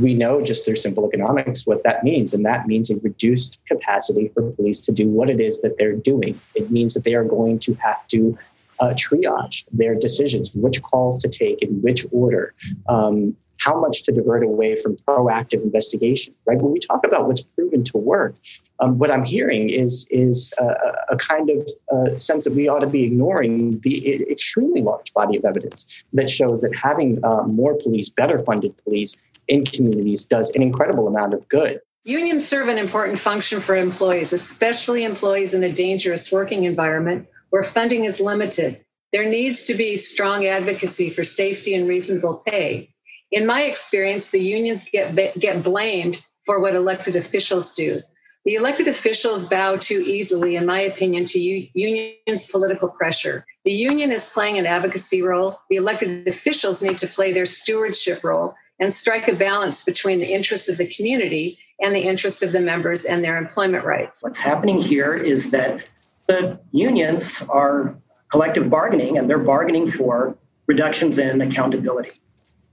We 0.00 0.14
know 0.14 0.42
just 0.42 0.64
through 0.64 0.76
simple 0.76 1.08
economics 1.08 1.66
what 1.66 1.82
that 1.84 2.04
means, 2.04 2.34
and 2.34 2.44
that 2.44 2.66
means 2.66 2.90
a 2.90 2.98
reduced 3.00 3.58
capacity 3.66 4.28
for 4.34 4.50
police 4.52 4.80
to 4.80 4.92
do 4.92 5.08
what 5.08 5.30
it 5.30 5.40
is 5.40 5.62
that 5.62 5.78
they're 5.78 5.96
doing. 5.96 6.38
It 6.54 6.70
means 6.70 6.94
that 6.94 7.04
they 7.04 7.14
are 7.14 7.24
going 7.24 7.58
to 7.60 7.74
have 7.74 8.06
to 8.08 8.36
uh, 8.80 8.94
triage 8.94 9.64
their 9.72 9.94
decisions, 9.94 10.52
which 10.54 10.82
calls 10.82 11.18
to 11.18 11.28
take 11.28 11.62
in 11.62 11.80
which 11.80 12.06
order, 12.12 12.54
um, 12.88 13.36
how 13.58 13.78
much 13.80 14.04
to 14.04 14.12
divert 14.12 14.42
away 14.42 14.76
from 14.76 14.96
proactive 14.96 15.62
investigation, 15.62 16.34
right? 16.46 16.58
When 16.58 16.72
we 16.72 16.78
talk 16.78 17.04
about 17.04 17.26
what's 17.26 17.42
proven 17.42 17.84
to 17.84 17.98
work, 17.98 18.36
um, 18.80 18.98
what 18.98 19.10
I'm 19.10 19.24
hearing 19.24 19.68
is, 19.68 20.06
is 20.10 20.52
a, 20.58 20.64
a 21.10 21.16
kind 21.16 21.50
of 21.50 21.68
uh, 21.92 22.16
sense 22.16 22.44
that 22.44 22.54
we 22.54 22.68
ought 22.68 22.80
to 22.80 22.86
be 22.86 23.04
ignoring 23.04 23.80
the 23.80 24.30
extremely 24.30 24.82
large 24.82 25.12
body 25.12 25.36
of 25.36 25.44
evidence 25.44 25.86
that 26.12 26.30
shows 26.30 26.62
that 26.62 26.74
having 26.74 27.22
uh, 27.24 27.42
more 27.42 27.74
police, 27.74 28.08
better 28.08 28.42
funded 28.44 28.76
police 28.84 29.16
in 29.48 29.64
communities 29.64 30.24
does 30.24 30.50
an 30.54 30.62
incredible 30.62 31.08
amount 31.08 31.34
of 31.34 31.46
good. 31.48 31.80
Unions 32.04 32.46
serve 32.46 32.68
an 32.68 32.78
important 32.78 33.18
function 33.18 33.60
for 33.60 33.76
employees, 33.76 34.32
especially 34.32 35.04
employees 35.04 35.52
in 35.52 35.62
a 35.62 35.72
dangerous 35.72 36.30
working 36.30 36.64
environment 36.64 37.26
where 37.50 37.62
funding 37.62 38.04
is 38.04 38.20
limited. 38.20 38.82
There 39.12 39.28
needs 39.28 39.62
to 39.64 39.74
be 39.74 39.96
strong 39.96 40.46
advocacy 40.46 41.10
for 41.10 41.24
safety 41.24 41.74
and 41.74 41.88
reasonable 41.88 42.42
pay. 42.46 42.90
In 43.30 43.46
my 43.46 43.62
experience, 43.62 44.30
the 44.30 44.40
unions 44.40 44.88
get, 44.90 45.14
get 45.38 45.62
blamed 45.62 46.16
for 46.44 46.60
what 46.60 46.74
elected 46.74 47.14
officials 47.14 47.74
do. 47.74 48.00
The 48.44 48.54
elected 48.54 48.88
officials 48.88 49.44
bow 49.44 49.76
too 49.76 50.02
easily, 50.06 50.56
in 50.56 50.64
my 50.64 50.80
opinion, 50.80 51.26
to 51.26 51.38
unions' 51.38 52.46
political 52.50 52.88
pressure. 52.88 53.44
The 53.64 53.72
union 53.72 54.10
is 54.10 54.28
playing 54.28 54.56
an 54.56 54.64
advocacy 54.64 55.20
role. 55.20 55.58
The 55.68 55.76
elected 55.76 56.26
officials 56.26 56.82
need 56.82 56.96
to 56.98 57.06
play 57.06 57.32
their 57.32 57.44
stewardship 57.44 58.24
role 58.24 58.54
and 58.80 58.94
strike 58.94 59.28
a 59.28 59.34
balance 59.34 59.84
between 59.84 60.20
the 60.20 60.32
interests 60.32 60.68
of 60.70 60.78
the 60.78 60.86
community 60.86 61.58
and 61.80 61.94
the 61.94 62.00
interest 62.00 62.42
of 62.42 62.52
the 62.52 62.60
members 62.60 63.04
and 63.04 63.22
their 63.22 63.36
employment 63.36 63.84
rights. 63.84 64.22
What's 64.22 64.40
happening 64.40 64.80
here 64.80 65.12
is 65.12 65.50
that 65.50 65.90
the 66.28 66.58
unions 66.72 67.42
are 67.50 67.94
collective 68.30 68.70
bargaining 68.70 69.18
and 69.18 69.28
they're 69.28 69.38
bargaining 69.38 69.90
for 69.90 70.38
reductions 70.66 71.18
in 71.18 71.40
accountability. 71.40 72.12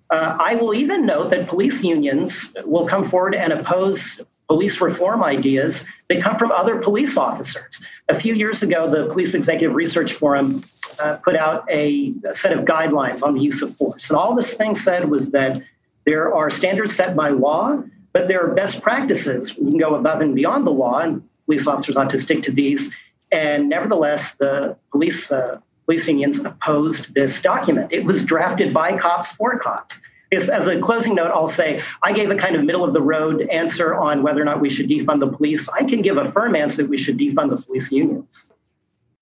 Uh, 0.09 0.37
I 0.39 0.55
will 0.55 0.73
even 0.73 1.05
note 1.05 1.29
that 1.31 1.47
police 1.47 1.83
unions 1.83 2.55
will 2.65 2.85
come 2.85 3.03
forward 3.03 3.33
and 3.35 3.51
oppose 3.51 4.21
police 4.47 4.79
reform 4.79 5.23
ideas 5.23 5.85
that 6.07 6.21
come 6.21 6.35
from 6.35 6.51
other 6.51 6.77
police 6.79 7.17
officers. 7.17 7.81
A 8.09 8.15
few 8.15 8.35
years 8.35 8.61
ago, 8.61 8.89
the 8.89 9.11
Police 9.11 9.33
Executive 9.33 9.75
Research 9.75 10.13
Forum 10.13 10.63
uh, 10.99 11.17
put 11.17 11.35
out 11.35 11.65
a, 11.69 12.13
a, 12.29 12.33
set 12.33 12.55
of 12.55 12.65
guidelines 12.65 13.23
on 13.23 13.33
the 13.33 13.41
use 13.41 13.61
of 13.61 13.75
force. 13.75 14.09
And 14.09 14.17
all 14.17 14.35
this 14.35 14.53
thing 14.53 14.75
said 14.75 15.09
was 15.09 15.31
that 15.31 15.61
there 16.05 16.33
are 16.33 16.51
standards 16.51 16.95
set 16.95 17.15
by 17.15 17.29
law, 17.29 17.81
but 18.13 18.27
there 18.27 18.45
are 18.45 18.53
best 18.53 18.83
practices. 18.83 19.57
We 19.57 19.71
can 19.71 19.79
go 19.79 19.95
above 19.95 20.21
and 20.21 20.35
beyond 20.35 20.67
the 20.67 20.71
law, 20.71 20.99
and 20.99 21.27
police 21.45 21.65
officers 21.65 21.97
ought 21.97 22.11
to 22.11 22.17
stick 22.19 22.43
to 22.43 22.51
these. 22.51 22.93
And 23.31 23.67
nevertheless, 23.69 24.35
the 24.35 24.77
police 24.91 25.31
uh, 25.31 25.59
police 25.85 26.07
unions 26.07 26.39
opposed 26.39 27.13
this 27.13 27.41
document. 27.41 27.91
It 27.91 28.03
was 28.03 28.23
drafted 28.23 28.73
by 28.73 28.97
cops 28.97 29.31
for 29.31 29.57
cops. 29.59 30.01
as 30.31 30.67
a 30.67 30.79
closing 30.79 31.15
note, 31.15 31.31
I'll 31.31 31.47
say 31.47 31.81
I 32.03 32.11
gave 32.11 32.31
a 32.31 32.35
kind 32.35 32.55
of 32.55 32.63
middle 32.63 32.83
of 32.83 32.93
the 32.93 33.01
road 33.01 33.47
answer 33.49 33.95
on 33.95 34.23
whether 34.23 34.41
or 34.41 34.45
not 34.45 34.59
we 34.59 34.69
should 34.69 34.89
defund 34.89 35.19
the 35.19 35.27
police. 35.27 35.69
I 35.69 35.83
can 35.83 36.01
give 36.01 36.17
a 36.17 36.31
firm 36.31 36.55
answer 36.55 36.83
that 36.83 36.89
we 36.89 36.97
should 36.97 37.17
defund 37.17 37.55
the 37.55 37.61
police 37.61 37.91
unions. 37.91 38.47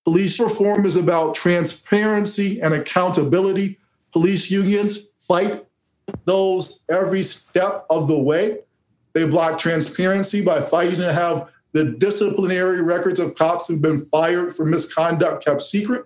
Police 0.05 0.39
reform 0.39 0.85
is 0.85 0.95
about 0.95 1.35
transparency 1.35 2.61
and 2.61 2.73
accountability. 2.73 3.79
Police 4.11 4.49
unions 4.49 5.09
fight 5.19 5.65
those 6.25 6.83
every 6.89 7.23
step 7.23 7.85
of 7.89 8.07
the 8.07 8.17
way. 8.17 8.59
They 9.13 9.25
block 9.25 9.59
transparency 9.59 10.43
by 10.43 10.59
fighting 10.59 10.97
to 10.97 11.13
have 11.13 11.49
the 11.73 11.85
disciplinary 11.85 12.81
records 12.81 13.19
of 13.19 13.35
cops 13.35 13.67
who've 13.67 13.81
been 13.81 14.03
fired 14.05 14.53
for 14.53 14.65
misconduct 14.65 15.45
kept 15.45 15.61
secret. 15.61 16.05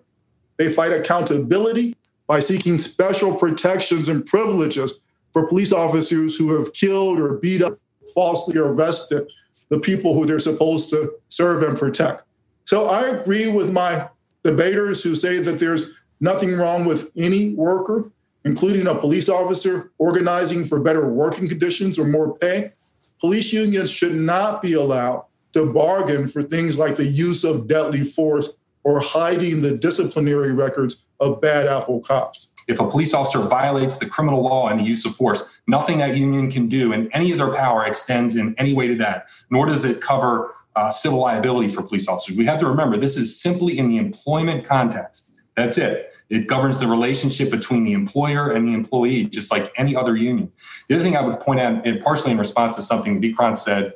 They 0.57 0.69
fight 0.69 0.91
accountability 0.91 1.95
by 2.27 2.39
seeking 2.39 2.79
special 2.79 3.33
protections 3.33 4.09
and 4.09 4.25
privileges 4.25 4.99
for 5.31 5.47
police 5.47 5.71
officers 5.71 6.37
who 6.37 6.57
have 6.57 6.73
killed 6.73 7.19
or 7.19 7.35
beat 7.35 7.61
up, 7.61 7.79
falsely 8.13 8.57
arrested 8.57 9.27
the 9.69 9.79
people 9.79 10.13
who 10.13 10.25
they're 10.25 10.39
supposed 10.39 10.89
to 10.89 11.13
serve 11.29 11.63
and 11.63 11.77
protect. 11.77 12.23
So 12.65 12.89
I 12.89 13.07
agree 13.07 13.49
with 13.49 13.71
my 13.71 14.09
debaters 14.43 15.03
who 15.03 15.15
say 15.15 15.39
that 15.39 15.59
there's 15.59 15.91
nothing 16.19 16.55
wrong 16.55 16.85
with 16.85 17.11
any 17.15 17.53
worker, 17.53 18.09
including 18.45 18.87
a 18.87 18.95
police 18.95 19.29
officer, 19.29 19.91
organizing 19.97 20.65
for 20.65 20.79
better 20.79 21.07
working 21.07 21.47
conditions 21.47 21.99
or 21.99 22.05
more 22.05 22.37
pay. 22.37 22.71
Police 23.19 23.51
unions 23.53 23.91
should 23.91 24.15
not 24.15 24.61
be 24.61 24.73
allowed 24.73 25.25
to 25.53 25.71
bargain 25.71 26.27
for 26.27 26.41
things 26.41 26.77
like 26.77 26.95
the 26.95 27.05
use 27.05 27.43
of 27.43 27.67
deadly 27.67 28.03
force 28.03 28.49
or 28.87 29.01
hiding 29.01 29.61
the 29.61 29.77
disciplinary 29.77 30.53
records 30.53 31.03
of 31.19 31.41
bad 31.41 31.67
apple 31.67 31.99
cops. 31.99 32.47
If 32.69 32.79
a 32.79 32.89
police 32.89 33.13
officer 33.13 33.39
violates 33.39 33.97
the 33.97 34.05
criminal 34.05 34.41
law 34.41 34.69
and 34.69 34.79
the 34.79 34.85
use 34.85 35.05
of 35.05 35.13
force, 35.13 35.43
nothing 35.67 35.97
that 35.97 36.15
union 36.15 36.49
can 36.49 36.69
do 36.69 36.93
and 36.93 37.09
any 37.11 37.33
of 37.33 37.37
their 37.37 37.53
power 37.53 37.85
extends 37.85 38.37
in 38.37 38.55
any 38.57 38.73
way 38.73 38.87
to 38.87 38.95
that, 38.95 39.27
nor 39.51 39.65
does 39.65 39.83
it 39.83 39.99
cover 39.99 40.53
uh, 40.77 40.89
civil 40.89 41.19
liability 41.19 41.67
for 41.67 41.83
police 41.83 42.07
officers. 42.07 42.37
We 42.37 42.45
have 42.45 42.61
to 42.61 42.65
remember 42.65 42.95
this 42.95 43.17
is 43.17 43.37
simply 43.37 43.77
in 43.77 43.89
the 43.89 43.97
employment 43.97 44.63
context. 44.63 45.37
That's 45.57 45.77
it. 45.77 46.13
It 46.29 46.47
governs 46.47 46.77
the 46.77 46.87
relationship 46.87 47.51
between 47.51 47.83
the 47.83 47.91
employer 47.91 48.51
and 48.51 48.69
the 48.69 48.73
employee, 48.73 49.25
just 49.25 49.51
like 49.51 49.73
any 49.75 49.97
other 49.97 50.15
union. 50.15 50.49
The 50.87 50.95
other 50.95 51.03
thing 51.03 51.17
I 51.17 51.21
would 51.21 51.41
point 51.41 51.59
out, 51.59 51.85
and 51.85 52.01
partially 52.01 52.31
in 52.31 52.37
response 52.37 52.77
to 52.77 52.81
something 52.83 53.21
Vikrant 53.21 53.57
said 53.57 53.95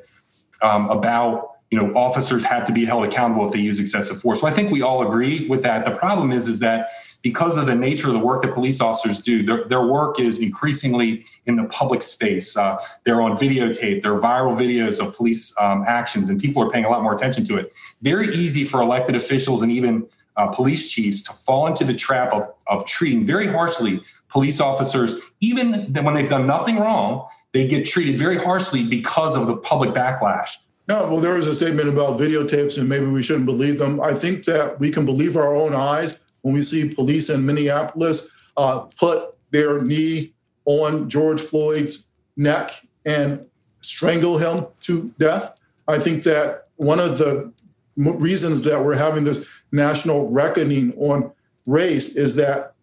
um, 0.62 0.90
about 0.90 1.51
you 1.72 1.78
know 1.78 1.92
officers 1.94 2.44
have 2.44 2.66
to 2.66 2.74
be 2.74 2.86
held 2.86 3.04
accountable 3.04 3.46
if 3.48 3.54
they 3.54 3.60
use 3.60 3.80
excessive 3.80 4.22
force. 4.22 4.42
So 4.42 4.48
I 4.48 4.52
think 4.52 4.72
we 4.72 4.82
all 4.82 5.08
agree 5.08 5.48
with 5.48 5.64
that. 5.64 5.86
The 5.86 5.96
problem 5.96 6.32
is 6.32 6.48
is 6.48 6.60
that 6.60 6.90
because 7.24 7.58
of 7.58 7.66
the 7.66 7.76
nature 7.76 8.08
of 8.08 8.14
the 8.14 8.20
work 8.20 8.42
that 8.42 8.54
police 8.54 8.82
officers 8.82 9.20
do, 9.20 9.44
their, 9.44 9.64
their 9.66 9.86
work 9.86 10.20
is 10.20 10.40
increasingly 10.40 11.24
in 11.46 11.56
the 11.56 11.66
public 11.66 12.02
space. 12.02 12.58
Uh, 12.58 12.78
they're 13.04 13.22
on 13.22 13.34
videotape, 13.34 14.02
they're 14.02 14.20
viral 14.20 14.58
videos 14.58 15.00
of 15.00 15.16
police 15.16 15.54
um, 15.60 15.84
actions, 15.88 16.30
and 16.30 16.42
people 16.42 16.64
are 16.64 16.70
paying 16.70 16.84
a 16.84 16.90
lot 16.90 17.04
more 17.04 17.14
attention 17.14 17.46
to 17.46 17.58
it. 17.58 17.72
Very 18.02 18.34
easy 18.34 18.64
for 18.64 18.82
elected 18.82 19.16
officials 19.16 19.62
and 19.62 19.72
even 19.72 20.08
uh, 20.36 20.48
police 20.48 20.92
chiefs 20.92 21.22
to 21.22 21.34
fall 21.34 21.68
into 21.68 21.84
the 21.84 21.94
trap 21.94 22.34
of, 22.34 22.52
of 22.68 22.86
treating 22.88 23.26
very 23.26 23.48
harshly 23.48 24.02
police 24.30 24.60
officers, 24.60 25.16
even 25.42 25.94
when 25.94 26.14
they've 26.16 26.30
done 26.30 26.48
nothing 26.48 26.80
wrong, 26.80 27.28
they 27.54 27.68
get 27.68 27.86
treated 27.86 28.18
very 28.18 28.38
harshly 28.38 28.84
because 28.84 29.36
of 29.36 29.46
the 29.46 29.58
public 29.58 29.92
backlash. 29.92 30.52
No, 30.88 31.08
well, 31.08 31.18
there 31.18 31.36
was 31.36 31.48
a 31.48 31.54
statement 31.54 31.88
about 31.88 32.20
videotapes, 32.20 32.78
and 32.78 32.90
maybe 32.90 33.06
we 33.06 33.24
shouldn't 33.24 33.46
believe 33.46 33.78
them. 33.78 34.02
I 34.02 34.14
think 34.14 34.46
that 34.46 34.80
we 34.80 34.92
can 34.92 35.06
believe 35.06 35.38
our 35.38 35.56
own 35.56 35.74
eyes 35.74 36.20
when 36.42 36.54
we 36.54 36.62
see 36.62 36.94
police 36.94 37.30
in 37.30 37.46
Minneapolis 37.46 38.30
uh, 38.58 38.80
put 39.00 39.36
their 39.52 39.82
knee 39.82 40.34
on 40.66 41.10
George 41.10 41.40
Floyd's 41.40 42.06
neck 42.36 42.72
and 43.06 43.46
strangle 43.82 44.38
him 44.38 44.68
to 44.82 45.14
death. 45.20 45.58
I 45.88 45.98
think 45.98 46.24
that 46.24 46.68
one 46.76 47.00
of 47.00 47.18
the 47.18 47.52
reasons 47.96 48.64
that 48.64 48.84
we're 48.84 48.96
having 48.96 49.24
this 49.24 49.46
national 49.72 50.30
reckoning 50.30 50.94
on 50.98 51.32
race 51.66 52.16
is 52.16 52.36
that 52.36 52.74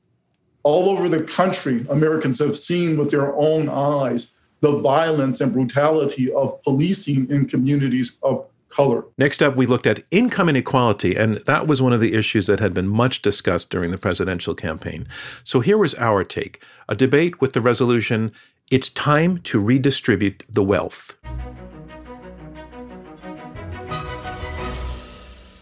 all 0.63 0.89
over 0.89 1.09
the 1.09 1.23
country, 1.25 1.87
Americans 1.89 2.39
have 2.41 2.57
seen 2.57 2.99
with 2.99 3.11
their 3.11 3.35
own 3.35 3.69
eyes 3.69 4.33
the 4.61 4.73
violence 4.73 5.41
and 5.41 5.53
brutality 5.53 6.33
of 6.33 6.63
policing 6.63 7.31
in 7.31 7.47
communities 7.47 8.19
of 8.23 8.47
color. 8.69 9.05
Next 9.17 9.43
up, 9.43 9.57
we 9.57 9.67
looked 9.67 9.87
at 9.87 10.05
income 10.11 10.49
inequality, 10.49 11.17
and 11.17 11.39
that 11.47 11.67
was 11.67 11.81
one 11.81 11.93
of 11.93 12.01
the 12.01 12.15
issues 12.15 12.47
that 12.47 12.61
had 12.61 12.75
been 12.75 12.89
much 12.89 13.23
discussed 13.23 13.71
during 13.71 13.91
the 13.91 13.99
presidential 13.99 14.55
campaign. 14.55 15.07
So 15.45 15.61
here 15.61 15.79
was 15.79 15.95
our 15.95 16.25
take 16.25 16.63
a 16.89 16.95
debate 16.95 17.41
with 17.41 17.53
the 17.53 17.61
resolution 17.61 18.33
It's 18.71 18.91
time 18.91 19.39
to 19.45 19.59
redistribute 19.59 20.45
the 20.47 20.63
wealth. 20.63 21.17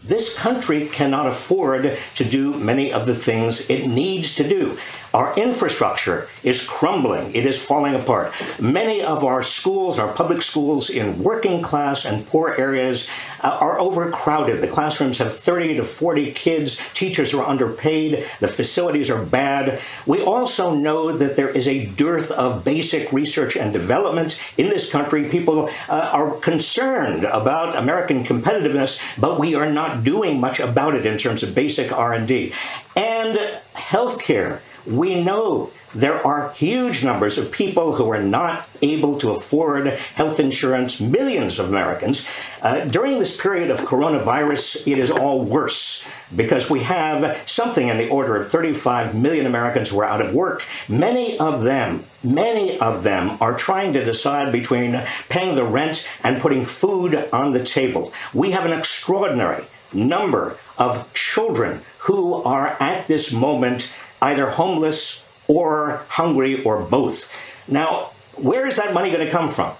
This 0.03 0.37
country 0.37 0.87
cannot 0.87 1.27
afford 1.27 1.97
to 2.15 2.23
do 2.25 2.53
many 2.53 2.93
of 2.93 3.05
the 3.05 3.15
things 3.15 3.69
it 3.69 3.87
needs 3.87 4.35
to 4.35 4.47
do. 4.47 4.77
Our 5.13 5.35
infrastructure 5.35 6.27
is 6.43 6.63
crumbling, 6.67 7.33
it 7.33 7.45
is 7.45 7.61
falling 7.61 7.95
apart. 7.95 8.33
Many 8.59 9.01
of 9.03 9.23
our 9.23 9.43
schools, 9.43 9.99
our 9.99 10.11
public 10.13 10.41
schools 10.41 10.89
in 10.89 11.23
working 11.23 11.61
class 11.61 12.05
and 12.05 12.25
poor 12.25 12.55
areas, 12.57 13.09
uh, 13.41 13.57
are 13.61 13.79
overcrowded. 13.79 14.61
The 14.61 14.67
classrooms 14.67 15.19
have 15.19 15.33
30 15.33 15.75
to 15.75 15.83
40 15.83 16.31
kids, 16.33 16.81
teachers 16.93 17.33
are 17.33 17.45
underpaid, 17.45 18.25
the 18.39 18.47
facilities 18.47 19.09
are 19.09 19.23
bad. 19.23 19.79
We 20.05 20.21
also 20.21 20.75
know 20.75 21.15
that 21.15 21.35
there 21.35 21.49
is 21.49 21.67
a 21.67 21.85
dearth 21.85 22.31
of 22.31 22.63
basic 22.63 23.13
research 23.13 23.55
and 23.55 23.71
development 23.71 24.39
in 24.57 24.69
this 24.69 24.91
country. 24.91 25.29
People 25.29 25.69
uh, 25.87 26.09
are 26.11 26.35
concerned 26.37 27.25
about 27.25 27.75
American 27.75 28.23
competitiveness, 28.23 29.01
but 29.19 29.39
we 29.39 29.55
are 29.55 29.71
not 29.71 30.03
doing 30.03 30.39
much 30.39 30.59
about 30.59 30.95
it 30.95 31.05
in 31.05 31.17
terms 31.17 31.43
of 31.43 31.55
basic 31.55 31.91
R&D. 31.91 32.53
And 32.95 33.37
healthcare 33.75 34.61
we 34.87 35.21
know 35.21 35.71
there 35.93 36.25
are 36.25 36.51
huge 36.51 37.03
numbers 37.03 37.37
of 37.37 37.51
people 37.51 37.93
who 37.93 38.09
are 38.09 38.21
not 38.21 38.67
able 38.81 39.17
to 39.17 39.31
afford 39.31 39.87
health 39.87 40.39
insurance, 40.39 40.99
millions 40.99 41.59
of 41.59 41.69
Americans. 41.69 42.27
Uh, 42.61 42.81
during 42.81 43.17
this 43.19 43.39
period 43.39 43.71
of 43.71 43.81
coronavirus, 43.81 44.85
it 44.87 44.97
is 44.97 45.09
all 45.09 45.43
worse 45.43 46.05
because 46.35 46.69
we 46.69 46.83
have 46.83 47.37
something 47.49 47.87
in 47.87 47.97
the 47.97 48.09
order 48.09 48.35
of 48.35 48.49
35 48.51 49.15
million 49.15 49.45
Americans 49.45 49.89
who 49.89 49.99
are 49.99 50.05
out 50.05 50.21
of 50.21 50.33
work. 50.33 50.63
Many 50.87 51.37
of 51.39 51.63
them, 51.63 52.05
many 52.23 52.77
of 52.79 53.03
them 53.03 53.37
are 53.41 53.57
trying 53.57 53.93
to 53.93 54.05
decide 54.05 54.51
between 54.51 55.01
paying 55.29 55.55
the 55.55 55.65
rent 55.65 56.07
and 56.23 56.41
putting 56.41 56.65
food 56.65 57.29
on 57.31 57.53
the 57.53 57.63
table. 57.63 58.13
We 58.33 58.51
have 58.51 58.65
an 58.65 58.77
extraordinary 58.77 59.65
number 59.93 60.57
of 60.77 61.11
children 61.13 61.81
who 61.99 62.35
are 62.43 62.77
at 62.79 63.07
this 63.07 63.33
moment 63.33 63.93
either 64.21 64.49
homeless 64.49 65.23
or 65.47 66.05
hungry 66.09 66.63
or 66.63 66.83
both. 66.83 67.33
Now, 67.67 68.11
where 68.35 68.67
is 68.67 68.77
that 68.77 68.93
money 68.93 69.11
going 69.11 69.25
to 69.25 69.31
come 69.31 69.49
from? 69.49 69.73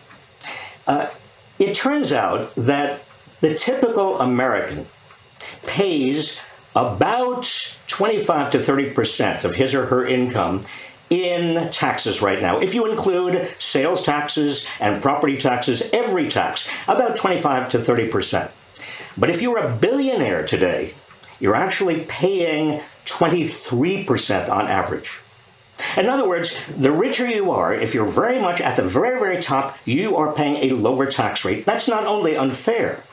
Uh, 0.86 1.10
it 1.60 1.76
turns 1.76 2.14
out 2.14 2.54
that 2.56 3.02
the 3.42 3.54
typical 3.54 4.20
American 4.20 4.88
pays 5.66 6.40
about 6.76 7.76
25 7.88 8.52
to 8.52 8.64
30 8.64 8.92
percent 8.92 9.44
of 9.44 9.56
his 9.56 9.74
or 9.74 9.88
her 9.88 10.06
income 10.06 10.62
in 11.10 11.70
taxes 11.72 12.22
right 12.22 12.42
now. 12.42 12.60
If 12.60 12.74
you 12.74 12.90
include 12.90 13.54
sales 13.60 14.04
taxes 14.04 14.68
and 14.80 15.02
property 15.02 15.38
taxes, 15.38 15.90
every 15.94 16.30
tax, 16.30 16.70
about 16.88 17.16
25 17.16 17.72
to 17.72 17.84
30 17.84 18.08
percent. 18.10 18.52
But 19.18 19.30
if 19.30 19.42
you're 19.42 19.58
a 19.58 19.76
billionaire 19.76 20.46
today, 20.46 20.94
you're 21.40 21.56
actually 21.56 22.06
paying 22.08 22.82
23% 23.08 24.50
on 24.50 24.68
average. 24.68 25.22
In 25.96 26.08
other 26.08 26.28
words, 26.28 26.60
the 26.76 26.92
richer 26.92 27.28
you 27.28 27.52
are, 27.52 27.74
if 27.74 27.94
you're 27.94 28.06
very 28.06 28.40
much 28.40 28.62
at 28.62 28.76
the 28.76 28.84
very, 28.84 29.20
very 29.20 29.42
top, 29.42 29.78
you 29.86 30.16
are 30.16 30.34
paying 30.34 30.58
a 30.58 30.76
lower 30.76 31.06
tax 31.06 31.46
rate. 31.46 31.66
That's 31.66 31.88
not 31.88 32.06
only 32.06 32.36
unfair, 32.36 33.04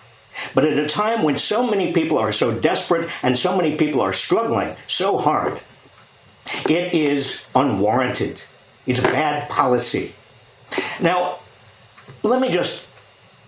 but 0.54 0.64
at 0.64 0.78
a 0.78 0.88
time 0.88 1.22
when 1.22 1.38
so 1.38 1.66
many 1.66 1.92
people 1.92 2.18
are 2.18 2.32
so 2.32 2.58
desperate 2.58 3.10
and 3.22 3.38
so 3.38 3.56
many 3.56 3.76
people 3.76 4.00
are 4.00 4.12
struggling 4.12 4.76
so 4.88 5.18
hard, 5.18 5.60
it 6.68 6.94
is 6.94 7.44
unwarranted. 7.54 8.42
It's 8.86 9.00
bad 9.00 9.48
policy. 9.48 10.14
Now, 11.00 11.38
let 12.22 12.40
me 12.40 12.50
just 12.50 12.86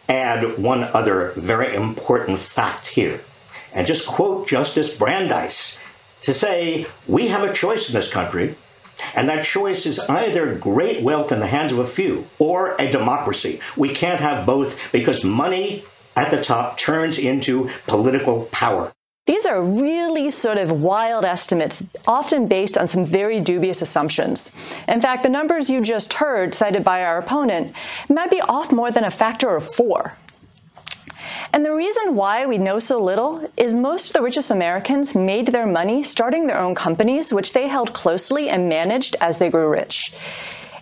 add 0.08 0.58
one 0.58 0.84
other 0.84 1.32
very 1.36 1.74
important 1.74 2.38
fact 2.38 2.86
here 2.86 3.22
and 3.72 3.86
just 3.86 4.06
quote 4.06 4.48
Justice 4.48 4.96
Brandeis 4.96 5.78
to 6.22 6.32
say 6.34 6.86
we 7.06 7.28
have 7.28 7.42
a 7.42 7.52
choice 7.52 7.88
in 7.88 7.94
this 7.94 8.10
country, 8.10 8.56
and 9.14 9.28
that 9.28 9.44
choice 9.44 9.86
is 9.86 9.98
either 10.00 10.54
great 10.54 11.02
wealth 11.02 11.30
in 11.30 11.40
the 11.40 11.46
hands 11.46 11.72
of 11.72 11.78
a 11.78 11.86
few 11.86 12.28
or 12.38 12.74
a 12.78 12.90
democracy. 12.90 13.60
We 13.76 13.92
can't 13.92 14.20
have 14.20 14.46
both 14.46 14.80
because 14.92 15.24
money 15.24 15.84
at 16.16 16.30
the 16.30 16.42
top 16.42 16.78
turns 16.78 17.18
into 17.18 17.70
political 17.86 18.44
power. 18.46 18.92
These 19.26 19.44
are 19.44 19.60
really 19.60 20.30
sort 20.30 20.56
of 20.56 20.82
wild 20.82 21.24
estimates, 21.24 21.82
often 22.06 22.46
based 22.46 22.78
on 22.78 22.86
some 22.86 23.04
very 23.04 23.40
dubious 23.40 23.82
assumptions. 23.82 24.52
In 24.86 25.00
fact, 25.00 25.24
the 25.24 25.28
numbers 25.28 25.68
you 25.68 25.80
just 25.80 26.12
heard, 26.14 26.54
cited 26.54 26.84
by 26.84 27.02
our 27.02 27.18
opponent, 27.18 27.74
might 28.08 28.30
be 28.30 28.40
off 28.40 28.70
more 28.70 28.92
than 28.92 29.02
a 29.02 29.10
factor 29.10 29.56
of 29.56 29.68
four. 29.68 30.14
And 31.52 31.64
the 31.64 31.74
reason 31.74 32.14
why 32.14 32.46
we 32.46 32.58
know 32.58 32.78
so 32.78 33.02
little 33.02 33.48
is 33.56 33.74
most 33.74 34.08
of 34.08 34.12
the 34.14 34.22
richest 34.22 34.50
Americans 34.50 35.14
made 35.14 35.48
their 35.48 35.66
money 35.66 36.02
starting 36.02 36.46
their 36.46 36.60
own 36.60 36.74
companies, 36.74 37.32
which 37.32 37.52
they 37.52 37.68
held 37.68 37.92
closely 37.92 38.48
and 38.48 38.68
managed 38.68 39.16
as 39.20 39.38
they 39.38 39.50
grew 39.50 39.68
rich. 39.68 40.12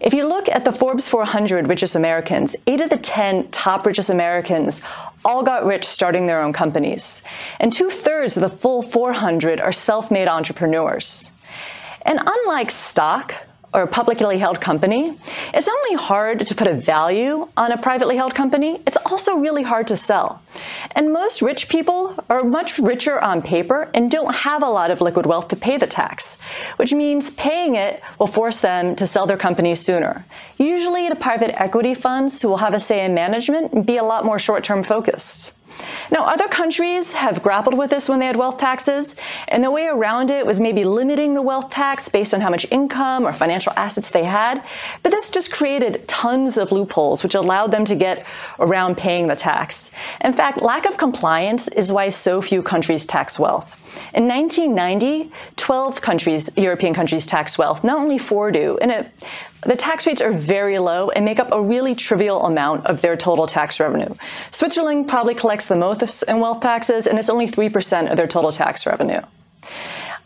If 0.01 0.13
you 0.13 0.29
look 0.29 0.49
at 0.51 0.65
the 0.65 0.73
Forbes 0.73 1.09
400 1.09 1.69
richest 1.69 1.95
Americans, 1.95 2.55
eight 2.67 2.81
of 2.81 2.91
the 2.91 2.99
10 2.99 3.49
top 3.51 3.87
richest 3.87 4.11
Americans 4.11 4.83
all 5.25 5.43
got 5.43 5.65
rich 5.65 5.87
starting 5.87 6.27
their 6.27 6.43
own 6.43 6.53
companies. 6.53 7.23
And 7.59 7.73
two 7.73 7.89
thirds 7.89 8.37
of 8.37 8.43
the 8.43 8.55
full 8.55 8.83
400 8.83 9.61
are 9.61 9.73
self 9.73 10.11
made 10.11 10.29
entrepreneurs. 10.29 11.31
And 12.03 12.21
unlike 12.21 12.71
stock, 12.71 13.35
or 13.75 13.83
a 13.83 13.87
publicly 13.87 14.39
held 14.39 14.61
company, 14.61 15.17
it's 15.53 15.69
only 15.69 15.97
hard 15.97 16.47
to 16.47 16.55
put 16.55 16.69
a 16.69 16.75
value 16.75 17.49
on 17.57 17.73
a 17.73 17.77
privately 17.77 18.17
held 18.17 18.35
company, 18.35 18.81
it's 18.87 18.97
also 19.11 19.37
really 19.37 19.65
hard 19.65 19.89
to 19.89 19.97
sell. 19.97 20.41
And 20.93 21.13
most 21.13 21.43
rich 21.43 21.69
people 21.69 22.15
are 22.31 22.45
much 22.45 22.79
richer 22.79 23.21
on 23.21 23.43
paper 23.43 23.91
and 23.93 24.11
don't 24.11 24.35
have 24.35 24.63
a 24.63 24.69
lot 24.69 24.93
of 24.93 25.01
liquid 25.01 25.27
wealth 25.27 25.49
to 25.49 25.57
pay 25.57 25.77
the 25.77 25.89
tax, 25.89 26.39
which 26.77 26.93
means 26.93 27.31
paying 27.31 27.75
it 27.75 28.01
will 28.21 28.29
force 28.29 28.61
them 28.61 28.95
to 28.97 29.07
sell 29.07 29.27
their 29.27 29.37
companies 29.37 29.81
sooner. 29.81 30.25
Usually 30.57 31.09
to 31.09 31.17
private 31.17 31.61
equity 31.61 31.95
funds 31.95 32.41
who 32.41 32.49
will 32.49 32.59
have 32.59 32.75
a 32.75 32.81
say 32.81 33.05
in 33.05 33.13
management 33.13 33.73
and 33.73 33.85
be 33.85 33.97
a 33.97 34.05
lot 34.05 34.25
more 34.25 34.39
short 34.39 34.63
term 34.63 34.85
focused. 34.85 35.53
Now, 36.11 36.25
other 36.25 36.49
countries 36.49 37.13
have 37.13 37.43
grappled 37.43 37.77
with 37.77 37.91
this 37.91 38.09
when 38.09 38.19
they 38.19 38.27
had 38.27 38.37
wealth 38.37 38.59
taxes, 38.59 39.17
and 39.49 39.65
the 39.65 39.71
way 39.71 39.87
around 39.87 40.31
it 40.31 40.47
was 40.47 40.61
maybe 40.61 40.85
limiting 40.85 41.35
the 41.35 41.43
wealth 41.43 41.71
tax 41.71 42.09
based 42.09 42.35
on 42.35 42.41
how 42.41 42.51
much 42.51 42.67
income 42.71 43.27
or 43.27 43.33
financial 43.33 43.73
assets 43.77 44.11
they 44.11 44.25
had. 44.25 44.63
But 45.03 45.13
this 45.13 45.31
just 45.31 45.53
created 45.53 46.07
tons 46.07 46.59
of 46.59 46.73
loopholes, 46.73 47.23
which 47.23 47.35
allowed 47.35 47.71
them 47.71 47.85
to 47.87 47.95
get 47.95 48.27
around 48.59 48.97
paying 48.97 49.29
the 49.29 49.37
tax. 49.37 49.91
In 50.23 50.33
fact, 50.33 50.63
lack 50.63 50.87
of 50.87 50.97
compliance 50.97 51.69
is 51.69 51.91
why 51.91 52.09
so 52.11 52.41
few 52.43 52.63
countries 52.63 53.07
tax 53.07 53.39
wealth. 53.39 53.84
In 54.13 54.29
1990, 54.29 55.31
12 55.57 56.01
countries, 56.01 56.51
European 56.57 56.95
countries, 56.95 57.27
tax 57.27 57.59
wealth. 57.59 57.85
Not 57.85 57.99
only 57.99 58.19
four 58.19 58.51
do, 58.51 58.79
and 58.79 58.91
it, 58.91 59.11
the 59.63 59.77
tax 59.77 60.07
rates 60.07 60.21
are 60.21 60.33
very 60.33 60.79
low 60.79 61.11
and 61.11 61.25
make 61.25 61.41
up 61.41 61.51
a 61.53 61.61
really 61.61 61.95
trivial 61.95 62.45
amount 62.45 62.87
of 62.87 63.01
their 63.01 63.17
total 63.17 63.47
tax 63.47 63.81
revenue. 63.81 64.15
Switzerland 64.51 65.09
probably 65.09 65.35
collects 65.35 65.67
the 65.67 65.77
most 65.77 66.23
in 66.25 66.41
wealth 66.41 66.61
taxes, 66.61 67.07
and 67.07 67.19
it's 67.19 67.31
only 67.31 67.47
3% 67.47 68.11
of 68.11 68.17
their 68.17 68.27
total 68.27 68.53
tax 68.53 68.87
revenue. 68.87 69.21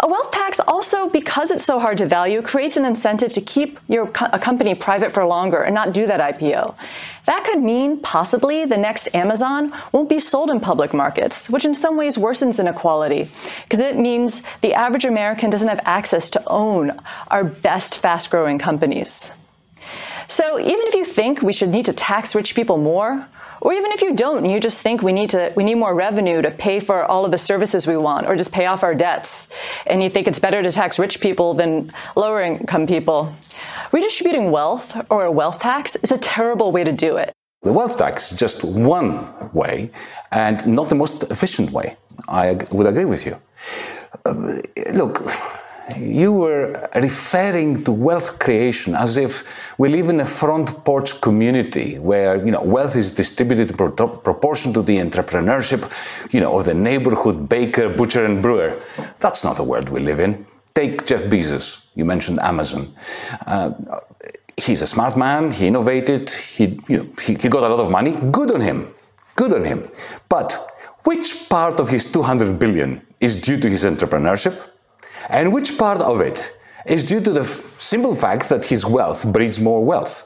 A 0.00 0.06
wealth 0.06 0.30
tax 0.30 0.60
also, 0.60 1.08
because 1.08 1.50
it's 1.50 1.64
so 1.64 1.80
hard 1.80 1.98
to 1.98 2.06
value, 2.06 2.40
creates 2.40 2.76
an 2.76 2.84
incentive 2.84 3.32
to 3.32 3.40
keep 3.40 3.80
your 3.88 4.06
co- 4.06 4.28
a 4.32 4.38
company 4.38 4.76
private 4.76 5.10
for 5.10 5.24
longer 5.24 5.62
and 5.62 5.74
not 5.74 5.92
do 5.92 6.06
that 6.06 6.20
IPO. 6.20 6.76
That 7.24 7.42
could 7.42 7.60
mean 7.60 7.98
possibly 7.98 8.64
the 8.64 8.76
next 8.76 9.12
Amazon 9.12 9.72
won't 9.90 10.08
be 10.08 10.20
sold 10.20 10.50
in 10.50 10.60
public 10.60 10.94
markets, 10.94 11.50
which 11.50 11.64
in 11.64 11.74
some 11.74 11.96
ways 11.96 12.16
worsens 12.16 12.60
inequality, 12.60 13.28
because 13.64 13.80
it 13.80 13.98
means 13.98 14.42
the 14.60 14.72
average 14.72 15.04
American 15.04 15.50
doesn't 15.50 15.68
have 15.68 15.80
access 15.84 16.30
to 16.30 16.42
own 16.46 17.00
our 17.28 17.42
best 17.42 17.98
fast 17.98 18.30
growing 18.30 18.58
companies. 18.58 19.32
So 20.28 20.60
even 20.60 20.86
if 20.86 20.94
you 20.94 21.04
think 21.04 21.42
we 21.42 21.52
should 21.52 21.70
need 21.70 21.86
to 21.86 21.92
tax 21.92 22.36
rich 22.36 22.54
people 22.54 22.78
more, 22.78 23.26
or 23.60 23.72
even 23.72 23.90
if 23.92 24.02
you 24.02 24.14
don't, 24.14 24.44
you 24.44 24.60
just 24.60 24.82
think 24.82 25.02
we 25.02 25.12
need 25.12 25.30
to 25.30 25.52
we 25.56 25.64
need 25.64 25.76
more 25.76 25.94
revenue 25.94 26.42
to 26.42 26.50
pay 26.50 26.80
for 26.80 27.04
all 27.04 27.24
of 27.24 27.30
the 27.30 27.38
services 27.38 27.86
we 27.86 27.96
want 27.96 28.26
or 28.26 28.36
just 28.36 28.52
pay 28.52 28.66
off 28.66 28.82
our 28.82 28.94
debts, 28.94 29.48
and 29.86 30.02
you 30.02 30.10
think 30.10 30.28
it's 30.28 30.38
better 30.38 30.62
to 30.62 30.70
tax 30.70 30.98
rich 30.98 31.20
people 31.20 31.54
than 31.54 31.90
lower 32.16 32.40
income 32.40 32.86
people. 32.86 33.34
Redistributing 33.92 34.50
wealth 34.50 34.96
or 35.10 35.24
a 35.24 35.30
wealth 35.30 35.60
tax 35.60 35.96
is 35.96 36.12
a 36.12 36.18
terrible 36.18 36.72
way 36.72 36.84
to 36.84 36.92
do 36.92 37.16
it. 37.16 37.32
The 37.62 37.72
wealth 37.72 37.98
tax 37.98 38.32
is 38.32 38.38
just 38.38 38.62
one 38.62 39.26
way 39.52 39.90
and 40.30 40.64
not 40.66 40.88
the 40.88 40.94
most 40.94 41.24
efficient 41.24 41.72
way. 41.72 41.96
I 42.28 42.58
would 42.70 42.86
agree 42.86 43.04
with 43.04 43.26
you. 43.26 43.36
Uh, 44.24 44.60
look, 44.92 45.20
you 45.96 46.32
were 46.32 46.88
referring 46.94 47.84
to 47.84 47.92
wealth 47.92 48.38
creation 48.38 48.94
as 48.94 49.16
if 49.16 49.78
we 49.78 49.88
live 49.88 50.08
in 50.08 50.20
a 50.20 50.24
front 50.24 50.84
porch 50.84 51.20
community 51.20 51.98
where 51.98 52.36
you 52.44 52.50
know 52.50 52.62
wealth 52.62 52.96
is 52.96 53.12
distributed 53.12 53.76
pro- 53.76 53.90
proportion 53.90 54.72
to 54.72 54.82
the 54.82 54.98
entrepreneurship 54.98 55.82
you 56.32 56.40
know 56.40 56.58
of 56.58 56.64
the 56.64 56.74
neighborhood 56.74 57.48
baker 57.48 57.88
butcher 57.88 58.24
and 58.24 58.42
brewer. 58.42 58.80
That's 59.18 59.44
not 59.44 59.56
the 59.56 59.64
world 59.64 59.88
we 59.88 60.00
live 60.00 60.20
in. 60.20 60.44
Take 60.74 61.06
jeff 61.06 61.22
bezos. 61.24 61.86
You 61.94 62.04
mentioned 62.04 62.38
amazon. 62.40 62.94
Uh, 63.46 63.72
he's 64.56 64.82
a 64.82 64.86
smart 64.86 65.16
man. 65.16 65.50
He 65.50 65.66
innovated. 65.68 66.30
He, 66.30 66.78
you 66.88 66.98
know, 66.98 67.06
he, 67.20 67.34
he 67.34 67.48
got 67.48 67.64
a 67.64 67.68
lot 67.68 67.80
of 67.80 67.90
money. 67.90 68.12
Good 68.30 68.50
on 68.52 68.60
him. 68.60 68.92
Good 69.36 69.52
on 69.52 69.64
him. 69.64 69.88
But 70.28 70.52
which 71.04 71.48
part 71.48 71.80
of 71.80 71.88
his 71.88 72.10
200 72.10 72.58
billion 72.58 73.00
is 73.20 73.40
due 73.40 73.58
to 73.58 73.68
his 73.68 73.84
entrepreneurship 73.84 74.70
and 75.28 75.52
which 75.52 75.78
part 75.78 76.00
of 76.00 76.20
it 76.20 76.52
is 76.86 77.04
due 77.04 77.20
to 77.20 77.32
the 77.32 77.44
simple 77.44 78.16
fact 78.16 78.48
that 78.48 78.64
his 78.64 78.84
wealth 78.84 79.30
breeds 79.30 79.60
more 79.60 79.84
wealth. 79.84 80.24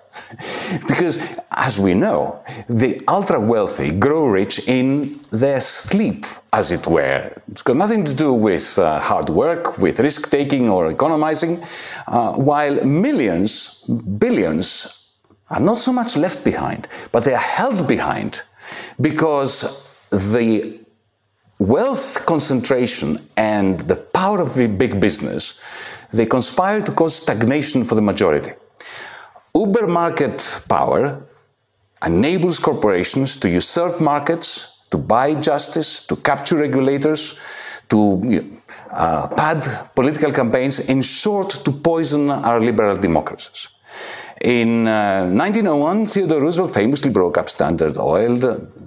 because, 0.88 1.18
as 1.50 1.80
we 1.80 1.92
know, 1.94 2.42
the 2.68 3.02
ultra 3.08 3.40
wealthy 3.40 3.90
grow 3.90 4.26
rich 4.26 4.68
in 4.68 5.18
their 5.30 5.60
sleep, 5.60 6.24
as 6.52 6.70
it 6.70 6.86
were. 6.86 7.32
It's 7.48 7.62
got 7.62 7.76
nothing 7.76 8.04
to 8.04 8.14
do 8.14 8.32
with 8.32 8.78
uh, 8.78 9.00
hard 9.00 9.28
work, 9.28 9.78
with 9.78 9.98
risk 9.98 10.30
taking, 10.30 10.68
or 10.68 10.90
economizing, 10.90 11.62
uh, 12.06 12.34
while 12.34 12.84
millions, 12.84 13.84
billions, 14.18 14.98
are 15.50 15.60
not 15.60 15.78
so 15.78 15.92
much 15.92 16.16
left 16.16 16.44
behind, 16.44 16.88
but 17.10 17.24
they 17.24 17.34
are 17.34 17.48
held 17.58 17.86
behind 17.88 18.42
because 19.00 19.88
the 20.10 20.81
wealth 21.62 22.26
concentration 22.26 23.18
and 23.36 23.80
the 23.80 23.96
power 23.96 24.40
of 24.40 24.56
big 24.56 25.00
business, 25.00 25.60
they 26.12 26.26
conspire 26.26 26.80
to 26.80 26.92
cause 26.92 27.14
stagnation 27.14 27.84
for 27.84 27.94
the 27.94 28.02
majority. 28.02 28.52
Uber 29.54 29.86
market 29.86 30.62
power 30.68 31.22
enables 32.04 32.58
corporations 32.58 33.36
to 33.36 33.48
usurp 33.48 34.00
markets, 34.00 34.82
to 34.90 34.98
buy 34.98 35.34
justice, 35.34 36.04
to 36.06 36.16
capture 36.16 36.56
regulators, 36.56 37.38
to 37.88 38.20
uh, 38.90 39.28
pad 39.28 39.62
political 39.94 40.32
campaigns, 40.32 40.80
in 40.80 41.00
short, 41.00 41.50
to 41.64 41.70
poison 41.70 42.30
our 42.30 42.60
liberal 42.60 42.96
democracies. 42.96 43.68
In 44.40 44.88
uh, 44.88 45.26
1901, 45.26 46.06
Theodore 46.06 46.40
Roosevelt 46.40 46.74
famously 46.74 47.10
broke 47.10 47.38
up 47.38 47.48
Standard 47.48 47.96
Oil, 47.96 48.38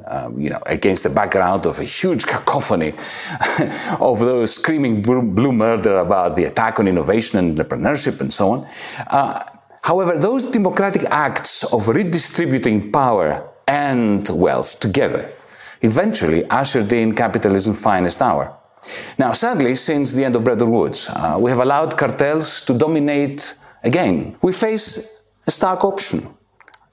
uh, 0.07 0.29
you 0.37 0.49
know, 0.49 0.61
against 0.65 1.03
the 1.03 1.09
background 1.09 1.65
of 1.65 1.79
a 1.79 1.83
huge 1.83 2.25
cacophony 2.25 2.89
of 3.99 4.19
those 4.19 4.53
screaming 4.53 5.01
blue 5.01 5.51
murder 5.51 5.97
about 5.97 6.35
the 6.35 6.43
attack 6.43 6.79
on 6.79 6.87
innovation 6.87 7.39
and 7.39 7.57
entrepreneurship 7.57 8.21
and 8.21 8.31
so 8.31 8.51
on. 8.51 8.67
Uh, 9.07 9.43
however, 9.81 10.17
those 10.17 10.43
democratic 10.43 11.03
acts 11.05 11.63
of 11.73 11.87
redistributing 11.87 12.91
power 12.91 13.49
and 13.67 14.29
wealth 14.29 14.79
together 14.79 15.31
eventually 15.81 16.45
ushered 16.45 16.91
in 16.93 17.13
capitalism's 17.15 17.81
finest 17.81 18.21
hour. 18.21 18.55
Now, 19.17 19.31
sadly, 19.31 19.75
since 19.75 20.13
the 20.13 20.23
end 20.25 20.35
of 20.35 20.43
Bretton 20.43 20.69
Woods, 20.69 21.09
uh, 21.09 21.37
we 21.39 21.49
have 21.49 21.59
allowed 21.59 21.97
cartels 21.97 22.61
to 22.63 22.77
dominate 22.77 23.55
again. 23.83 24.35
We 24.41 24.51
face 24.51 25.23
a 25.47 25.51
stark 25.51 25.83
option. 25.83 26.27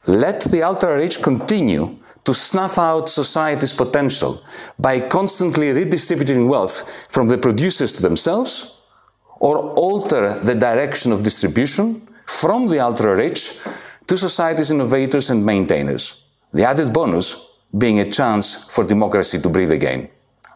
Let 0.07 0.41
the 0.41 0.63
ultra 0.63 0.97
rich 0.97 1.23
continue 1.23 1.97
to 2.25 2.33
snuff 2.33 2.79
out 2.79 3.09
society's 3.09 3.73
potential 3.73 4.43
by 4.79 5.01
constantly 5.01 5.73
redistributing 5.73 6.49
wealth 6.49 6.89
from 7.09 7.29
the 7.29 7.39
producers 7.39 7.95
to 7.95 8.03
themselves, 8.03 8.81
or 9.41 9.59
alter 9.75 10.39
the 10.41 10.55
direction 10.55 11.11
of 11.11 11.25
distribution 11.25 12.01
from 12.27 12.69
the 12.69 12.79
ultra 12.79 13.17
rich 13.17 13.59
to 14.07 14.17
society's 14.17 14.71
innovators 14.71 15.31
and 15.31 15.45
maintainers. 15.45 16.23
The 16.53 16.65
added 16.65 16.93
bonus 16.93 17.37
being 17.77 17.99
a 17.99 18.11
chance 18.11 18.65
for 18.73 18.85
democracy 18.85 19.41
to 19.41 19.49
breathe 19.49 19.73
again. 19.73 20.09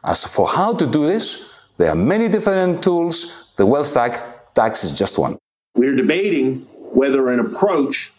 As 0.05 0.25
for 0.25 0.47
how 0.47 0.73
to 0.75 0.87
do 0.87 1.07
this, 1.07 1.51
there 1.79 1.91
are 1.91 1.97
many 1.97 2.29
different 2.29 2.83
tools. 2.83 3.53
The 3.57 3.67
wealth 3.67 3.93
tax, 3.93 4.21
tax 4.55 4.85
is 4.85 4.93
just 4.93 5.19
one. 5.19 5.39
We're 5.75 5.97
debating 5.97 6.61
whether 6.93 7.29
an 7.31 7.41
approach 7.41 8.13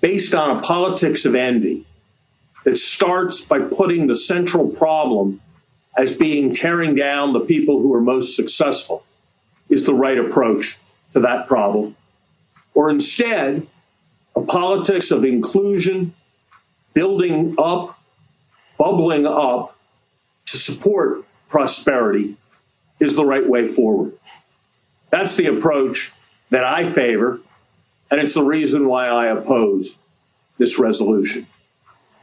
based 0.00 0.34
on 0.34 0.56
a 0.56 0.60
politics 0.60 1.24
of 1.24 1.34
envy 1.34 1.86
that 2.64 2.76
starts 2.76 3.40
by 3.40 3.60
putting 3.60 4.06
the 4.06 4.14
central 4.14 4.68
problem 4.68 5.40
as 5.96 6.12
being 6.12 6.54
tearing 6.54 6.94
down 6.94 7.32
the 7.32 7.40
people 7.40 7.80
who 7.80 7.94
are 7.94 8.00
most 8.00 8.34
successful 8.34 9.04
is 9.68 9.86
the 9.86 9.94
right 9.94 10.18
approach 10.18 10.78
to 11.12 11.20
that 11.20 11.46
problem. 11.46 11.96
Or 12.74 12.90
instead, 12.90 13.66
a 14.34 14.40
politics 14.40 15.10
of 15.10 15.24
inclusion, 15.24 16.14
building 16.92 17.54
up, 17.58 17.98
bubbling 18.76 19.26
up 19.26 19.76
to 20.46 20.58
support 20.58 21.24
prosperity 21.48 22.36
is 22.98 23.14
the 23.14 23.24
right 23.24 23.48
way 23.48 23.66
forward. 23.66 24.18
That's 25.10 25.36
the 25.36 25.46
approach 25.46 26.12
that 26.50 26.64
I 26.64 26.90
favor 26.90 27.40
and 28.14 28.20
it's 28.20 28.34
the 28.34 28.44
reason 28.44 28.86
why 28.86 29.08
I 29.08 29.26
oppose 29.26 29.96
this 30.58 30.78
resolution. 30.78 31.48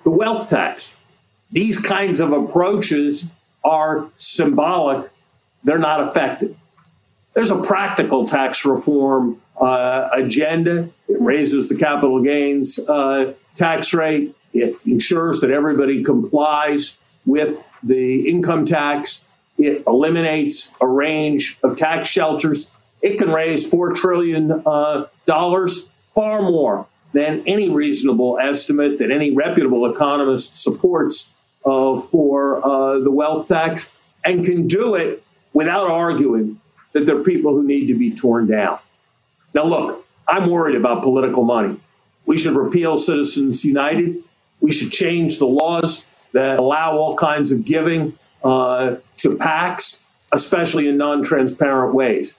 The 0.04 0.10
wealth 0.10 0.50
tax. 0.50 0.96
These 1.52 1.80
kinds 1.80 2.20
of 2.20 2.32
approaches 2.32 3.28
are 3.64 4.10
symbolic, 4.16 5.12
they're 5.64 5.78
not 5.78 6.08
effective. 6.08 6.56
There's 7.34 7.52
a 7.52 7.62
practical 7.62 8.28
tax 8.28 8.66
reform 8.66 9.42
uh, 9.60 10.10
agenda. 10.12 10.90
It 11.08 11.22
raises 11.22 11.70
the 11.70 11.76
capital 11.76 12.22
gains 12.22 12.80
uh, 12.80 13.34
tax 13.56 13.94
rate. 13.94 14.36
It 14.54 14.76
ensures 14.86 15.40
that 15.42 15.52
everybody 15.52 16.04
complies 16.04 16.98
with 17.26 17.66
the 17.84 18.28
income 18.28 18.66
tax. 18.66 19.24
It 19.58 19.84
eliminates 19.86 20.72
a 20.82 20.88
range 20.88 21.58
of 21.64 21.78
tax 21.78 22.10
shelters 22.10 22.70
it 23.02 23.18
can 23.18 23.30
raise 23.30 23.70
$4 23.70 23.96
trillion, 23.96 24.52
uh, 24.66 25.06
far 26.14 26.42
more 26.42 26.88
than 27.14 27.44
any 27.46 27.70
reasonable 27.70 28.38
estimate 28.40 29.00
that 29.00 29.12
any 29.12 29.32
reputable 29.32 29.86
economist 29.92 30.56
supports 30.56 31.30
uh, 31.66 32.00
for 32.00 32.66
uh, 32.66 33.00
the 33.00 33.12
wealth 33.12 33.48
tax 33.48 33.90
and 34.24 34.46
can 34.46 34.68
do 34.68 34.96
it 34.96 35.24
without 35.54 35.88
arguing 35.88 36.60
that 36.94 37.06
there 37.06 37.18
are 37.18 37.24
people 37.24 37.54
who 37.54 37.64
need 37.64 37.88
to 37.88 37.94
be 37.94 38.12
torn 38.12 38.48
down. 38.48 38.80
Now, 39.54 39.66
look, 39.66 40.06
I'm 40.28 40.50
worried 40.50 40.76
about 40.76 41.04
political 41.04 41.44
money. 41.44 41.80
We 42.26 42.38
should 42.38 42.54
repeal 42.54 42.98
Citizens 42.98 43.66
United. 43.66 44.24
We 44.60 44.72
should 44.72 44.92
change 44.92 45.40
the 45.40 45.48
laws 45.48 46.06
that 46.34 46.60
allow 46.60 46.98
all 46.98 47.16
kinds 47.16 47.52
of 47.52 47.66
giving 47.66 48.18
uh, 48.44 48.98
to 49.18 49.30
PACs, 49.32 50.00
especially 50.32 50.88
in 50.88 50.98
non 50.98 51.24
transparent 51.24 51.94
ways. 51.94 52.36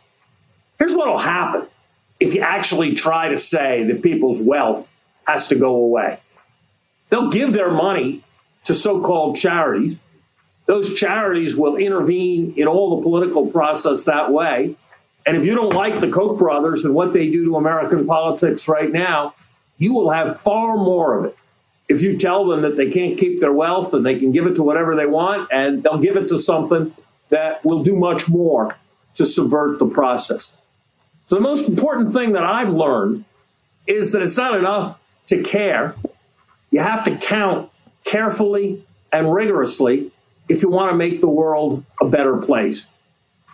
Here's 0.78 0.94
what 0.94 1.08
will 1.08 1.18
happen 1.18 1.66
if 2.22 2.34
you 2.34 2.40
actually 2.40 2.94
try 2.94 3.28
to 3.28 3.36
say 3.36 3.82
that 3.82 4.00
people's 4.00 4.40
wealth 4.40 4.92
has 5.26 5.48
to 5.48 5.56
go 5.56 5.74
away. 5.74 6.20
They'll 7.08 7.30
give 7.30 7.52
their 7.52 7.70
money 7.70 8.22
to 8.64 8.74
so 8.74 9.00
called 9.00 9.36
charities. 9.36 9.98
Those 10.66 10.94
charities 10.94 11.56
will 11.56 11.76
intervene 11.76 12.54
in 12.56 12.68
all 12.68 12.96
the 12.96 13.02
political 13.02 13.48
process 13.48 14.04
that 14.04 14.30
way. 14.30 14.76
And 15.26 15.36
if 15.36 15.44
you 15.44 15.56
don't 15.56 15.74
like 15.74 15.98
the 15.98 16.10
Koch 16.10 16.38
brothers 16.38 16.84
and 16.84 16.94
what 16.94 17.12
they 17.12 17.28
do 17.28 17.44
to 17.46 17.56
American 17.56 18.06
politics 18.06 18.68
right 18.68 18.90
now, 18.90 19.34
you 19.78 19.92
will 19.92 20.10
have 20.10 20.40
far 20.40 20.76
more 20.76 21.18
of 21.18 21.24
it 21.24 21.36
if 21.88 22.00
you 22.02 22.16
tell 22.16 22.46
them 22.46 22.62
that 22.62 22.76
they 22.76 22.88
can't 22.88 23.18
keep 23.18 23.40
their 23.40 23.52
wealth 23.52 23.92
and 23.94 24.06
they 24.06 24.16
can 24.16 24.30
give 24.30 24.46
it 24.46 24.54
to 24.54 24.62
whatever 24.62 24.94
they 24.94 25.06
want 25.06 25.48
and 25.50 25.82
they'll 25.82 25.98
give 25.98 26.16
it 26.16 26.28
to 26.28 26.38
something 26.38 26.94
that 27.30 27.64
will 27.64 27.82
do 27.82 27.96
much 27.96 28.28
more 28.28 28.76
to 29.14 29.26
subvert 29.26 29.80
the 29.80 29.86
process. 29.86 30.52
So, 31.32 31.38
the 31.38 31.44
most 31.44 31.66
important 31.66 32.12
thing 32.12 32.32
that 32.34 32.44
I've 32.44 32.74
learned 32.74 33.24
is 33.86 34.12
that 34.12 34.20
it's 34.20 34.36
not 34.36 34.54
enough 34.54 35.00
to 35.28 35.42
care. 35.42 35.94
You 36.70 36.82
have 36.82 37.04
to 37.04 37.16
count 37.16 37.70
carefully 38.04 38.86
and 39.10 39.32
rigorously 39.32 40.12
if 40.50 40.60
you 40.60 40.68
want 40.68 40.90
to 40.90 40.96
make 40.98 41.22
the 41.22 41.30
world 41.30 41.86
a 42.02 42.06
better 42.06 42.36
place. 42.36 42.86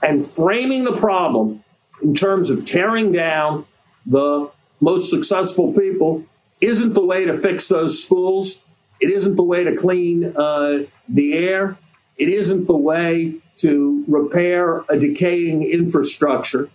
And 0.03 0.26
framing 0.26 0.83
the 0.83 0.97
problem 0.97 1.62
in 2.03 2.16
terms 2.16 2.51
of 2.51 2.66
tearing 2.66 3.12
down 3.12 3.64
the 4.05 4.51
most 4.81 5.09
successful 5.09 5.72
people 5.72 6.24
isn't 6.61 6.95
the 6.95 7.07
way 7.07 7.26
to 7.26 7.39
fix 7.39 7.68
those 7.68 8.03
schools. 8.03 8.59
It 9.01 9.11
isn't 9.11 9.37
the 9.37 9.45
way 9.45 9.62
to 9.62 9.76
clean 9.76 10.37
uh, 10.37 10.87
the 11.09 11.35
air. 11.35 11.79
It 12.16 12.29
isn't 12.29 12.66
the 12.66 12.76
way 12.76 13.37
to 13.59 14.05
repair 14.09 14.85
a 14.89 14.99
decaying 14.99 15.62
infrastructure. 15.62 16.70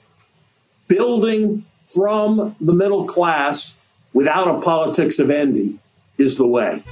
Building 0.88 1.66
from 1.84 2.56
the 2.60 2.74
middle 2.74 3.06
class 3.06 3.78
without 4.14 4.48
a 4.48 4.62
politics 4.62 5.20
of 5.20 5.30
envy 5.30 5.80
is 6.18 6.38
the 6.38 6.48
way. 6.48 6.84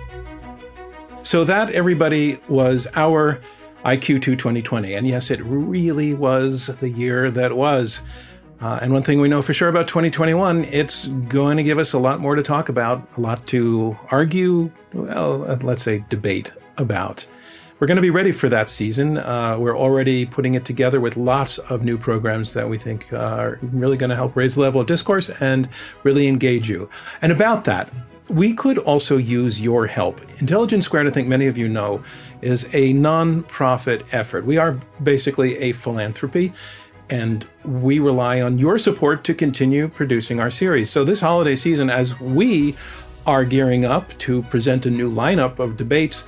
So, 1.24 1.44
that, 1.44 1.70
everybody, 1.72 2.40
was 2.48 2.88
our 2.96 3.40
IQ2 3.86 4.38
2020. 4.38 4.94
And 4.94 5.08
yes, 5.08 5.32
it 5.32 5.40
really 5.44 6.14
was 6.14 6.68
the 6.78 6.90
year 6.90 7.32
that 7.32 7.56
was. 7.56 8.02
Uh, 8.60 8.78
and 8.82 8.94
one 8.94 9.02
thing 9.02 9.20
we 9.20 9.28
know 9.28 9.42
for 9.42 9.54
sure 9.54 9.70
about 9.70 9.88
2021, 9.88 10.66
it's 10.66 11.08
going 11.08 11.58
to 11.58 11.64
give 11.64 11.80
us 11.80 11.94
a 11.94 12.00
lot 12.00 12.20
more 12.20 12.36
to 12.36 12.44
talk 12.44 12.70
about, 12.70 13.08
a 13.18 13.22
lot 13.22 13.46
to 13.48 13.98
argue, 14.12 14.72
well, 14.94 15.50
uh, 15.50 15.58
let's 15.64 15.82
say 15.82 16.06
debate 16.10 16.52
about. 16.78 17.26
We're 17.82 17.88
going 17.88 17.96
to 17.96 18.04
be 18.04 18.12
ready 18.12 18.32
for 18.32 18.48
that 18.48 18.70
season. 18.70 19.18
Uh, 19.18 19.58
we're 19.58 19.76
already 19.76 20.28
putting 20.28 20.54
it 20.54 20.66
together 20.66 21.02
with 21.02 21.18
lots 21.18 21.58
of 21.58 21.84
new 21.84 21.98
programs 21.98 22.54
that 22.54 22.70
we 22.70 22.78
think 22.78 23.12
are 23.12 23.58
really 23.64 23.98
going 23.98 24.12
to 24.12 24.16
help 24.16 24.36
raise 24.36 24.54
the 24.54 24.62
level 24.62 24.82
of 24.82 24.86
discourse 24.86 25.32
and 25.40 25.68
really 26.04 26.28
engage 26.28 26.70
you. 26.70 26.88
And 27.24 27.32
about 27.32 27.64
that, 27.64 27.90
we 28.30 28.54
could 28.54 28.78
also 28.78 29.18
use 29.18 29.60
your 29.60 29.88
help. 29.88 30.22
Intelligence 30.40 30.86
Squared, 30.86 31.08
I 31.08 31.10
think 31.10 31.28
many 31.28 31.48
of 31.48 31.58
you 31.58 31.68
know, 31.68 32.04
is 32.44 32.66
a 32.66 32.94
nonprofit 32.94 34.06
effort. 34.14 34.46
We 34.46 34.58
are 34.58 34.74
basically 35.02 35.58
a 35.58 35.72
philanthropy 35.72 36.54
and 37.10 37.46
we 37.66 38.00
rely 38.00 38.42
on 38.42 38.58
your 38.58 38.78
support 38.78 39.24
to 39.26 39.34
continue 39.34 39.88
producing 39.88 40.40
our 40.40 40.50
series. 40.50 40.90
So, 40.90 41.04
this 41.04 41.20
holiday 41.20 41.58
season, 41.58 41.90
as 41.90 42.18
we 42.20 42.76
are 43.26 43.46
gearing 43.46 43.86
up 43.86 44.10
to 44.20 44.44
present 44.44 44.86
a 44.86 44.90
new 44.90 45.12
lineup 45.12 45.60
of 45.60 45.78
debates, 45.78 46.26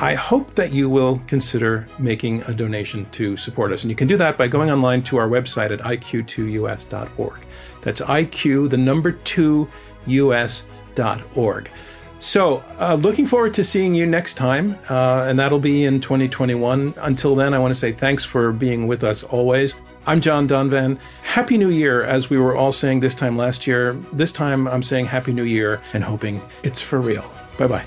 I 0.00 0.14
hope 0.14 0.54
that 0.54 0.72
you 0.72 0.88
will 0.88 1.22
consider 1.26 1.86
making 1.98 2.42
a 2.42 2.52
donation 2.52 3.08
to 3.10 3.36
support 3.36 3.70
us. 3.72 3.84
And 3.84 3.90
you 3.90 3.96
can 3.96 4.08
do 4.08 4.16
that 4.16 4.36
by 4.36 4.48
going 4.48 4.70
online 4.70 5.02
to 5.04 5.16
our 5.16 5.28
website 5.28 5.70
at 5.70 5.80
iq2us.org. 5.80 7.40
That's 7.82 8.00
IQ, 8.00 8.70
the 8.70 8.76
number 8.76 9.12
two, 9.12 9.68
us.org. 10.06 11.70
So, 12.18 12.62
uh, 12.78 12.94
looking 12.94 13.26
forward 13.26 13.52
to 13.54 13.64
seeing 13.64 13.94
you 13.94 14.06
next 14.06 14.34
time, 14.34 14.78
uh, 14.88 15.26
and 15.28 15.38
that'll 15.38 15.58
be 15.58 15.84
in 15.84 16.00
2021. 16.00 16.94
Until 16.98 17.34
then, 17.34 17.52
I 17.52 17.58
want 17.58 17.72
to 17.72 17.78
say 17.78 17.90
thanks 17.90 18.24
for 18.24 18.52
being 18.52 18.86
with 18.86 19.02
us 19.02 19.24
always. 19.24 19.74
I'm 20.04 20.20
John 20.20 20.48
Donvan. 20.48 20.98
Happy 21.22 21.56
New 21.56 21.68
Year, 21.68 22.02
as 22.02 22.28
we 22.28 22.36
were 22.36 22.56
all 22.56 22.72
saying 22.72 22.98
this 22.98 23.14
time 23.14 23.36
last 23.36 23.68
year. 23.68 23.92
This 24.12 24.32
time 24.32 24.66
I'm 24.66 24.82
saying 24.82 25.06
Happy 25.06 25.32
New 25.32 25.44
Year 25.44 25.80
and 25.92 26.02
hoping 26.02 26.42
it's 26.64 26.80
for 26.80 27.00
real. 27.00 27.24
Bye 27.56 27.68
bye. 27.68 27.84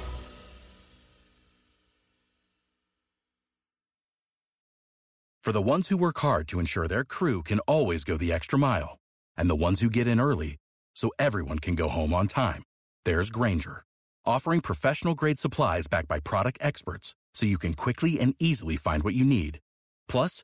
For 5.43 5.51
the 5.51 5.61
ones 5.61 5.89
who 5.89 5.97
work 5.97 6.18
hard 6.20 6.47
to 6.47 6.59
ensure 6.59 6.88
their 6.88 7.03
crew 7.03 7.43
can 7.43 7.59
always 7.68 8.05
go 8.05 8.16
the 8.16 8.32
extra 8.32 8.57
mile, 8.57 8.97
and 9.36 9.49
the 9.49 9.55
ones 9.55 9.82
who 9.82 9.89
get 9.89 10.07
in 10.07 10.20
early 10.20 10.55
so 10.95 11.11
everyone 11.20 11.59
can 11.59 11.76
go 11.76 11.89
home 11.89 12.13
on 12.13 12.28
time, 12.28 12.63
there's 13.03 13.30
Grainger, 13.30 13.84
offering 14.26 14.61
professional 14.61 15.16
grade 15.16 15.38
supplies 15.38 15.88
backed 15.88 16.07
by 16.07 16.22
product 16.22 16.59
experts 16.61 17.13
so 17.34 17.45
you 17.45 17.57
can 17.57 17.74
quickly 17.74 18.22
and 18.22 18.36
easily 18.39 18.78
find 18.78 19.03
what 19.03 19.13
you 19.13 19.26
need. 19.26 19.59
Plus, 20.07 20.43